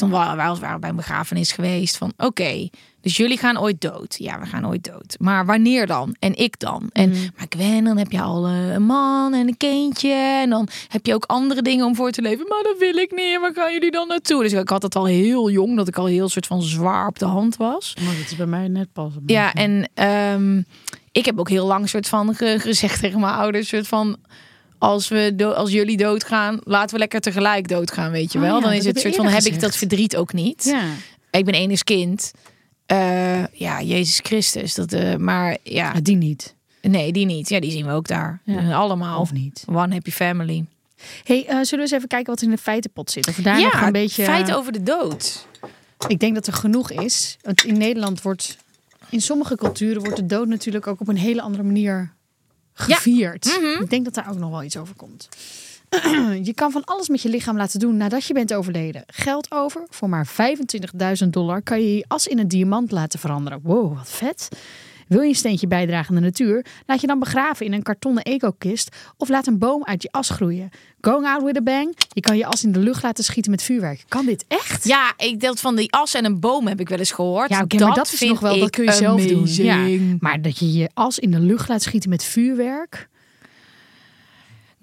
wij 0.00 0.36
waren 0.36 0.80
bij 0.80 0.90
een 0.90 0.96
begrafenis 0.96 1.52
geweest. 1.52 1.96
Van 1.96 2.12
oké, 2.16 2.68
dus 3.00 3.16
jullie 3.16 3.38
gaan 3.38 3.60
ooit 3.60 3.80
dood. 3.80 4.14
Ja, 4.18 4.40
we 4.40 4.46
gaan 4.46 4.66
ooit 4.66 4.84
dood. 4.84 5.16
Maar 5.18 5.46
wanneer 5.46 5.86
dan? 5.86 6.16
En 6.18 6.34
ik 6.38 6.58
dan? 6.58 6.88
En 6.92 7.10
maar 7.10 7.46
Gwen, 7.48 7.84
dan 7.84 7.96
heb 7.96 8.12
je 8.12 8.20
al 8.20 8.46
eh, 8.46 8.72
een 8.72 8.82
man 8.82 9.34
en 9.34 9.48
een 9.48 9.56
kindje. 9.56 10.12
En 10.42 10.50
dan 10.50 10.68
heb 10.88 11.06
je 11.06 11.14
ook 11.14 11.24
andere 11.24 11.62
dingen 11.62 11.86
om 11.86 11.94
voor 11.94 12.10
te 12.10 12.22
leven. 12.22 12.46
Maar 12.48 12.62
dat 12.62 12.78
wil 12.78 12.96
ik 12.96 13.10
niet. 13.10 13.40
Waar 13.40 13.52
gaan 13.54 13.72
jullie 13.72 13.90
dan 13.90 14.08
naartoe? 14.08 14.42
Dus 14.42 14.52
ik 14.52 14.68
had 14.68 14.82
het 14.82 14.96
al 14.96 15.04
heel 15.04 15.50
jong, 15.50 15.76
dat 15.76 15.88
ik 15.88 15.96
al 15.96 16.06
heel 16.06 16.28
soort 16.28 16.46
van 16.46 16.62
zwaar 16.62 17.06
op 17.06 17.18
de 17.18 17.24
hand 17.26 17.56
was. 17.56 17.94
Maar 18.04 18.14
dat 18.14 18.24
is 18.30 18.36
bij 18.36 18.46
mij 18.46 18.68
net 18.68 18.92
pas. 18.92 19.12
Ja, 19.26 19.52
en 19.52 19.88
ehm, 19.94 20.62
ik 21.12 21.24
heb 21.24 21.38
ook 21.38 21.48
heel 21.48 21.66
lang 21.66 21.88
soort 21.88 22.08
van 22.08 22.34
ge- 22.34 22.58
gezegd 22.60 23.00
tegen 23.00 23.20
mijn 23.20 23.34
ouders, 23.34 23.68
soort 23.68 23.88
van 23.88 24.16
als 24.82 25.08
we 25.08 25.54
als 25.54 25.70
jullie 25.70 25.96
doodgaan, 25.96 26.58
laten 26.64 26.92
we 26.94 26.98
lekker 26.98 27.20
tegelijk 27.20 27.68
doodgaan, 27.68 28.10
weet 28.10 28.32
je 28.32 28.38
Oh 28.38 28.44
wel? 28.44 28.54
ja, 28.54 28.60
dan 28.60 28.72
is 28.72 28.84
het 28.84 29.00
soort 29.00 29.14
van 29.16 29.26
heb 29.26 29.42
ik 29.42 29.60
dat 29.60 29.76
verdriet 29.76 30.16
ook 30.16 30.32
niet. 30.32 30.64
Ja. 30.64 30.84
Ik 31.30 31.44
ben 31.44 31.54
enig 31.54 31.82
kind. 31.82 32.32
Eh, 32.86 33.46
ja, 33.46 33.82
Jezus 33.82 34.20
Christus. 34.22 34.74
Dat, 34.74 34.92
eh, 34.92 35.16
maar 35.16 35.56
ja, 35.62 35.92
Ja, 35.94 36.00
die 36.00 36.16
niet. 36.16 36.54
nee, 36.80 37.12
die 37.12 37.26
niet. 37.26 37.48
Ja, 37.48 37.60
die 37.60 37.70
zien 37.70 37.86
we 37.86 37.92
ook 37.92 38.08
daar. 38.08 38.40
Ja. 38.44 38.72
Allemaal. 38.72 39.20
Of 39.20 39.32
niet. 39.32 39.64
One 39.68 39.92
happy 39.92 40.10
family. 40.10 40.64
Hey, 41.24 41.38
eh, 41.46 41.48
zullen 41.48 41.68
we 41.70 41.80
eens 41.80 41.90
even 41.90 42.08
kijken 42.08 42.32
wat 42.34 42.42
in 42.42 42.50
de 42.50 42.58
feitenpot 42.58 43.10
zit? 43.10 43.28
Of 43.28 43.34
daar 43.34 43.60
nog 43.60 43.72
ja, 43.72 43.86
een 43.86 43.92
beetje... 43.92 44.24
feit 44.24 44.54
over 44.54 44.72
de 44.72 44.82
dood. 44.82 45.46
Ik 46.08 46.18
denk 46.20 46.34
dat 46.34 46.46
er 46.46 46.52
genoeg 46.52 46.90
is. 46.90 47.36
Want 47.42 47.64
in 47.64 47.78
Nederland 47.78 48.22
wordt... 48.22 48.56
In 49.08 49.20
sommige 49.20 49.56
culturen 49.56 50.02
wordt 50.02 50.16
de 50.16 50.26
dood 50.26 50.48
natuurlijk 50.48 50.86
ook 50.86 51.00
op 51.00 51.08
een 51.08 51.16
hele 51.16 51.40
andere 51.42 51.62
manier 51.62 52.12
gevierd. 52.74 53.46
Ik 53.80 53.90
denk 53.90 54.04
dat 54.04 54.14
daar 54.14 54.30
ook 54.30 54.38
nog 54.38 54.50
wel 54.50 54.62
iets 54.62 54.76
over 54.76 54.94
komt. 54.94 55.28
je 56.48 56.52
kan 56.54 56.70
van 56.70 56.84
alles 56.84 57.08
met 57.08 57.22
je 57.22 57.28
lichaam 57.28 57.56
laten 57.56 57.80
doen 57.80 57.96
nadat 57.96 58.24
je 58.24 58.34
bent 58.34 58.54
overleden. 58.54 59.04
Geld 59.06 59.50
over, 59.50 59.86
voor 59.88 60.08
maar 60.08 60.28
25.000 61.22 61.28
dollar 61.28 61.62
kan 61.62 61.80
je 61.80 61.96
je 61.96 62.04
as 62.08 62.26
in 62.26 62.38
een 62.38 62.48
diamant 62.48 62.90
laten 62.90 63.18
veranderen. 63.18 63.60
Wow, 63.62 63.96
wat 63.96 64.10
vet. 64.10 64.48
Wil 65.12 65.20
je 65.20 65.28
een 65.28 65.34
steentje 65.34 65.66
bijdragen 65.66 66.08
aan 66.08 66.22
de 66.22 66.28
natuur? 66.28 66.64
Laat 66.86 67.00
je 67.00 67.06
dan 67.06 67.18
begraven 67.18 67.66
in 67.66 67.72
een 67.72 67.82
kartonnen 67.82 68.22
ecokist 68.22 68.96
of 69.16 69.28
laat 69.28 69.46
een 69.46 69.58
boom 69.58 69.84
uit 69.84 70.02
je 70.02 70.08
as 70.10 70.28
groeien. 70.28 70.70
Going 71.00 71.26
out 71.26 71.42
with 71.42 71.56
a 71.56 71.62
bang? 71.62 71.94
Je 72.08 72.20
kan 72.20 72.36
je 72.36 72.46
as 72.46 72.64
in 72.64 72.72
de 72.72 72.78
lucht 72.78 73.02
laten 73.02 73.24
schieten 73.24 73.50
met 73.50 73.62
vuurwerk. 73.62 74.04
Kan 74.08 74.26
dit 74.26 74.44
echt? 74.48 74.84
Ja, 74.84 75.12
ik 75.16 75.40
dat 75.40 75.60
van 75.60 75.76
die 75.76 75.92
as 75.92 76.14
en 76.14 76.24
een 76.24 76.40
boom 76.40 76.66
heb 76.66 76.80
ik 76.80 76.88
wel 76.88 76.98
eens 76.98 77.12
gehoord. 77.12 77.48
Ja, 77.48 77.60
oké, 77.60 77.84
maar 77.84 77.94
dat 77.94 78.12
is 78.12 78.20
nog 78.20 78.40
wel, 78.40 78.58
dat 78.58 78.70
kun 78.70 78.84
je 78.84 78.92
zelf 78.92 79.26
doen. 79.26 79.46
Ja, 79.46 80.16
maar 80.18 80.42
dat 80.42 80.58
je 80.58 80.72
je 80.72 80.90
as 80.94 81.18
in 81.18 81.30
de 81.30 81.40
lucht 81.40 81.68
laat 81.68 81.82
schieten 81.82 82.10
met 82.10 82.24
vuurwerk. 82.24 83.08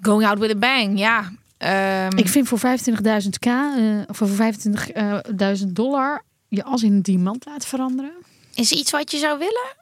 Going 0.02 0.26
out 0.26 0.40
with 0.40 0.52
a 0.52 0.58
bang, 0.58 1.00
ja. 1.00 1.32
Ehm, 1.58 2.18
Ik 2.18 2.28
vind 2.28 2.48
voor 2.48 2.60
25.000 2.60 3.40
k, 3.40 3.46
eh, 3.46 3.62
of 4.08 4.18
voor 4.18 4.28
25.000 4.28 5.76
dollar, 5.76 6.24
je 6.48 6.64
as 6.64 6.84
in 6.84 6.92
een 6.94 7.02
diamant 7.02 7.46
laten 7.46 7.68
veranderen. 7.70 8.12
Is 8.54 8.72
iets 8.72 8.92
wat 8.92 9.12
je 9.12 9.18
zou 9.18 9.38
willen? 9.38 9.79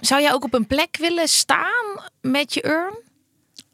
Zou 0.00 0.22
jij 0.22 0.32
ook 0.32 0.44
op 0.44 0.54
een 0.54 0.66
plek 0.66 0.96
willen 1.00 1.28
staan 1.28 2.00
met 2.20 2.54
je 2.54 2.66
urn? 2.66 2.98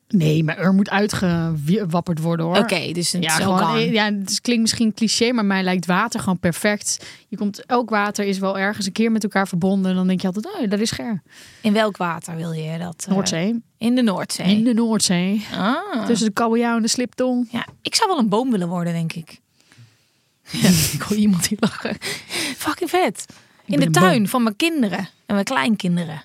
Nee, 0.08 0.44
maar 0.44 0.58
er 0.58 0.72
moet 0.72 0.90
uitgewapperd 0.90 2.18
worden 2.20 2.46
hoor. 2.46 2.56
Oké, 2.56 2.92
dus 2.92 3.12
het 3.12 3.22
Ja, 3.22 3.30
gewoon, 3.30 3.80
ja, 3.92 4.04
het 4.12 4.40
klinkt 4.40 4.62
misschien 4.62 4.94
cliché, 4.94 5.32
maar 5.32 5.44
mij 5.44 5.62
lijkt 5.62 5.86
water 5.86 6.20
gewoon 6.20 6.38
perfect. 6.38 7.06
Je 7.28 7.36
komt, 7.36 7.64
elk 7.66 7.90
water 7.90 8.24
is 8.24 8.38
wel 8.38 8.58
ergens 8.58 8.86
een 8.86 8.92
keer 8.92 9.12
met 9.12 9.22
elkaar 9.22 9.48
verbonden. 9.48 9.90
En 9.90 9.96
dan 9.96 10.06
denk 10.06 10.20
je 10.20 10.26
altijd, 10.26 10.46
oh, 10.46 10.70
dat 10.70 10.80
is 10.80 10.88
scher. 10.88 11.22
In 11.60 11.72
welk 11.72 11.96
water 11.96 12.36
wil 12.36 12.52
je 12.52 12.78
dat? 12.78 13.04
eh, 13.08 13.14
Noordzee. 13.14 13.62
in 13.78 13.94
de 13.94 14.02
Noordzee. 14.02 14.46
In 14.56 14.64
de 14.64 14.74
Noordzee. 14.74 15.46
Ah. 15.52 16.06
Tussen 16.06 16.26
de 16.26 16.32
kabeljauw 16.32 16.76
en 16.76 16.82
de 16.82 16.88
sliptong. 16.88 17.48
Ja, 17.50 17.66
ik 17.82 17.94
zou 17.94 18.08
wel 18.10 18.18
een 18.18 18.28
boom 18.28 18.50
willen 18.50 18.68
worden, 18.68 18.92
denk 18.92 19.12
ik. 19.12 19.38
Ja, 20.50 20.68
ik 20.92 21.02
hoor 21.02 21.16
iemand 21.16 21.46
hier 21.46 21.58
lachen. 21.60 21.96
Fucking 22.56 22.90
vet. 22.90 23.24
In 23.66 23.80
de 23.80 23.90
tuin 23.90 24.28
van 24.28 24.42
mijn 24.42 24.56
kinderen 24.56 24.98
en 25.26 25.34
mijn 25.34 25.44
kleinkinderen. 25.44 26.24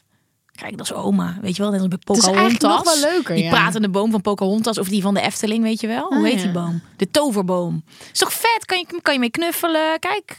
Kijk, 0.51 0.77
dat 0.77 0.85
is 0.85 0.93
oma. 0.93 1.37
Weet 1.41 1.55
je 1.55 1.61
wel, 1.61 1.71
net 1.71 1.79
als 1.79 1.89
bij 1.89 1.97
is 2.15 2.25
eigenlijk 2.25 2.57
Pocahontas. 2.59 2.85
nog 2.95 3.01
wel 3.01 3.11
leuker, 3.11 3.35
Die 3.35 3.43
ja. 3.43 3.49
pratende 3.49 3.89
boom 3.89 4.11
van 4.11 4.21
Pocahontas 4.21 4.77
of 4.77 4.87
die 4.87 5.01
van 5.01 5.13
de 5.13 5.21
Efteling, 5.21 5.63
weet 5.63 5.81
je 5.81 5.87
wel? 5.87 6.07
Hoe 6.07 6.17
Ah, 6.17 6.23
heet 6.23 6.33
ja. 6.37 6.41
die 6.43 6.51
boom? 6.51 6.81
De 6.97 7.11
toverboom. 7.11 7.83
Is 8.11 8.19
toch 8.19 8.33
vet? 8.33 8.65
Kan 8.65 8.77
je, 8.77 9.01
kan 9.01 9.13
je 9.13 9.19
mee 9.19 9.31
knuffelen? 9.31 9.99
Kijk. 9.99 10.37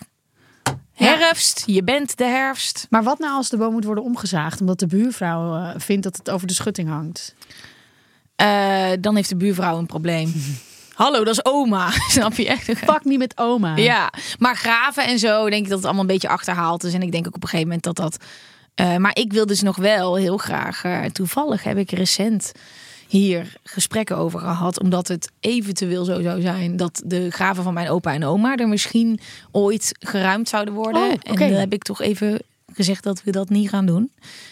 Herfst, 0.92 1.62
je 1.66 1.82
bent 1.84 2.16
de 2.16 2.24
herfst. 2.24 2.86
Maar 2.90 3.02
wat 3.02 3.18
nou 3.18 3.32
als 3.36 3.48
de 3.48 3.56
boom 3.56 3.72
moet 3.72 3.84
worden 3.84 4.04
omgezaagd 4.04 4.60
omdat 4.60 4.78
de 4.78 4.86
buurvrouw 4.86 5.56
eh, 5.56 5.74
vindt 5.76 6.02
dat 6.02 6.16
het 6.16 6.30
over 6.30 6.46
de 6.46 6.52
schutting 6.54 6.88
hangt? 6.88 7.34
Eh, 8.36 8.90
dan 9.00 9.16
heeft 9.16 9.28
de 9.28 9.36
buurvrouw 9.36 9.78
een 9.78 9.86
probleem. 9.86 10.32
Hallo, 11.02 11.24
dat 11.24 11.34
is 11.34 11.44
oma. 11.44 11.90
Snap 12.08 12.34
je 12.34 12.46
echt? 12.46 12.84
Pak 12.84 13.04
niet 13.04 13.18
met 13.18 13.38
oma. 13.38 13.76
Ja, 13.76 14.12
maar 14.38 14.56
graven 14.56 15.06
en 15.06 15.18
zo 15.18 15.50
denk 15.50 15.62
ik 15.62 15.68
dat 15.68 15.76
het 15.76 15.84
allemaal 15.84 16.02
een 16.02 16.08
beetje 16.12 16.28
achterhaald 16.28 16.84
is. 16.84 16.94
En 16.94 17.02
ik 17.02 17.12
denk 17.12 17.26
ook 17.26 17.34
op 17.34 17.42
een 17.42 17.48
gegeven 17.48 17.66
moment 17.66 17.84
dat 17.84 17.96
dat. 17.96 18.16
eh, 18.74 18.96
maar 18.96 19.16
ik 19.16 19.32
wil 19.32 19.46
dus 19.46 19.62
nog 19.62 19.76
wel 19.76 20.16
heel 20.16 20.36
graag. 20.36 20.84
eh, 20.84 21.04
toevallig 21.04 21.62
heb 21.62 21.76
ik 21.76 21.90
recent 21.90 22.52
hier 23.08 23.56
gesprekken 23.64 24.16
over 24.16 24.40
gehad. 24.40 24.80
Omdat 24.80 25.08
het 25.08 25.30
eventueel 25.40 26.04
zo 26.04 26.22
zou 26.22 26.40
zijn 26.40 26.76
dat 26.76 27.02
de 27.06 27.30
graven 27.30 27.62
van 27.62 27.74
mijn 27.74 27.88
opa 27.88 28.12
en 28.12 28.24
oma 28.24 28.56
er 28.56 28.68
misschien 28.68 29.20
ooit 29.50 29.92
geruimd 30.00 30.48
zouden 30.48 30.74
worden. 30.74 31.02
Oh, 31.02 31.12
En 31.22 31.36
dan 31.36 31.50
heb 31.50 31.72
ik 31.72 31.82
toch 31.82 32.00
even 32.00 32.42
gezegd 32.72 33.02
dat 33.02 33.22
we 33.24 33.30
dat 33.30 33.48
niet 33.48 33.68
gaan 33.68 33.86
doen. 33.86 34.10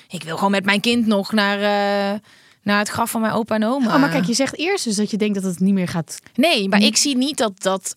Ik 0.08 0.22
wil 0.22 0.36
gewoon 0.36 0.50
met 0.50 0.64
mijn 0.64 0.80
kind 0.80 1.06
nog 1.06 1.32
naar, 1.32 1.60
eh, 1.60 2.18
naar 2.62 2.78
het 2.78 2.88
graf 2.88 3.10
van 3.10 3.20
mijn 3.20 3.32
opa 3.32 3.54
en 3.54 3.64
oma. 3.64 3.94
Oh, 3.94 4.00
maar 4.00 4.10
kijk, 4.10 4.24
je 4.24 4.34
zegt 4.34 4.58
eerst 4.58 4.84
dus 4.84 4.96
dat 4.96 5.10
je 5.10 5.16
denkt 5.16 5.34
dat 5.34 5.44
het 5.44 5.60
niet 5.60 5.74
meer 5.74 5.88
gaat. 5.88 6.18
Nee, 6.34 6.68
maar 6.68 6.82
ik 6.82 6.96
zie 6.96 7.16
niet 7.16 7.36
dat 7.36 7.62
dat. 7.62 7.96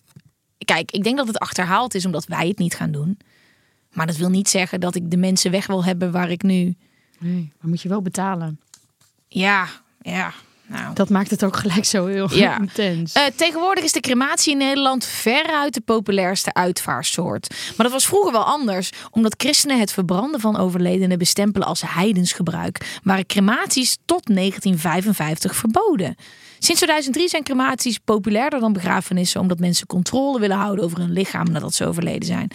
Kijk, 0.58 0.90
ik 0.90 1.04
denk 1.04 1.16
dat 1.16 1.26
het 1.26 1.38
achterhaald 1.38 1.94
is 1.94 2.06
omdat 2.06 2.26
wij 2.26 2.48
het 2.48 2.58
niet 2.58 2.74
gaan 2.74 2.90
doen. 2.90 3.18
Maar 3.92 4.06
dat 4.06 4.16
wil 4.16 4.30
niet 4.30 4.48
zeggen 4.48 4.80
dat 4.80 4.94
ik 4.94 5.10
de 5.10 5.16
mensen 5.16 5.50
weg 5.50 5.66
wil 5.66 5.84
hebben 5.84 6.12
waar 6.12 6.30
ik 6.30 6.42
nu. 6.42 6.76
Nee, 7.18 7.52
maar 7.60 7.70
moet 7.70 7.82
je 7.82 7.88
wel 7.88 8.02
betalen. 8.02 8.60
Ja, 9.28 9.68
ja. 10.00 10.32
Nou. 10.66 10.94
Dat 10.94 11.08
maakt 11.08 11.30
het 11.30 11.44
ook 11.44 11.56
gelijk 11.56 11.84
zo 11.84 12.06
heel 12.06 12.34
Ja. 12.34 12.58
intens. 12.60 13.12
Eh, 13.12 13.22
tegenwoordig 13.36 13.84
is 13.84 13.92
de 13.92 14.00
crematie 14.00 14.52
in 14.52 14.58
Nederland 14.58 15.04
veruit 15.04 15.74
de 15.74 15.80
populairste 15.80 16.54
uitvaartsoort. 16.54 17.48
Maar 17.50 17.86
dat 17.86 17.92
was 17.92 18.06
vroeger 18.06 18.32
wel 18.32 18.44
anders, 18.44 18.90
omdat 19.10 19.34
christenen 19.36 19.78
het 19.80 19.92
verbranden 19.92 20.40
van 20.40 20.56
overledenen 20.56 21.18
bestempelen 21.18 21.66
als 21.66 21.82
heidensgebruik, 21.86 23.00
waren 23.02 23.26
crematies 23.26 23.98
tot 24.04 24.26
1955 24.26 25.56
verboden. 25.56 26.16
Sinds 26.64 26.80
2003 26.80 27.28
zijn 27.28 27.42
crematies 27.42 27.98
populairder 27.98 28.60
dan 28.60 28.72
begrafenissen, 28.72 29.40
omdat 29.40 29.58
mensen 29.58 29.86
controle 29.86 30.40
willen 30.40 30.56
houden 30.56 30.84
over 30.84 30.98
hun 30.98 31.12
lichaam 31.12 31.50
nadat 31.50 31.74
ze 31.74 31.86
overleden 31.86 32.26
zijn. 32.26 32.50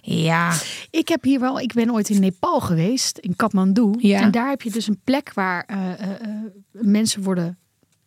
Ja, 0.00 0.54
Ik 0.90 1.08
heb 1.08 1.22
hier 1.22 1.40
wel, 1.40 1.60
ik 1.60 1.72
ben 1.72 1.92
ooit 1.92 2.08
in 2.08 2.20
Nepal 2.20 2.60
geweest, 2.60 3.18
in 3.18 3.36
Kathmandu. 3.36 3.94
Ja. 3.98 4.20
En 4.20 4.30
daar 4.30 4.48
heb 4.48 4.62
je 4.62 4.70
dus 4.70 4.86
een 4.86 5.00
plek 5.04 5.32
waar 5.34 5.64
eh, 5.64 5.92
eh, 5.92 6.10
eh, 6.10 6.28
mensen 6.70 7.22
worden 7.22 7.58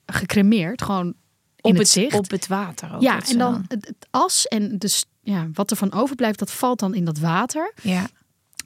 gecremeerd, 0.06 0.82
gewoon 0.82 1.14
op 1.62 1.72
het, 1.72 1.78
het, 1.78 1.90
zicht. 1.90 2.14
op 2.14 2.32
het 2.32 2.48
water. 2.48 2.96
Ook 2.96 3.02
ja, 3.02 3.20
en 3.30 3.38
dan 3.38 3.66
het, 3.68 3.88
het 3.88 4.08
as 4.10 4.48
en 4.48 4.78
dus 4.78 5.06
ja, 5.22 5.48
wat 5.54 5.72
er 5.72 5.78
van 5.78 5.94
overblijft, 5.94 6.40
dat 6.40 6.52
valt 6.52 6.80
dan 6.80 6.94
in 6.94 7.06
dat 7.06 7.18
water. 7.18 7.74
Ja. 7.82 8.08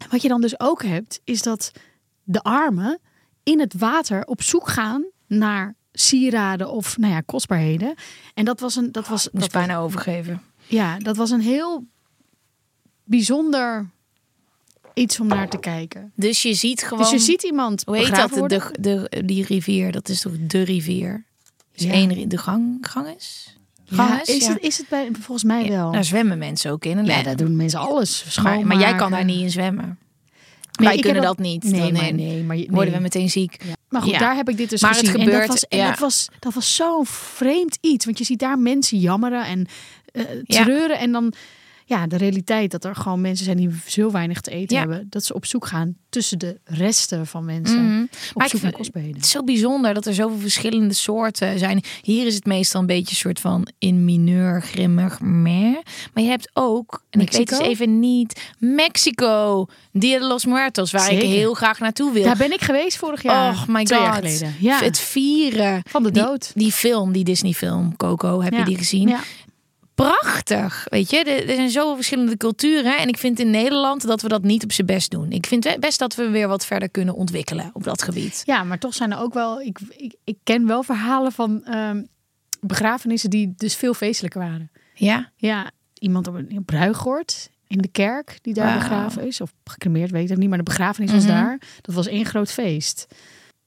Wat 0.10 0.22
je 0.22 0.28
dan 0.28 0.42
dus 0.42 0.60
ook 0.60 0.84
hebt, 0.84 1.22
is 1.24 1.42
dat 1.42 1.72
de 2.24 2.42
armen 2.42 3.00
in 3.44 3.60
het 3.60 3.74
water 3.74 4.26
op 4.26 4.42
zoek 4.42 4.68
gaan 4.68 5.06
naar 5.28 5.76
sieraden 6.00 6.70
of 6.72 6.98
nou 6.98 7.14
ja, 7.14 7.22
kostbaarheden. 7.22 7.94
En 8.34 8.46
dat 8.46 8.60
was 8.60 8.76
een, 8.76 8.92
dat 8.92 9.08
was, 9.08 9.28
Ik 9.28 9.34
moest 9.34 9.52
was- 9.54 9.64
bijna 9.66 9.80
overgeven. 9.80 10.42
ja, 10.68 10.98
dat 11.00 11.18
was 11.18 11.30
een 11.32 11.42
heel 11.42 11.86
bijzonder 13.04 13.90
iets 14.94 15.20
om 15.20 15.28
naar 15.28 15.50
te 15.50 15.60
kijken. 15.60 16.12
Dus 16.16 16.42
je 16.42 16.54
ziet 16.54 16.84
gewoon. 16.84 17.04
Dus 17.04 17.12
je 17.12 17.20
ziet 17.20 17.44
iemand 17.44 17.84
Hoe 17.86 17.98
heet 17.98 18.16
dat? 18.16 18.30
worden. 18.38 18.60
De, 18.80 19.08
de, 19.10 19.26
die 19.26 19.46
rivier, 19.46 19.92
dat 19.92 20.10
is 20.10 20.22
toch 20.22 20.34
de 20.40 20.62
rivier? 20.62 21.26
Is 21.74 21.84
Ja. 21.84 21.92
één 21.92 22.14
ri- 22.14 22.28
de 22.28 22.38
gang? 22.38 22.78
Ja, 22.82 22.88
Ganges? 22.90 24.28
is, 24.28 24.46
Ja. 24.46 24.54
Het, 24.54 24.62
is 24.62 24.78
het 24.78 24.88
bij, 24.90 25.10
volgens 25.14 25.44
mij 25.44 25.70
wel. 25.70 25.92
Daar 25.92 26.04
zwemmen 26.04 26.38
mensen 26.38 26.72
ook 26.72 26.86
in. 26.86 26.98
En 26.98 27.06
ja, 27.06 27.24
daar 27.24 27.36
doen 27.36 27.56
mensen 27.56 27.80
alles 27.80 28.24
maar, 28.24 28.32
schoonmaken. 28.32 28.68
maar 28.68 28.80
jij 28.80 28.96
kan 28.96 29.12
daar 29.12 29.26
niet 29.26 29.42
in 29.42 29.50
zwemmen. 29.52 29.98
Nee, 30.80 30.88
Wij 30.88 30.98
kunnen 31.00 31.22
dat 31.22 31.38
niet. 31.40 31.64
Nee, 31.64 31.82
Dan- 31.82 31.94
maar 31.94 32.14
nee, 32.14 32.44
maar 32.44 32.58
je- 32.58 32.66
Worden 32.66 32.86
nee. 32.86 32.96
we 32.96 33.02
meteen 33.02 33.30
ziek. 33.30 33.58
Maar 33.96 34.04
goed, 34.04 34.14
Ja. 34.14 34.20
daar 34.20 34.36
heb 34.36 34.50
ik 34.50 34.58
dit 34.58 34.70
dus 34.70 34.82
Maar 34.82 34.92
het 34.92 35.00
gezien. 35.00 35.16
en 35.16 35.24
gebeurt, 35.26 35.42
dat 35.42 35.52
was, 35.52 35.68
en 35.68 35.78
ja. 35.78 35.90
dat 35.90 36.00
was, 36.00 36.30
dat 36.40 36.54
was 36.54 36.76
zo'n 36.76 37.06
vreemd 37.06 37.78
iets. 37.82 38.06
Want 38.06 38.18
je 38.18 38.24
ziet 38.24 38.40
daar 38.40 38.60
mensen 38.60 38.98
jammeren 39.00 39.46
en 39.46 39.68
eh 40.12 40.24
treuren. 40.48 40.98
En 41.00 41.12
dan 41.12 41.34
ja, 41.86 42.08
de 42.08 42.18
realiteit 42.18 42.72
dat 42.72 42.84
er 42.86 42.96
gewoon 42.96 43.22
mensen 43.22 43.46
zijn 43.46 43.58
die 43.58 43.70
zo 43.88 44.12
weinig 44.12 44.42
te 44.42 44.52
eten 44.52 44.76
Ja. 44.76 44.82
hebben. 44.82 45.08
Dat 45.10 45.24
ze 45.24 45.34
op 45.34 45.46
zoek 45.46 45.66
gaan 45.68 45.96
tussen 46.10 46.40
de 46.40 46.60
resten 46.64 47.28
van 47.28 47.46
mensen. 47.46 47.86
Mhm. 47.86 48.02
Op 48.02 48.10
Maar 48.34 48.50
zoek 48.50 48.62
naar 48.62 48.72
kostbaarheden. 48.72 49.16
Het 49.18 49.26
is 49.26 49.32
zo 49.32 49.44
bijzonder 49.44 49.94
dat 49.94 50.06
er 50.06 50.14
zoveel 50.14 50.40
verschillende 50.40 50.94
soorten 50.94 51.60
zijn. 51.60 51.84
Hier 52.02 52.26
is 52.26 52.36
het 52.36 52.46
meestal 52.46 52.82
een 52.82 52.88
beetje 52.88 53.10
een 53.10 53.16
soort 53.16 53.40
van 53.40 53.68
in 53.80 54.06
mineur, 54.06 54.62
grimmig, 54.62 55.20
meh. 55.22 55.76
Maar 56.14 56.24
je 56.24 56.30
hebt 56.30 56.50
ook, 56.54 57.04
en 57.10 57.20
ik 57.20 57.32
weet 57.32 57.38
Mexico? 57.40 57.58
dus 57.64 57.68
even 57.68 58.00
niet, 58.00 58.42
Mexico, 58.60 59.66
Dia 59.92 60.20
de 60.20 60.26
los 60.26 60.46
Muertos, 60.46 60.92
waar 60.92 61.02
Zeker. 61.02 61.24
ik 61.24 61.30
heel 61.30 61.54
graag 61.54 61.80
naartoe 61.80 62.14
wil. 62.14 62.24
Daar 62.24 62.38
ben 62.38 62.52
ik 62.52 62.62
geweest 62.62 62.98
vorig 62.98 63.24
jaar. 63.24 63.54
Oh 63.54 63.68
my 63.68 63.84
twee 63.84 64.00
god. 64.00 64.08
jaar 64.08 64.16
geleden. 64.16 64.56
Ja. 64.60 64.80
Het 64.84 65.00
vieren. 65.00 65.82
Van 65.90 66.04
de 66.04 66.12
Die- 66.12 66.24
dood. 66.24 66.52
Die, 66.56 66.72
film, 66.72 67.12
die 67.12 67.24
Disney 67.24 67.52
film, 67.54 67.96
Coco, 67.98 68.42
heb 68.42 68.54
Ja. 68.54 68.60
je 68.60 68.66
die 68.66 68.78
gezien? 68.78 69.08
Ja. 69.08 69.20
Prachtig. 69.96 70.86
Weet 70.90 71.10
je, 71.10 71.24
er, 71.24 71.56
zijn 71.56 71.70
zoveel 71.70 71.96
verschillende 71.96 72.38
culturen. 72.38 72.98
En 72.98 73.08
ik 73.08 73.18
vind 73.18 73.40
in 73.40 73.50
Nederland 73.50 74.08
dat 74.08 74.22
we 74.22 74.28
dat 74.28 74.44
niet 74.44 74.64
op 74.64 74.72
z'n 74.72 74.86
best 74.86 75.12
doen. 75.12 75.32
Ik 75.32 75.46
vind 75.46 75.78
best 75.80 76.00
dat 76.00 76.16
we 76.16 76.30
weer 76.30 76.48
wat 76.48 76.66
verder 76.66 76.90
kunnen 76.90 77.14
ontwikkelen 77.16 77.70
op 77.74 77.84
dat 77.84 78.02
gebied. 78.02 78.42
Ja, 78.46 78.64
maar 78.64 78.80
toch 78.80 78.94
zijn 78.94 79.12
er 79.12 79.20
ook 79.20 79.34
wel. 79.34 79.62
Ik, 79.62 79.80
ik, 79.90 80.16
ik 80.24 80.38
ken 80.44 80.68
wel 80.68 80.84
verhalen 80.84 81.32
van 81.32 81.64
ehm, 81.66 82.04
begrafenissen 82.60 83.30
die 83.30 83.54
dus 83.58 83.76
veel 83.76 83.94
feestelijker 83.94 84.42
waren. 84.42 84.72
Ja? 84.94 85.32
Ja, 85.36 85.72
iemand 86.00 86.28
op 86.28 86.34
een, 86.34 86.64
bruigoord 86.66 87.50
in 87.68 87.78
de 87.78 87.88
kerk 87.88 88.40
die 88.42 88.54
daar 88.54 88.78
begraven 88.78 89.28
is. 89.28 89.42
Of 89.42 89.54
gecremeerd, 89.64 90.12
weet 90.12 90.32
ik 90.32 90.38
niet. 90.38 90.50
Maar 90.50 90.58
de 90.58 90.64
begrafenis 90.64 91.12
was 91.12 91.24
Mhm. 91.24 91.34
daar. 91.34 91.60
Dat 91.82 91.96
was 91.96 92.08
één 92.08 92.26
groot 92.26 92.52
feest. 92.52 93.08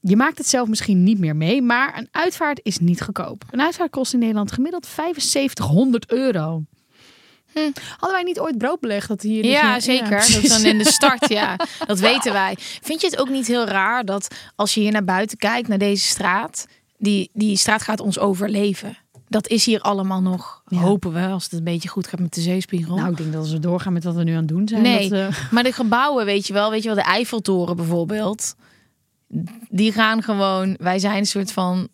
Je 0.01 0.17
maakt 0.17 0.39
het 0.39 0.47
zelf 0.49 0.69
misschien 0.69 1.03
niet 1.03 1.19
meer 1.19 1.37
mee, 1.37 1.63
maar 1.63 1.99
een 1.99 2.09
uitvaart 2.11 2.61
is 2.63 2.79
niet 2.79 3.03
goedkoop. 3.03 3.45
Een 3.51 3.61
uitvaart 3.61 3.91
kost 3.91 4.13
in 4.13 4.19
Nederland 4.19 4.53
gemiddeld 4.53 4.87
7500 4.87 6.11
euro. 6.13 6.63
Hadden 7.91 8.13
wij 8.13 8.23
niet 8.23 8.41
ooit 8.41 8.59
brood 8.59 8.81
belegd 8.81 9.09
dat 9.09 9.23
hier... 9.23 9.43
Hm. 9.43 9.49
Ja, 9.49 9.81
zeker. 9.81 10.11
dat 10.11 10.43
is 10.43 10.49
dan 10.49 10.65
in 10.65 10.79
de 10.79 10.87
start, 10.93 11.29
ja. 11.29 11.57
Dat 11.87 11.99
weten 11.99 12.33
wij. 12.33 12.55
Vind 12.59 13.01
je 13.01 13.07
het 13.07 13.19
ook 13.21 13.29
niet 13.29 13.47
heel 13.47 13.65
raar 13.67 14.05
dat 14.05 14.35
als 14.57 14.75
je 14.75 14.81
hier 14.81 14.93
naar 14.93 15.05
buiten 15.05 15.39
kijkt, 15.39 15.69
naar 15.69 15.79
deze 15.79 16.07
straat, 16.07 16.67
die, 16.99 17.31
die 17.33 17.57
straat 17.57 17.83
gaat 17.83 18.01
ons 18.01 18.19
overleven. 18.19 18.97
Dat 19.29 19.49
is 19.49 19.65
hier 19.65 19.81
allemaal 19.81 20.23
nog, 20.23 20.63
Ja. 20.67 20.79
hopen 20.79 21.13
we, 21.13 21.27
als 21.27 21.45
het 21.45 21.53
een 21.53 21.65
beetje 21.65 21.89
goed 21.89 22.07
gaat 22.07 22.21
met 22.21 22.35
de 22.35 22.41
zeespiegel. 22.41 22.97
Nou, 22.97 23.11
ik 23.11 23.17
denk 23.17 23.33
dat 23.33 23.41
als 23.41 23.53
we 23.53 23.59
doorgaan 23.59 23.93
met 23.93 24.05
wat 24.05 24.15
we 24.15 24.23
nu 24.25 24.33
aan 24.33 24.39
het 24.39 24.49
doen 24.49 24.69
zijn. 24.69 24.83
nee, 24.83 25.09
Dat, 25.09 25.19
eh, 25.19 25.51
maar 25.51 25.63
de 25.63 25.73
gebouwen, 25.73 26.25
weet 26.25 26.47
je 26.47 26.53
wel, 26.53 26.71
weet 26.71 26.83
je 26.83 26.89
wel, 26.89 26.97
de 26.97 27.11
Eiffeltoren 27.11 27.77
bijvoorbeeld, 27.77 28.55
die 29.69 29.93
gaan 29.93 30.23
gewoon, 30.23 30.77
wij 30.81 30.99
zijn 30.99 31.17
een 31.17 31.27
soort 31.27 31.53
van 31.53 31.89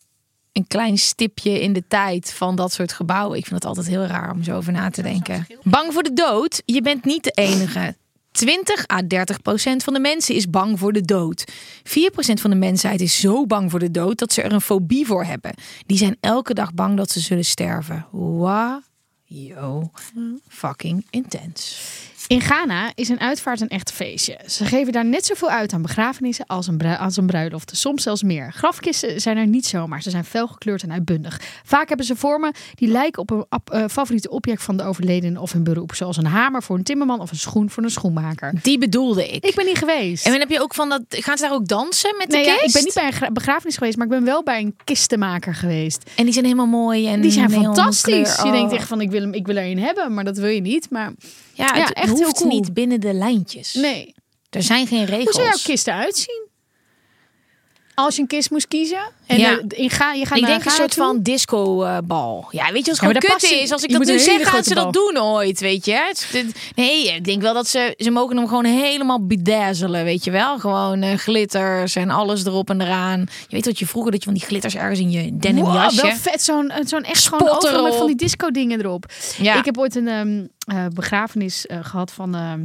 een 0.52 0.66
klein 0.66 0.98
stipje 0.98 1.60
in 1.60 1.72
de 1.72 1.84
tijd 1.88 2.32
van 2.32 2.56
dat 2.56 2.72
soort 2.72 2.92
gebouwen. 2.92 3.38
Ik 3.38 3.46
vind 3.46 3.54
het 3.54 3.64
altijd 3.64 3.86
heel 3.86 4.04
raar 4.04 4.32
om 4.32 4.42
zo 4.42 4.56
over 4.56 4.72
na 4.72 4.90
te 4.90 5.02
denken. 5.02 5.46
Bang 5.62 5.92
voor 5.92 6.02
de 6.02 6.12
dood? 6.12 6.62
Je 6.64 6.82
bent 6.82 7.04
niet 7.04 7.24
de 7.24 7.30
enige. 7.30 7.96
20 8.30 8.90
à 8.90 9.02
30 9.06 9.42
procent 9.42 9.84
van 9.84 9.92
de 9.92 10.00
mensen 10.00 10.34
is 10.34 10.50
bang 10.50 10.78
voor 10.78 10.92
de 10.92 11.00
dood. 11.00 11.44
4 11.82 12.10
procent 12.10 12.40
van 12.40 12.50
de 12.50 12.56
mensheid 12.56 13.00
is 13.00 13.20
zo 13.20 13.46
bang 13.46 13.70
voor 13.70 13.78
de 13.78 13.90
dood 13.90 14.18
dat 14.18 14.32
ze 14.32 14.42
er 14.42 14.52
een 14.52 14.60
fobie 14.60 15.06
voor 15.06 15.24
hebben. 15.24 15.54
Die 15.86 15.96
zijn 15.96 16.16
elke 16.20 16.54
dag 16.54 16.74
bang 16.74 16.96
dat 16.96 17.10
ze 17.10 17.20
zullen 17.20 17.44
sterven. 17.44 18.06
Wow. 18.10 18.82
Yo, 19.24 19.90
fucking 20.48 21.06
intens. 21.10 21.78
In 22.26 22.40
Ghana 22.40 22.90
is 22.94 23.08
een 23.08 23.20
uitvaart 23.20 23.60
een 23.60 23.68
echt 23.68 23.92
feestje. 23.92 24.38
Ze 24.46 24.64
geven 24.64 24.92
daar 24.92 25.04
net 25.04 25.26
zoveel 25.26 25.50
uit 25.50 25.72
aan 25.72 25.82
begrafenissen 25.82 26.46
als 26.46 26.66
een, 26.66 26.80
als 26.98 27.16
een 27.16 27.26
bruiloft. 27.26 27.76
Soms 27.76 28.02
zelfs 28.02 28.22
meer. 28.22 28.52
Grafkisten 28.52 29.20
zijn 29.20 29.36
er 29.36 29.46
niet 29.46 29.66
zomaar. 29.66 30.02
Ze 30.02 30.10
zijn 30.10 30.24
felgekleurd 30.24 30.82
en 30.82 30.92
uitbundig. 30.92 31.40
Vaak 31.64 31.88
hebben 31.88 32.06
ze 32.06 32.16
vormen 32.16 32.52
die 32.74 32.88
lijken 32.88 33.22
op 33.22 33.30
een 33.30 33.44
eh, 33.64 33.84
favoriete 33.90 34.30
object 34.30 34.62
van 34.62 34.76
de 34.76 34.82
overledene 34.82 35.40
of 35.40 35.52
hun 35.52 35.64
beroep. 35.64 35.94
Zoals 35.94 36.16
een 36.16 36.26
hamer 36.26 36.62
voor 36.62 36.76
een 36.76 36.82
timmerman 36.82 37.20
of 37.20 37.30
een 37.30 37.36
schoen 37.36 37.70
voor 37.70 37.82
een 37.82 37.90
schoenmaker. 37.90 38.52
Die 38.62 38.78
bedoelde 38.78 39.28
ik. 39.28 39.44
Ik 39.44 39.54
ben 39.54 39.64
niet 39.66 39.78
geweest. 39.78 40.24
En 40.24 40.30
dan 40.30 40.40
heb 40.40 40.50
je 40.50 40.60
ook 40.60 40.74
van 40.74 40.88
dat. 40.88 41.02
Gaan 41.08 41.36
ze 41.36 41.42
daar 41.44 41.52
ook 41.52 41.68
dansen 41.68 42.14
met 42.18 42.30
de 42.30 42.36
Nee, 42.36 42.44
ja, 42.46 42.62
ik 42.62 42.72
ben 42.72 42.84
niet 42.84 42.94
bij 42.94 43.06
een 43.06 43.12
gra- 43.12 43.30
begrafenis 43.32 43.76
geweest, 43.76 43.96
maar 43.96 44.06
ik 44.06 44.12
ben 44.12 44.24
wel 44.24 44.42
bij 44.42 44.60
een 44.60 44.76
kistenmaker 44.84 45.54
geweest. 45.54 46.10
En 46.16 46.24
die 46.24 46.32
zijn 46.32 46.44
helemaal 46.44 46.66
mooi. 46.66 47.06
En 47.08 47.20
Die 47.20 47.30
zijn 47.30 47.50
fantastisch. 47.50 48.36
Je 48.36 48.42
Oh. 48.44 48.52
denkt 48.52 48.72
echt 48.72 48.88
van 48.88 49.00
ik 49.00 49.10
wil, 49.10 49.20
hem, 49.20 49.32
ik 49.32 49.46
wil 49.46 49.56
er 49.56 49.64
een 49.70 49.78
hebben, 49.78 50.14
maar 50.14 50.24
dat 50.24 50.36
wil 50.38 50.50
je 50.50 50.60
niet. 50.60 50.90
Maar 50.90 51.12
Ja, 51.54 51.66
het 51.66 51.76
Ja, 51.76 51.88
echt 51.92 52.08
hoeft 52.08 52.20
heel 52.22 52.32
cool. 52.32 52.48
niet 52.48 52.74
binnen 52.74 53.00
de 53.00 53.12
lijntjes. 53.12 53.74
nee. 53.74 54.14
Er 54.50 54.62
zijn 54.62 54.86
geen 54.86 54.98
Hoe 54.98 55.06
regels. 55.16 55.34
zou 55.34 55.46
jouw 55.46 55.58
kist 55.62 55.86
eruit 55.86 56.16
zien? 56.16 56.43
Als 57.94 58.14
je 58.16 58.20
een 58.22 58.28
kist 58.28 58.50
moest 58.50 58.68
kiezen. 58.68 59.10
En 59.26 59.38
Ja. 59.38 59.50
eh, 59.50 59.64
in 59.82 59.90
ga, 59.90 60.12
je 60.12 60.26
gaat 60.26 60.36
ik 60.36 60.42
naar 60.42 60.50
denk 60.50 60.64
een 60.64 60.70
soort 60.70 60.90
toe? 60.94 61.04
van 61.04 61.22
disco-bal. 61.22 62.46
ja, 62.50 62.72
weet 62.72 62.84
je 62.84 62.90
wat 62.90 63.00
Ja, 63.00 63.06
maar 63.06 63.14
gewoon 63.20 63.38
daar 63.40 63.50
kut 63.50 63.50
is? 63.62 63.72
Als 63.72 63.82
ik 63.82 63.90
dat 63.92 64.04
nu 64.04 64.18
zeg, 64.18 64.48
gaan 64.48 64.64
ze 64.64 64.74
dat 64.74 64.92
doen 64.92 65.18
ooit, 65.20 65.60
weet 65.60 65.84
je? 65.84 65.92
Het- 65.92 66.28
het- 66.32 66.56
Nee, 66.74 67.14
ik 67.14 67.24
denk 67.24 67.42
wel 67.42 67.54
dat 67.54 67.68
ze... 67.68 67.94
Ze 67.96 68.10
mogen 68.10 68.36
hem 68.36 68.48
gewoon 68.48 68.64
helemaal 68.64 69.26
bedazzelen, 69.26 70.04
weet 70.04 70.24
je 70.24 70.30
wel? 70.30 70.58
Gewoon 70.58 71.02
eh, 71.02 71.16
glitters 71.18 71.96
en 71.96 72.10
alles 72.10 72.44
erop 72.44 72.70
en 72.70 72.80
eraan. 72.80 73.20
Je 73.20 73.26
weet 73.48 73.64
wat 73.66 73.78
je 73.78 73.86
vroeger, 73.86 74.10
dat 74.12 74.20
je 74.20 74.26
van 74.30 74.38
die 74.38 74.46
glitters 74.46 74.74
ergens 74.74 74.98
in 75.00 75.10
je 75.10 75.36
denim 75.36 75.64
Wow, 75.64 75.74
jasje... 75.74 76.02
wel 76.02 76.16
vet. 76.16 76.42
Zo'n 76.42 76.70
eh, 76.70 76.86
zo'n 76.86 77.02
echt 77.04 77.22
Spot 77.22 77.38
gewoon 77.38 77.56
overal 77.56 77.82
met 77.82 77.94
van 77.94 78.06
die 78.06 78.16
disco 78.16 78.50
dingen 78.50 78.80
erop. 78.80 79.06
Ja. 79.38 79.58
Ik 79.58 79.64
heb 79.64 79.78
ooit 79.78 79.94
een 79.94 80.08
ehm, 80.08 80.44
eh, 80.76 80.86
begrafenis 80.94 81.66
eh, 81.66 81.78
gehad 81.82 82.10
van 82.12 82.34
ehm, 82.34 82.64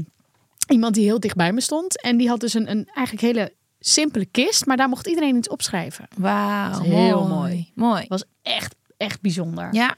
iemand 0.67 0.93
die 0.95 1.03
heel 1.03 1.19
dicht 1.19 1.35
bij 1.35 1.51
me 1.51 1.61
stond. 1.61 2.01
En 2.01 2.17
die 2.17 2.27
had 2.29 2.39
dus 2.39 2.53
een, 2.53 2.69
een 2.69 2.89
eigenlijk 2.93 3.27
hele 3.27 3.51
simpele 3.79 4.25
kist. 4.25 4.65
Maar 4.65 4.77
daar 4.77 4.89
mocht 4.89 5.07
iedereen 5.07 5.35
iets 5.35 5.49
opschrijven. 5.49 6.07
Wauw, 6.17 6.81
heel 6.81 7.27
mooi. 7.27 7.71
Mooi. 7.75 8.05
Was 8.07 8.23
echt, 8.41 8.75
echt 8.97 9.21
bijzonder. 9.21 9.73
Ja. 9.73 9.95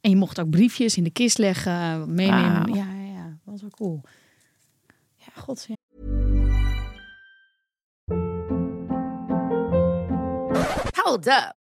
En 0.00 0.10
je 0.10 0.16
mocht 0.16 0.40
ook 0.40 0.50
briefjes 0.50 0.96
in 0.96 1.04
de 1.04 1.10
kist 1.10 1.38
leggen, 1.38 2.14
meenemen. 2.14 2.74
Ja, 2.74 2.86
ja, 3.14 3.38
was 3.44 3.60
wel 3.60 3.70
cool. 3.70 4.00
Ja, 5.16 5.42
god. 5.42 5.66
ja. 5.68 5.74
Hold 11.02 11.26
up. 11.26 11.61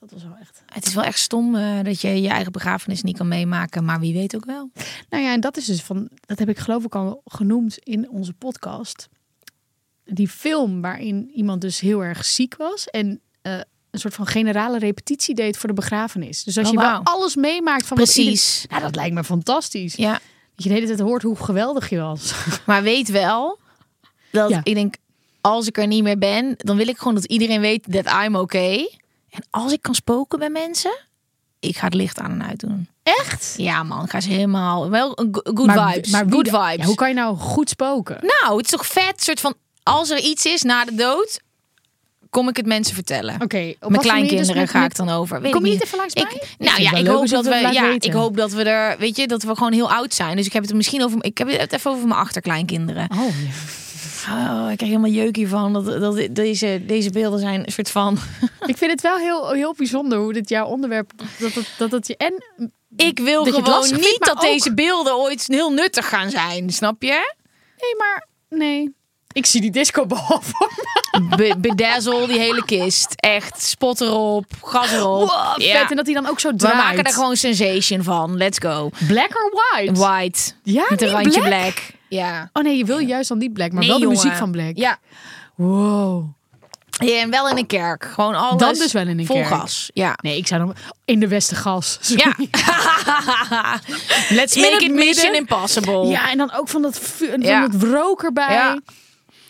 Dat 0.00 0.10
was 0.10 0.22
wel 0.22 0.36
echt. 0.40 0.62
Het 0.66 0.86
is 0.86 0.94
wel 0.94 1.04
echt 1.04 1.18
stom 1.18 1.54
eh, 1.54 1.82
dat 1.82 2.00
je 2.00 2.22
je 2.22 2.28
eigen 2.28 2.52
begrafenis 2.52 3.02
niet 3.02 3.16
kan 3.16 3.28
meemaken. 3.28 3.84
Maar 3.84 4.00
wie 4.00 4.14
weet 4.14 4.36
ook 4.36 4.44
wel. 4.44 4.70
Nou 5.08 5.22
ja, 5.22 5.32
en 5.32 5.40
dat 5.40 5.56
is 5.56 5.64
dus 5.64 5.82
van, 5.82 6.08
dat 6.26 6.38
heb 6.38 6.48
ik 6.48 6.58
geloof 6.58 6.84
ik 6.84 6.94
al 6.94 7.22
genoemd 7.24 7.78
in 7.78 8.10
onze 8.10 8.32
podcast. 8.32 9.08
Die 10.04 10.28
film 10.28 10.80
waarin 10.80 11.30
iemand 11.34 11.60
dus 11.60 11.80
heel 11.80 12.04
erg 12.04 12.24
ziek 12.24 12.56
was 12.56 12.86
en 12.86 13.20
eh, 13.42 13.52
een 13.90 13.98
soort 14.00 14.14
van 14.14 14.26
generale 14.26 14.78
repetitie 14.78 15.34
deed 15.34 15.56
voor 15.56 15.68
de 15.68 15.74
begrafenis. 15.74 16.44
Dus 16.44 16.58
als 16.58 16.66
Oh, 16.66 16.72
je 16.72 16.78
wel 16.78 16.88
wauw. 16.88 17.02
alles 17.02 17.36
meemaakt 17.36 17.86
van 17.86 17.96
Precies. 17.96 18.54
ieder- 18.62 18.70
nou, 18.70 18.82
dat 18.82 18.96
lijkt 18.96 19.14
me 19.14 19.24
fantastisch. 19.24 19.94
Ja. 19.94 20.12
Dat 20.54 20.62
je 20.64 20.68
de 20.68 20.74
hele 20.74 20.86
tijd 20.86 21.00
hoort 21.00 21.22
hoe 21.22 21.36
geweldig 21.36 21.88
je 21.90 21.98
was. 21.98 22.32
Maar 22.66 22.82
weet 22.82 23.08
wel 23.08 23.58
dat 24.32 24.50
Ja. 24.50 24.60
ik 24.62 24.74
denk, 24.74 24.94
als 25.40 25.66
ik 25.66 25.78
er 25.78 25.86
niet 25.86 26.02
meer 26.02 26.18
ben, 26.18 26.54
dan 26.56 26.76
wil 26.76 26.88
ik 26.88 26.98
gewoon 26.98 27.14
dat 27.14 27.24
iedereen 27.24 27.60
weet 27.60 27.92
dat 27.92 28.06
I'm 28.24 28.36
okay. 28.36 28.98
En 29.38 29.44
als 29.50 29.72
ik 29.72 29.82
kan 29.82 29.94
spoken 29.94 30.38
bij 30.38 30.50
mensen, 30.50 30.96
ik 31.60 31.76
ga 31.76 31.84
het 31.84 31.94
licht 31.94 32.18
aan 32.20 32.30
en 32.30 32.46
uit 32.46 32.60
doen. 32.60 32.88
Echt? 33.02 33.54
Ja 33.56 33.82
man, 33.82 34.04
ik 34.04 34.10
ga 34.10 34.20
ze 34.20 34.28
helemaal 34.30 34.90
wel 34.90 35.18
good 35.32 35.66
Maar- 35.66 35.92
vibes. 35.92 36.10
maar 36.10 36.24
good 36.30 36.48
vibes. 36.48 36.76
Ja, 36.76 36.84
hoe 36.84 36.94
kan 36.94 37.08
je 37.08 37.14
nou 37.14 37.36
goed 37.36 37.68
spoken? 37.68 38.18
Nou, 38.40 38.56
het 38.56 38.64
is 38.64 38.70
toch 38.70 38.86
vet, 38.86 39.22
soort 39.22 39.40
van 39.40 39.54
als 39.82 40.10
er 40.10 40.18
iets 40.18 40.44
is 40.46 40.62
na 40.62 40.84
de 40.84 40.94
dood, 40.94 41.40
kom 42.30 42.48
ik 42.48 42.56
het 42.56 42.66
mensen 42.66 42.94
vertellen. 42.94 43.34
Oké, 43.42 43.74
op 43.80 43.90
Mijn 43.90 44.02
kleinkinderen 44.02 44.46
dus 44.46 44.54
met- 44.56 44.70
ga 44.70 44.84
ik 44.84 44.96
dan 44.96 45.08
over. 45.08 45.40
Weet 45.40 45.52
Kom 45.52 45.66
je 45.66 45.72
niet. 45.72 45.84
even 45.84 45.98
langs 45.98 46.14
Ik, 46.14 46.22
bij? 46.28 46.32
Ik 46.58 46.66
nou 46.66 46.82
ja, 46.82 46.92
ik 46.92 47.06
hoop 47.06 47.28
dat 47.28 47.44
we, 47.44 47.54
ja, 47.54 47.82
weten. 47.82 48.08
ik 48.10 48.16
hoop 48.16 48.36
dat 48.36 48.52
we 48.52 48.62
er, 48.62 48.98
weet 48.98 49.16
je, 49.16 49.26
dat 49.26 49.42
we 49.42 49.54
gewoon 49.56 49.72
heel 49.72 49.92
oud 49.92 50.14
zijn. 50.14 50.36
Dus 50.36 50.46
ik 50.46 50.52
heb 50.52 50.62
het 50.62 50.74
misschien 50.74 51.02
over, 51.04 51.24
ik 51.24 51.38
heb 51.38 51.48
het 51.50 51.72
even 51.72 51.90
over 51.90 52.08
mijn 52.08 52.20
achterkleinkinderen. 52.20 53.08
Oh, 53.12 53.18
ja. 53.18 53.50
Oh, 54.32 54.68
ik 54.70 54.76
krijg 54.76 54.92
helemaal 54.92 55.10
jeuk 55.10 55.36
hiervan. 55.36 55.72
Dat, 55.72 56.00
dat 56.00 56.28
deze, 56.30 56.82
deze 56.86 57.10
beelden 57.10 57.40
zijn 57.40 57.60
een 57.66 57.72
soort 57.72 57.90
van. 57.90 58.18
Ik 58.66 58.76
vind 58.76 58.90
het 58.90 59.00
wel 59.00 59.16
heel, 59.16 59.50
heel 59.50 59.74
bijzonder 59.76 60.18
hoe 60.18 60.32
dit 60.32 60.48
jouw 60.48 60.66
onderwerp 60.66 61.10
dat 61.38 61.52
het, 61.52 61.68
dat 61.78 61.90
het 61.90 62.06
je 62.06 62.16
en 62.16 62.44
Ik 62.96 63.18
wil 63.18 63.44
gewoon 63.44 63.90
niet 63.90 64.16
dat 64.20 64.30
ook- 64.36 64.40
deze 64.40 64.74
beelden 64.74 65.16
ooit 65.16 65.44
heel 65.46 65.70
nuttig 65.72 66.08
gaan 66.08 66.30
zijn. 66.30 66.70
Snap 66.70 67.02
je? 67.02 67.34
nee, 67.80 67.94
maar 67.98 68.26
nee. 68.48 68.96
Ik 69.32 69.46
zie 69.46 69.60
die 69.60 69.70
discobal 69.70 70.40
voor 70.42 70.72
me. 70.76 70.86
Be 71.36 71.54
bedazzle 71.58 72.26
die 72.26 72.38
hele 72.38 72.64
kist. 72.64 73.12
Echt, 73.16 73.62
spot 73.62 74.00
erop, 74.00 74.44
gas 74.62 74.92
erop. 74.92 75.28
Wow, 75.28 75.60
Ja. 75.60 75.80
vet. 75.80 75.90
En 75.90 75.96
dat 75.96 76.06
hij 76.06 76.14
dan 76.14 76.26
ook 76.26 76.40
zo 76.40 76.50
We 76.50 76.56
draait. 76.56 76.76
maken 76.76 77.04
er 77.04 77.12
gewoon 77.12 77.36
sensation 77.36 78.02
van. 78.02 78.36
Let's 78.36 78.58
go. 78.58 78.90
black 79.06 79.30
or 79.42 79.52
white. 79.74 79.92
White. 80.00 80.38
Ja, 80.62 80.86
Met 80.88 81.02
een 81.02 81.08
randje 81.08 81.40
black? 81.40 81.48
black. 81.50 81.82
Ja. 82.08 82.50
Oh 82.52 82.62
nee, 82.62 82.76
je 82.76 82.84
wil 82.84 82.98
juist 82.98 83.28
dan 83.28 83.38
niet 83.38 83.52
black, 83.52 83.70
maar 83.72 83.80
Nee, 83.80 83.88
wel 83.88 83.98
de 83.98 84.04
jongen. 84.04 84.18
muziek 84.22 84.36
van 84.38 84.50
black. 84.52 84.76
Ja. 84.76 84.98
Wow. 85.54 86.24
ja. 86.90 87.20
En 87.20 87.30
wel 87.30 87.48
in 87.48 87.56
een 87.56 87.66
kerk. 87.66 88.04
Gewoon 88.04 88.34
alles. 88.34 88.60
Dan 88.60 88.74
dus 88.74 88.92
wel 88.92 89.06
in 89.06 89.18
een 89.18 89.26
vol 89.26 89.36
kerk. 89.36 89.48
gas. 89.48 89.90
Ja. 89.94 90.18
Nee, 90.22 90.36
ik 90.36 90.46
zou 90.46 90.60
dan 90.66 90.74
in 91.04 91.20
de 91.20 91.28
Westergas. 91.28 91.98
Ja. 92.02 92.34
Let's 94.28 94.56
make 94.56 94.84
it 94.84 94.92
Mission 94.92 94.94
midden. 94.94 95.34
Impossible. 95.34 96.06
Ja, 96.06 96.30
en 96.30 96.38
dan 96.38 96.52
ook 96.52 96.68
van 96.68 96.82
dat, 96.82 96.98
van 96.98 97.40
Ja. 97.40 97.68
dat 97.68 97.82
rook 97.82 98.22
erbij. 98.22 98.52
Ja. 98.52 98.78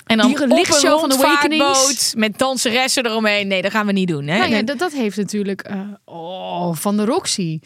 En 0.06 0.16
dan 0.18 0.40
een 0.42 0.48
lichtshow 0.54 1.00
van 1.00 1.12
Awakenings. 1.12 1.64
rondvaartboot 1.64 2.12
met 2.16 2.38
danseressen 2.38 3.06
eromheen. 3.06 3.48
Nee, 3.48 3.62
dat 3.62 3.70
gaan 3.70 3.86
we 3.86 3.92
niet 3.92 4.08
doen. 4.08 4.26
Hè? 4.26 4.38
Nou 4.38 4.50
ja, 4.50 4.62
dat, 4.62 4.78
dat 4.78 4.92
heeft 4.92 5.16
natuurlijk 5.16 5.60
eh, 5.62 5.80
oh, 6.04 6.74
van 6.74 6.96
de 6.96 7.04
Roxy. 7.04 7.60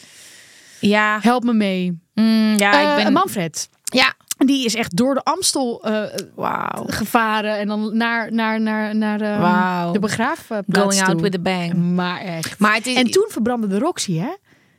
ja. 0.80 1.18
Help 1.22 1.44
me 1.44 1.52
mee. 1.52 2.00
Mm, 2.14 2.54
ja, 2.58 2.72
Eh, 2.92 2.98
ik 2.98 3.04
ben... 3.04 3.12
Manfred. 3.12 3.68
Ja. 3.84 4.14
Die 4.46 4.64
is 4.64 4.74
echt 4.74 4.96
door 4.96 5.14
de 5.14 5.24
Amstel 5.24 5.82
eh, 5.84 6.02
gevaren 6.86 7.58
en 7.58 7.68
dan 7.68 7.96
naar, 7.96 8.32
naar, 8.32 8.60
naar, 8.60 8.96
naar 8.96 9.20
eh, 9.20 9.40
Wauw. 9.40 9.92
de 9.92 9.98
begraafplaats 9.98 10.66
Going 10.68 11.02
out 11.02 11.20
with 11.20 11.34
a 11.34 11.38
bang. 11.38 11.74
Maar 11.74 12.20
echt. 12.20 12.58
Maar 12.58 12.74
het 12.74 12.86
is... 12.86 12.96
En 12.96 13.10
toen 13.10 13.26
verbrandde 13.28 13.66
de 13.66 13.78
Roxy, 13.78 14.16
hè? 14.16 14.30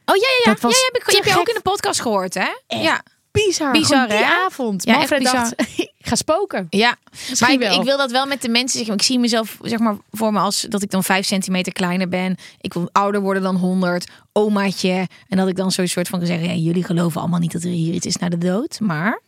Oh 0.05 0.15
ja, 0.15 0.27
ja, 0.27 0.41
ja. 0.43 0.51
Dat 0.51 0.61
was 0.61 0.71
ja, 0.71 0.89
heb 0.91 1.03
ik, 1.03 1.15
heb 1.15 1.25
je 1.25 1.39
ook 1.39 1.47
in 1.47 1.55
de 1.55 1.61
podcast 1.61 2.01
gehoord, 2.01 2.33
hè? 2.33 2.49
Ja. 2.67 3.03
Bizar. 3.33 3.71
Bizar, 3.71 4.07
Gewoon 4.07 4.07
die 4.07 4.25
hè? 4.25 4.45
avond. 4.45 4.83
Ja, 4.83 4.97
Manfred 4.97 5.23
dacht, 5.23 5.53
ik 5.77 5.91
ga 5.99 6.15
spoken. 6.15 6.67
Ja, 6.69 6.95
maar 7.39 7.51
ik, 7.51 7.61
ik 7.61 7.83
wil 7.83 7.97
dat 7.97 8.11
wel 8.11 8.25
met 8.25 8.41
de 8.41 8.49
mensen 8.49 8.77
zeggen. 8.77 8.95
Ik 8.95 9.01
zie 9.01 9.19
mezelf 9.19 9.57
zeg 9.61 9.79
maar 9.79 9.95
voor 10.11 10.33
me 10.33 10.39
als 10.39 10.61
dat 10.61 10.81
ik 10.81 10.91
dan 10.91 11.03
vijf 11.03 11.25
centimeter 11.25 11.73
kleiner 11.73 12.09
ben. 12.09 12.37
Ik 12.61 12.73
wil 12.73 12.89
ouder 12.91 13.21
worden 13.21 13.43
dan 13.43 13.55
100, 13.55 14.09
omaatje. 14.33 15.07
En 15.27 15.37
dat 15.37 15.47
ik 15.47 15.55
dan 15.55 15.71
zo'n 15.71 15.87
soort 15.87 16.07
van 16.07 16.19
kan 16.19 16.27
zeggen: 16.27 16.47
ja, 16.47 16.53
jullie 16.53 16.83
geloven 16.83 17.21
allemaal 17.21 17.39
niet 17.39 17.51
dat 17.51 17.63
er 17.63 17.69
hier 17.69 17.93
iets 17.93 18.05
is 18.05 18.17
na 18.17 18.29
de 18.29 18.37
dood. 18.37 18.79
Maar 18.79 19.21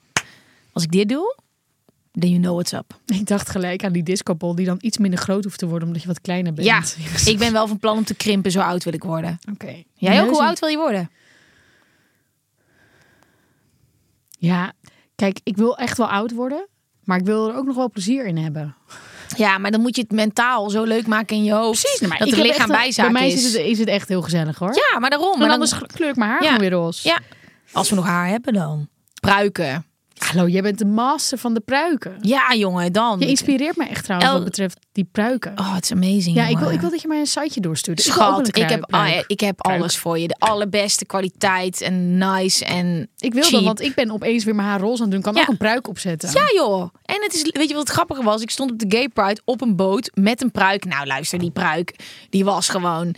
als 0.76 0.84
ik 0.84 0.91
dit 0.91 1.09
doe, 1.09 1.36
then 2.11 2.30
you 2.30 2.41
know 2.41 2.53
what's 2.53 2.71
up. 2.71 2.99
Ik 3.05 3.28
dacht 3.28 3.49
gelijk 3.49 3.84
aan 3.84 3.91
die 3.91 4.03
discobol 4.03 4.55
die 4.55 4.65
dan 4.65 4.78
iets 4.82 4.97
minder 4.97 5.19
groot 5.19 5.43
hoeft 5.43 5.59
te 5.59 5.67
worden 5.67 5.88
omdat 5.88 6.01
je 6.01 6.07
wat 6.07 6.21
kleiner 6.21 6.53
bent. 6.53 6.67
Ja, 6.67 6.84
ik 7.32 7.38
ben 7.38 7.53
wel 7.53 7.67
van 7.67 7.80
plan 7.80 7.97
om 7.97 8.03
te 8.03 8.15
krimpen. 8.15 8.51
Zo 8.51 8.59
oud 8.59 8.84
wil 8.84 8.93
ik 8.93 9.03
worden. 9.03 9.39
Oké. 9.51 9.84
Jij 9.93 10.21
ook? 10.21 10.30
Hoe 10.30 10.43
oud 10.43 10.59
wil 10.59 10.69
je 10.69 10.78
worden? 10.78 11.09
Ja, 14.30 14.73
kijk, 15.15 15.39
ik 15.43 15.57
wil 15.57 15.78
echt 15.78 15.97
wel 15.97 16.07
oud 16.07 16.32
worden, 16.32 16.67
maar 17.03 17.17
ik 17.19 17.26
wil 17.26 17.49
er 17.49 17.55
ook 17.55 17.65
nog 17.65 17.76
wel 17.76 17.89
plezier 17.89 18.26
in 18.26 18.38
hebben. 18.38 18.76
Ja, 19.38 19.57
maar 19.57 19.71
dan 19.71 19.82
moet 19.82 19.95
je 19.95 20.01
het 20.01 20.11
mentaal 20.11 20.69
zo 20.69 20.84
leuk 20.84 21.07
maken 21.07 21.36
in 21.36 21.43
je 21.43 21.53
hoofd. 21.53 21.82
Precies, 21.82 22.07
maar 22.07 22.17
dat 22.17 22.28
ik 22.28 22.34
het 22.34 22.43
heb 22.43 22.51
lichaam 22.53 22.67
bijzaak 22.67 23.11
Bij 23.11 23.21
mij 23.21 23.28
is. 23.32 23.34
is 23.45 23.53
het, 23.53 23.61
is 23.61 23.80
het 23.80 23.88
echt 23.88 24.07
heel 24.07 24.21
gezellig 24.21 24.57
hoor. 24.59 24.73
Ja, 24.91 24.99
maar 24.99 25.09
daarom. 25.09 25.39
maar 25.39 25.49
anders 25.49 25.69
dan, 25.71 25.86
kleur 25.88 26.09
ik 26.09 26.15
mijn 26.15 26.30
haar 26.30 26.41
Ja. 26.41 26.45
gewoon 26.45 26.61
weer 26.61 26.71
roze. 26.71 27.07
ja, 27.07 27.19
als 27.71 27.89
we 27.89 27.95
nog 27.95 28.05
haar 28.05 28.28
hebben 28.28 28.53
dan. 28.53 28.88
Pruiken. 29.21 29.86
Hallo, 30.16 30.47
jij 30.47 30.61
bent 30.61 30.78
de 30.80 30.86
master 30.86 31.38
van 31.38 31.53
de 31.53 31.59
pruiken. 31.59 32.18
Ja, 32.22 32.53
jongen, 32.55 32.93
dan. 32.93 33.20
Je 33.20 33.28
inspireert 33.28 33.76
me 33.78 33.86
echt 33.88 34.03
trouwens 34.03 34.30
El- 34.32 34.36
wat 34.38 34.45
betreft 34.45 34.80
die 34.91 35.07
pruiken. 35.11 35.51
Oh, 35.59 35.74
het 35.76 35.84
is 35.84 35.91
amazing. 35.91 36.36
ja, 36.36 36.47
ik 36.47 36.57
wil, 36.57 36.72
ik 36.72 36.80
wil 36.82 36.89
dat 36.89 37.01
je 37.01 37.07
mij 37.07 37.20
een 37.20 37.26
siteje 37.26 37.61
doorstuurt. 37.61 38.01
Schat, 38.01 38.47
ik 38.47 38.55
heb, 38.70 38.86
ah, 38.93 39.07
ik 39.28 39.39
heb 39.39 39.55
Pruik. 39.57 39.80
alles 39.80 39.97
voor 39.97 40.20
je. 40.20 40.28
De 40.28 40.36
allerbeste 40.39 41.05
kwaliteit 41.05 41.82
en 41.82 42.18
nice 42.18 42.66
en 42.66 43.09
Ik 43.18 43.34
wil 43.34 43.51
dat, 43.51 43.63
want 43.63 43.82
ik 43.82 43.95
ben 43.95 44.11
opeens 44.11 44.43
weer 44.43 44.55
mijn 44.55 44.68
haar 44.68 44.80
roze 44.80 44.95
aan 44.97 45.01
het 45.01 45.11
doen. 45.11 45.22
Kan 45.22 45.34
Ja. 45.34 45.41
ook 45.41 45.47
een 45.47 45.57
pruik 45.57 45.88
opzetten. 45.88 46.30
Ja 46.34 46.45
joh. 46.55 46.82
En 47.05 47.18
het 47.22 47.34
is, 47.34 47.41
weet 47.51 47.68
je 47.68 47.74
wat 47.76 47.84
het 47.84 47.91
grappige 47.93 48.24
was? 48.24 48.41
Ik 48.41 48.49
stond 48.49 48.72
op 48.72 48.80
de 48.80 48.86
Gay 48.97 49.07
Pride 49.09 49.41
op 49.45 49.61
een 49.61 49.76
boot 49.76 50.11
met 50.13 50.41
een 50.41 50.51
pruik. 50.51 50.86
Nou 50.86 51.05
luister, 51.07 51.39
die 51.39 51.51
pruik, 51.51 51.95
die 52.30 52.45
was 52.45 52.70
gewoon 52.70 53.16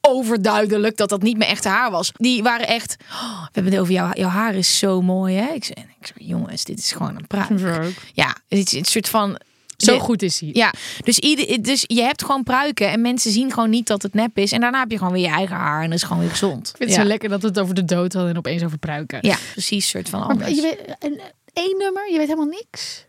overduidelijk 0.00 0.96
dat 0.96 1.08
dat 1.08 1.22
niet 1.22 1.36
mijn 1.36 1.50
echte 1.50 1.68
haar 1.68 1.90
was. 1.90 2.12
Die 2.16 2.42
waren 2.42 2.66
echt, 2.66 2.96
oh, 3.10 3.42
we 3.42 3.48
hebben 3.52 3.72
het 3.72 3.80
over 3.80 3.92
jou, 3.92 4.20
jouw 4.20 4.28
haar 4.28 4.54
is 4.54 4.78
zo 4.78 5.02
mooi 5.02 5.36
hè. 5.36 5.52
Ik 5.52 5.64
zei, 5.64 5.86
ik 6.00 6.06
zei 6.06 6.28
jongens, 6.28 6.64
dit 6.64 6.78
is 6.78 6.92
gewoon 6.92 7.16
een 7.16 7.26
pruik. 7.26 7.94
Ja, 8.12 8.36
het 8.48 8.58
is 8.58 8.72
een 8.72 8.84
soort 8.84 9.08
van... 9.08 9.38
Zo 9.76 9.98
goed 9.98 10.22
is 10.22 10.40
hij. 10.40 10.50
Ja, 10.52 10.72
dus, 11.04 11.18
ieder, 11.18 11.62
dus 11.62 11.84
je 11.86 12.02
hebt 12.02 12.24
gewoon 12.24 12.42
pruiken 12.42 12.90
en 12.90 13.00
mensen 13.00 13.30
zien 13.30 13.52
gewoon 13.52 13.70
niet 13.70 13.86
dat 13.86 14.02
het 14.02 14.14
nep 14.14 14.38
is. 14.38 14.52
En 14.52 14.60
daarna 14.60 14.78
heb 14.78 14.90
je 14.90 14.98
gewoon 14.98 15.12
weer 15.12 15.22
je 15.22 15.28
eigen 15.28 15.56
haar 15.56 15.82
en 15.82 15.90
dat 15.90 15.98
is 15.98 16.04
gewoon 16.04 16.18
weer 16.18 16.30
gezond. 16.30 16.68
Ik 16.68 16.76
vind 16.76 16.88
het 16.88 16.98
ja. 16.98 17.02
zo 17.02 17.08
lekker 17.08 17.28
dat 17.28 17.40
we 17.40 17.46
het 17.46 17.58
over 17.58 17.74
de 17.74 17.84
dood 17.84 18.12
hadden 18.12 18.30
en 18.30 18.38
opeens 18.38 18.62
over 18.62 18.78
pruiken. 18.78 19.18
Ja, 19.20 19.36
precies, 19.52 19.88
soort 19.88 20.08
van 20.08 20.20
Maar 20.20 20.28
anders. 20.28 20.54
je 20.54 20.62
weet, 20.62 20.96
een, 20.98 21.20
één 21.52 21.78
nummer, 21.78 22.10
je 22.10 22.18
weet 22.18 22.26
helemaal 22.26 22.58
niks. 22.62 23.06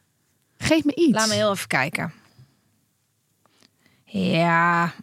Geef 0.57 0.84
me 0.84 0.95
iets. 0.95 1.18
Laat 1.18 1.28
me 1.28 1.34
heel 1.34 1.51
even 1.51 1.68
kijken. 1.68 2.13
Ja. 4.05 4.93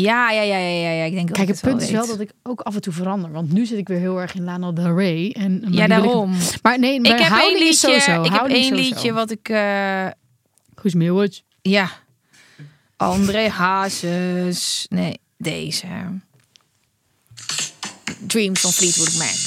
Ja, 0.00 0.30
ja, 0.30 0.42
ja, 0.42 0.56
ja, 0.58 0.90
ja. 0.90 1.04
Ik 1.04 1.12
denk 1.12 1.32
Kijk, 1.32 1.48
het 1.48 1.60
punt 1.60 1.82
is 1.82 1.90
wel 1.90 2.06
dat 2.06 2.20
ik 2.20 2.30
ook 2.42 2.60
af 2.60 2.74
en 2.74 2.80
toe 2.80 2.92
verander. 2.92 3.30
Want 3.32 3.52
nu 3.52 3.66
zit 3.66 3.78
ik 3.78 3.88
weer 3.88 3.98
heel 3.98 4.20
erg 4.20 4.34
in 4.34 4.44
Lana 4.44 4.72
Del 4.72 4.96
Rey. 4.96 5.32
En, 5.38 5.60
maar 5.60 5.72
Ja, 5.72 5.86
daarom. 5.86 6.36
maar 6.62 6.78
nee, 6.78 7.00
maar 7.00 7.10
Ik 7.10 7.18
heb 7.26 7.38
één 7.38 7.58
liedje, 7.58 7.90
ik 8.24 8.32
heb 8.32 8.46
één 8.46 8.74
liedje 8.74 9.12
wat 9.12 9.30
ik... 9.30 9.48
eh, 9.48 10.06
Guus 10.74 10.94
Meeuwis. 10.94 11.44
ja. 11.62 11.90
André 12.96 13.48
Hazes. 13.48 14.86
Nee, 14.88 15.18
deze. 15.38 15.86
Dreams 18.20 18.60
van 18.60 18.70
Fleetwood 18.72 19.14
Mac. 19.18 19.38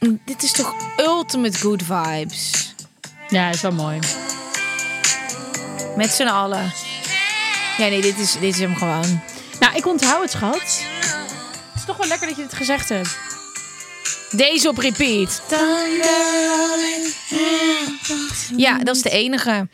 Mm, 0.00 0.20
Dit 0.24 0.42
is 0.42 0.52
toch 0.52 0.74
ultimate 0.98 1.58
good 1.58 1.82
vibes. 1.82 2.74
Ja, 3.28 3.48
is 3.50 3.60
wel 3.60 3.72
mooi. 3.72 3.98
Met 5.96 6.10
z'n 6.10 6.22
allen. 6.26 6.72
Ja, 7.82 7.88
nee, 7.88 8.00
dit 8.00 8.18
is, 8.18 8.32
dit 8.32 8.54
is 8.54 8.58
hem 8.58 8.74
gewoon. 8.74 9.20
Nou, 9.60 9.76
ik 9.76 9.86
onthoud 9.86 10.22
het, 10.22 10.30
schat. 10.30 10.84
Het 11.72 11.74
is 11.74 11.84
toch 11.84 11.96
wel 11.96 12.08
lekker 12.08 12.28
dat 12.28 12.36
je 12.36 12.42
het 12.42 12.52
gezegd 12.52 12.88
hebt. 12.88 13.18
Deze 14.30 14.68
op 14.68 14.78
repeat. 14.78 15.42
Ja, 18.56 18.78
dat 18.78 18.96
is 18.96 19.02
de 19.02 19.10
enige. 19.10 19.68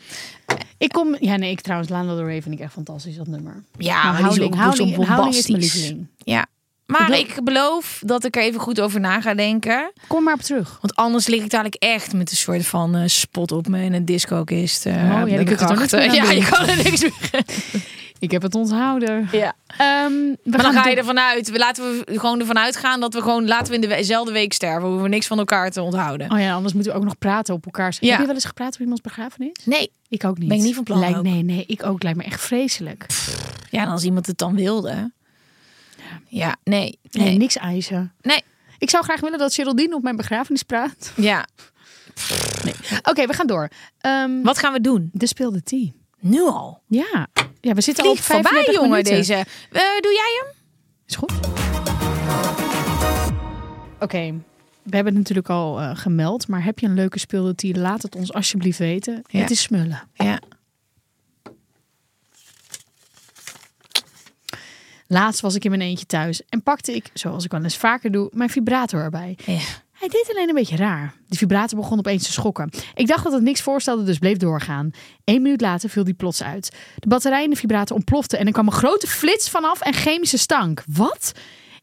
Ik 0.77 0.89
kom... 0.89 1.15
Ja, 1.19 1.35
nee, 1.35 1.51
ik 1.51 1.61
trouwens, 1.61 1.89
Lana 1.89 2.15
Del 2.15 2.25
Rey 2.25 2.41
vind 2.41 2.55
ik 2.55 2.61
echt 2.61 2.73
fantastisch, 2.73 3.15
dat 3.15 3.27
nummer. 3.27 3.63
Ja, 3.77 4.03
Maar 4.03 4.21
maar 4.21 4.31
die 4.31 4.39
is 4.39 4.45
ook 4.45 4.55
houding, 4.55 4.95
houding, 4.95 5.07
houding 5.07 5.35
is 5.35 5.47
mijn 5.47 5.61
lieveling. 5.61 6.07
Ja. 6.17 6.45
Maar 6.89 7.19
Ik 7.19 7.27
ik 7.29 7.43
beloof 7.43 8.01
dat 8.05 8.23
ik 8.23 8.35
er 8.35 8.41
even 8.41 8.59
goed 8.59 8.81
over 8.81 8.99
na 8.99 9.21
ga 9.21 9.33
denken. 9.33 9.91
Kom 10.07 10.23
maar 10.23 10.33
op 10.33 10.41
terug. 10.41 10.77
Want 10.81 10.95
anders 10.95 11.27
lig 11.27 11.43
ik 11.43 11.49
dadelijk 11.49 11.75
echt 11.75 12.13
met 12.13 12.31
een 12.31 12.37
soort 12.37 12.65
van 12.65 12.95
eh, 12.95 13.01
spot 13.05 13.51
op 13.51 13.67
me 13.67 13.83
in 13.83 13.93
een 13.93 14.05
discokist. 14.05 14.83
ja, 14.83 15.23
kunt 15.23 15.49
er 15.49 15.57
toch 15.57 15.79
niks 15.79 15.91
grachten. 15.91 15.99
meer 15.99 16.09
aan 16.09 16.15
Ja, 16.15 16.31
je 16.31 16.45
kan 16.49 16.67
er 16.67 16.75
niks 16.75 17.01
meer. 17.01 17.43
Ik 18.19 18.31
heb 18.31 18.41
het 18.41 18.55
onthouden. 18.55 19.27
Ja. 19.31 19.53
Ehm, 19.77 20.11
we 20.11 20.37
Maar 20.43 20.61
dan 20.61 20.73
ga 20.73 20.87
je 20.87 20.95
ervan 20.95 21.19
uit. 21.19 21.49
We 21.49 21.57
laten 21.57 21.83
we 21.83 22.19
gewoon 22.19 22.39
ervan 22.39 22.57
uitgaan 22.57 22.99
dat 22.99 23.13
we 23.13 23.21
gewoon 23.21 23.47
laten 23.47 23.67
we 23.73 23.79
in 23.79 23.89
dezelfde 23.89 24.31
week 24.31 24.53
sterven. 24.53 24.81
We 24.81 24.87
hoeven 24.87 25.09
niks 25.09 25.27
van 25.27 25.37
elkaar 25.37 25.71
te 25.71 25.81
onthouden. 25.81 26.31
Oh 26.31 26.39
ja, 26.39 26.53
anders 26.53 26.73
moeten 26.73 26.91
we 26.91 26.97
ook 26.97 27.03
nog 27.03 27.17
praten 27.17 27.53
op 27.53 27.65
elkaars. 27.65 27.97
Ja. 27.99 28.09
Heb 28.09 28.19
je 28.19 28.25
wel 28.25 28.35
eens 28.35 28.45
gepraat 28.45 28.73
op 28.73 28.79
iemands 28.79 29.01
begrafenis? 29.01 29.51
Nee. 29.65 29.91
Ik 30.09 30.25
ook 30.25 30.37
niet. 30.37 30.47
Ben 30.47 30.57
ik 30.57 30.63
niet 30.63 30.75
van 30.75 30.83
plan 30.83 30.99
Lijkt, 30.99 31.21
nee, 31.21 31.43
nee, 31.43 31.63
ik 31.67 31.85
ook. 31.85 32.03
Lijkt 32.03 32.17
me 32.17 32.23
echt 32.23 32.41
vreselijk. 32.41 33.05
Ja, 33.69 33.81
en 33.81 33.87
als 33.87 34.03
iemand 34.03 34.25
het 34.25 34.37
dan 34.37 34.55
wilde. 34.55 35.11
Ja, 36.29 36.55
nee. 36.63 36.99
Nee, 37.11 37.23
Nee. 37.27 37.37
niks 37.37 37.55
eisen. 37.57 38.13
Nee. 38.21 38.41
Ik 38.77 38.89
zou 38.89 39.03
graag 39.03 39.19
willen 39.19 39.39
dat 39.39 39.53
Geraldine 39.53 39.95
op 39.95 40.03
mijn 40.03 40.15
begrafenis 40.15 40.63
praat. 40.63 41.13
Ja. 41.15 41.47
Oké, 43.09 43.25
we 43.27 43.33
gaan 43.33 43.47
door. 43.47 43.67
Ehm, 43.99 44.41
Wat 44.41 44.57
gaan 44.57 44.73
we 44.73 44.81
doen? 44.81 45.09
de 45.13 45.27
speelde 45.27 45.63
tea. 45.63 45.87
Nu 46.19 46.41
al. 46.41 46.81
Ja. 46.87 47.27
ja, 47.61 47.73
we 47.73 47.81
zitten 47.81 48.03
al 48.03 48.09
op 48.09 48.15
Vlieg 48.19 48.25
voorbij, 48.27 48.51
35 48.51 48.73
jongen, 48.73 48.89
minuten. 48.89 49.13
deze. 49.13 49.33
Eh, 49.71 49.81
doe 50.01 50.13
jij 50.13 50.41
hem? 50.43 50.53
Is 51.07 51.15
goed. 51.15 51.31
Oké, 53.99 54.33
we 54.83 54.95
hebben 54.95 55.13
het 55.13 55.21
natuurlijk 55.21 55.49
al 55.49 55.79
eh, 55.79 55.91
gemeld, 55.93 56.47
maar 56.47 56.63
heb 56.63 56.79
je 56.79 56.87
een 56.87 56.93
leuke 56.93 57.19
speelde 57.19 57.55
tea? 57.55 57.73
Laat 57.79 58.01
het 58.01 58.15
ons 58.15 58.33
alsjeblieft 58.33 58.77
weten. 58.79 59.21
Ja. 59.27 59.39
Het 59.39 59.49
is 59.51 59.61
smullen. 59.61 60.01
Ja. 60.13 60.39
Laatst 65.11 65.41
was 65.41 65.55
ik 65.55 65.63
in 65.63 65.69
mijn 65.69 65.81
eentje 65.81 66.05
thuis 66.05 66.41
en 66.49 66.63
pakte 66.63 66.95
ik, 66.95 67.09
zoals 67.13 67.45
ik 67.45 67.51
wel 67.51 67.63
eens 67.63 67.77
vaker 67.77 68.11
doe, 68.11 68.29
mijn 68.33 68.49
vibrator 68.49 69.01
erbij. 69.01 69.37
ja. 69.45 69.59
Hij 69.99 70.07
deed 70.07 70.27
alleen 70.29 70.49
een 70.49 70.55
beetje 70.55 70.75
raar. 70.75 71.13
De 71.27 71.37
vibrator 71.37 71.79
begon 71.79 71.97
opeens 71.97 72.23
te 72.25 72.31
schokken. 72.31 72.69
Ik 72.93 73.07
dacht 73.07 73.23
dat 73.23 73.33
het 73.33 73.41
niks 73.41 73.61
voorstelde, 73.61 74.03
dus 74.03 74.17
bleef 74.17 74.37
doorgaan. 74.37 74.91
Eén 75.23 75.41
minuut 75.41 75.61
later 75.61 75.89
viel 75.89 76.03
die 76.03 76.13
plots 76.13 76.43
uit. 76.43 76.75
De 76.95 77.07
batterij 77.07 77.43
in 77.43 77.49
de 77.49 77.55
vibrator 77.55 77.95
ontplofte 77.95 78.37
en 78.37 78.45
er 78.45 78.51
kwam 78.51 78.65
een 78.67 78.71
grote 78.73 79.07
flits 79.07 79.49
vanaf 79.49 79.81
en 79.81 79.93
chemische 79.93 80.37
stank. 80.37 80.83
Wat? 80.87 81.31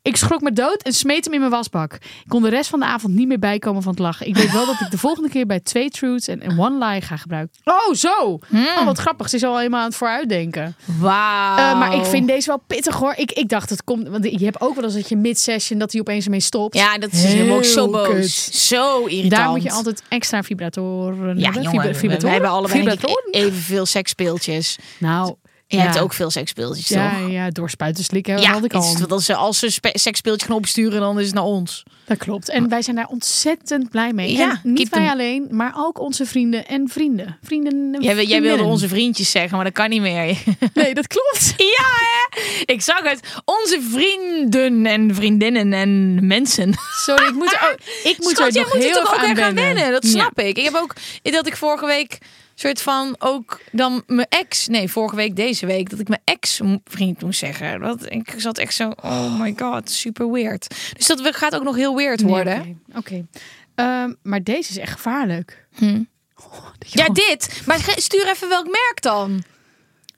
Ik 0.07 0.17
schrok 0.17 0.41
me 0.41 0.53
dood 0.53 0.83
en 0.83 0.93
smeet 0.93 1.25
hem 1.25 1.35
in 1.35 1.39
mijn 1.39 1.51
wasbak. 1.53 1.93
Ik 1.95 2.01
kon 2.29 2.43
de 2.43 2.49
rest 2.49 2.71
van 2.71 2.79
de 2.81 2.85
avond 2.87 3.15
niet 3.15 3.29
meer 3.29 3.39
bijkomen 3.39 3.83
van 3.83 3.93
het 3.93 4.01
lachen. 4.01 4.27
Ik 4.27 4.37
weet 4.37 4.53
wel 4.53 4.67
dat 4.67 4.81
ik 4.81 4.91
de 4.91 4.99
volgende 4.99 5.29
keer 5.29 5.47
bij 5.47 5.61
twee 5.61 5.91
truths 5.91 6.29
en 6.29 6.59
one 6.59 6.87
lie 6.87 7.01
ga 7.01 7.17
gebruiken. 7.17 7.57
Oh, 7.65 7.95
zo! 7.95 8.41
Oh, 8.55 8.85
wat 8.85 8.99
grappig. 8.99 9.29
Ze 9.29 9.37
is 9.37 9.43
al 9.45 9.57
helemaal 9.59 9.81
aan 9.81 9.87
het 9.87 9.97
vooruitdenken. 9.97 10.77
Wauw. 11.01 11.57
Eh, 11.57 11.79
maar 11.79 11.95
ik 11.95 12.05
vind 12.05 12.27
deze 12.29 12.47
wel 12.49 12.63
pittig 12.67 12.95
hoor. 12.95 13.15
Ik, 13.17 13.33
ik 13.33 13.49
dacht, 13.49 13.71
het 13.71 13.85
komt. 13.85 14.09
Want 14.09 14.25
je 14.25 14.45
hebt 14.45 14.61
ook 14.61 14.75
wel 14.75 14.85
eens 14.85 14.95
dat 14.95 15.09
je 15.09 15.17
mid-session 15.17 15.79
dat 15.79 15.93
hij 15.93 16.01
opeens 16.01 16.25
ermee 16.25 16.41
stopt. 16.41 16.75
Ja, 16.75 16.99
dat 16.99 17.13
is 17.13 17.25
helemaal 17.25 17.57
ook 17.57 17.65
zo 17.65 17.83
Heel 17.83 17.91
boos. 17.93 18.07
kut. 18.09 18.31
Zo 18.55 19.05
irritant. 19.05 19.31
Daar 19.31 19.49
moet 19.49 19.63
je 19.63 19.71
altijd 19.73 20.03
extra 20.09 20.43
vibratoren 20.43 21.39
Ja, 21.39 21.45
hebben. 21.45 21.63
jongen, 21.63 21.81
Vibra- 21.81 21.99
vibratoren? 21.99 22.21
we 22.27 22.31
hebben 22.33 22.51
allebei 22.51 22.97
evenveel 23.31 23.87
seksspeeltjes. 23.87 24.79
Nou, 24.99 25.35
Je 25.69 25.77
ja. 25.77 25.83
hebt 25.83 25.99
ook 25.99 26.13
veel 26.13 26.31
seksspeeltjes, 26.31 26.89
Ja, 26.89 27.19
toch? 27.21 27.31
ja, 27.31 27.51
door 27.51 27.71
spuiten 27.71 28.05
slikken 28.05 28.41
Ja, 28.41 28.53
had 28.53 28.65
ik 28.65 28.75
al. 28.75 28.97
als 29.09 29.25
ze, 29.25 29.35
als 29.35 29.59
ze 29.59 29.71
spe- 29.71 29.91
seksspeeltje 29.99 30.47
gaan 30.47 30.57
opsturen, 30.57 31.01
dan 31.01 31.19
is 31.21 31.27
het 31.27 31.35
naar 31.35 31.45
ons. 31.45 31.83
Dat 32.05 32.19
klopt. 32.19 32.49
En 32.49 32.69
wij 32.69 32.83
zijn 32.83 32.97
daar 32.97 33.07
ontzettend 33.07 33.91
blij 33.91 34.13
mee. 34.13 34.33
Ja, 34.33 34.51
en 34.65 34.73
niet 34.73 34.89
wij 34.89 35.09
alleen, 35.11 35.47
maar 35.51 35.73
ook 35.77 36.01
onze 36.01 36.27
vrienden 36.27 36.67
en 36.67 36.89
vrienden. 36.89 37.39
Vrienden 37.43 37.73
en 37.95 38.03
Jij, 38.03 38.25
jij 38.25 38.43
wilde 38.43 38.63
onze 38.63 38.89
vriendjes 38.89 39.31
zeggen, 39.31 39.57
maar 39.57 39.65
dat 39.65 39.75
kan 39.75 39.89
niet 39.91 40.01
meer. 40.01 40.15
Nee, 40.75 40.95
dat 40.95 41.07
klopt. 41.07 41.55
ja, 41.79 41.85
hè? 41.85 42.41
Ik 42.65 42.83
zag 42.83 43.03
het. 43.03 43.21
Onze 43.45 43.81
vrienden 43.91 44.87
en 44.87 45.15
vriendinnen 45.15 45.73
en 45.73 46.27
mensen. 46.27 46.75
Sorry, 47.05 47.27
ik 47.27 47.35
moet, 47.35 47.53
er 47.53 47.69
ook, 47.73 47.79
ik 48.05 48.17
moet 48.19 48.37
Schat, 48.37 48.47
er 48.47 48.53
jij 48.53 48.63
nog 48.63 48.73
moet 48.75 48.83
heel 48.83 48.95
er 48.97 49.03
toch 49.05 49.15
ook 49.15 49.21
aan 49.25 49.37
gaan 49.37 49.55
wennen. 49.55 49.93
Dat 49.93 50.05
Ja. 50.05 50.11
snap 50.11 50.39
ik. 50.41 50.57
Ik 50.59 50.65
heb 50.65 50.75
ook 50.75 50.95
dat 51.23 51.47
ik 51.47 51.57
vorige 51.57 51.87
week 51.87 52.19
soort 52.59 52.83
van 52.83 53.17
ook 53.19 53.61
dan 53.73 54.03
mijn 54.07 54.27
ex, 54.29 54.67
nee, 54.69 54.89
vorige 54.91 55.17
week 55.17 55.37
deze 55.37 55.67
week 55.67 55.91
dat 55.91 55.99
ik 55.99 56.09
mijn 56.09 56.21
ex 56.25 56.61
m- 56.61 56.77
vriend 56.85 57.23
moest 57.23 57.39
zeggen. 57.39 57.81
Dat 57.81 58.13
ik 58.13 58.35
zat 58.37 58.59
echt 58.59 58.75
zo, 58.75 58.93
oh 59.03 59.41
my 59.41 59.55
god, 59.57 59.91
super 59.91 60.31
weird. 60.31 60.75
Dus 60.97 61.07
dat 61.07 61.37
gaat 61.37 61.55
ook 61.55 61.63
nog 61.63 61.77
heel 61.77 61.97
weird 61.97 62.21
Nee, 62.21 62.29
worden. 62.31 62.83
Oké. 62.95 63.27
Ehm, 63.75 64.13
maar 64.23 64.43
deze 64.43 64.71
is 64.71 64.77
echt 64.79 64.93
gevaarlijk. 64.93 65.67
Hm. 65.75 66.03
Oh, 66.45 66.67
Ja, 66.79 67.03
gewoon- 67.03 67.15
dit. 67.15 67.63
Maar 67.67 67.93
stuur 67.97 68.29
even 68.29 68.49
welk 68.49 68.65
merk 68.65 68.99
dan. 69.03 69.43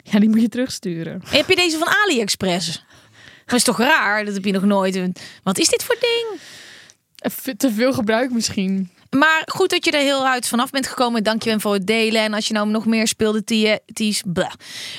ja, 0.02 0.18
die 0.18 0.28
moet 0.28 0.40
je 0.40 0.48
terugsturen. 0.48 1.22
Heb 1.28 1.48
je 1.48 1.56
deze 1.56 1.78
van 1.78 1.88
AliExpress? 1.88 2.84
Dat 3.46 3.56
is 3.56 3.64
toch 3.64 3.78
raar? 3.78 4.24
Dat 4.24 4.34
heb 4.34 4.44
je 4.44 4.52
nog 4.52 4.64
nooit. 4.64 5.00
Wat 5.42 5.58
is 5.58 5.68
dit 5.68 5.84
voor 5.84 5.96
ding? 6.00 6.40
Te 7.56 7.72
veel 7.72 7.92
gebruik 7.92 8.30
misschien. 8.30 8.90
Maar 9.10 9.42
goed 9.52 9.70
dat 9.70 9.84
je 9.84 9.90
er 9.90 10.00
heel 10.00 10.26
uit 10.26 10.48
vanaf 10.48 10.70
bent 10.70 10.86
gekomen. 10.86 11.22
Dank 11.22 11.42
je 11.42 11.50
wel 11.50 11.60
voor 11.60 11.72
het 11.72 11.86
delen. 11.86 12.22
En 12.22 12.34
als 12.34 12.48
je 12.48 12.54
nou 12.54 12.68
nog 12.68 12.86
meer 12.86 13.06
speelde, 13.06 13.44
ties. 13.92 14.22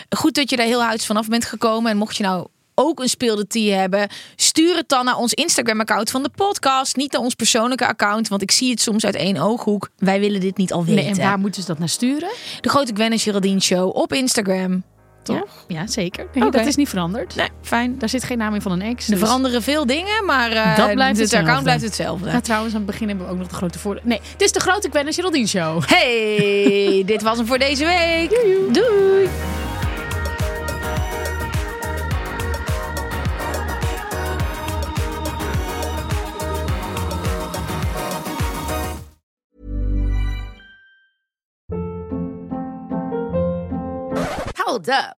Goed 0.10 0.34
dat 0.36 0.49
je 0.49 0.55
er 0.55 0.66
heel 0.66 0.84
uit 0.84 1.05
vanaf 1.05 1.28
bent 1.28 1.45
gekomen. 1.45 1.91
En 1.91 1.97
mocht 1.97 2.18
je 2.18 2.24
nou 2.24 2.47
ook 2.80 2.99
een 2.99 3.10
speelde 3.10 3.47
tea 3.47 3.78
hebben, 3.78 4.10
stuur 4.36 4.76
het 4.76 4.89
dan 4.89 5.05
naar 5.05 5.18
ons 5.18 5.34
Instagram-account 5.34 6.12
van 6.12 6.24
de 6.24 6.30
podcast. 6.36 6.95
Niet 6.95 7.12
naar 7.12 7.22
ons 7.22 7.36
persoonlijke 7.36 7.88
account, 7.88 8.28
want 8.28 8.41
ik 8.41 8.51
zie 8.51 8.70
het 8.70 8.82
soms 8.82 9.05
uit 9.05 9.16
één 9.16 9.38
ooghoek. 9.38 9.89
Wij 9.97 10.20
willen 10.20 10.39
dit 10.39 10.57
niet 10.57 10.74
al 10.74 10.86
weten. 10.86 11.03
Nee, 11.03 11.14
en 11.14 11.18
waar 11.18 11.39
moeten 11.39 11.62
ze 11.62 11.68
dat 11.68 11.80
naar 11.80 11.89
sturen? 11.89 12.30
De 12.62 12.70
Grote 12.70 12.93
Gwen 12.93 13.12
en 13.12 13.20
Geraldine 13.20 13.62
Show 13.62 13.95
op 13.95 14.14
Instagram. 14.14 14.84
Toch? 15.30 15.66
Ja, 15.68 15.80
ja 15.80 15.88
zeker. 15.88 16.28
Nee. 16.34 16.52
Dat 16.52 16.66
is 16.66 16.76
niet 16.76 16.90
veranderd. 16.90 17.36
Nee, 17.36 17.50
fijn. 17.62 17.98
Daar 18.00 18.10
zit 18.10 18.24
geen 18.24 18.38
naam 18.38 18.54
in 18.54 18.62
van 18.62 18.72
een 18.72 18.82
ex. 18.82 19.06
Er 19.06 19.12
dus- 19.12 19.20
veranderen 19.20 19.62
veel 19.62 19.86
dingen, 19.86 20.26
maar 20.26 20.52
eh, 20.52 20.78
Dat 20.78 20.94
blijft 20.94 21.20
het 21.20 21.34
account 21.34 21.64
blijft 21.64 21.84
hetzelfde. 21.84 22.30
Ja, 22.30 22.42
trouwens, 22.42 22.74
aan 22.74 22.82
het 22.82 22.90
begin 22.90 23.08
hebben 23.08 23.26
we 23.26 23.32
ook 23.32 23.38
nog 23.38 23.48
de 23.48 23.56
grote 23.56 23.80
voordeel. 23.80 24.04
Nee, 24.06 24.20
het 24.32 24.42
is 24.42 24.52
de 24.52 24.60
grote 24.60 24.90
Gwen 24.90 25.08
en 25.08 25.14
Geraldine 25.14 25.48
show. 25.48 25.84
Hey, 25.86 27.04
dit 27.06 27.22
was 27.22 27.38
hem 27.38 27.46
voor 27.48 27.58
deze 27.60 27.86
week. 27.86 28.30
Doei. 28.74 29.30
Hold 44.66 44.88
up. 44.88 45.19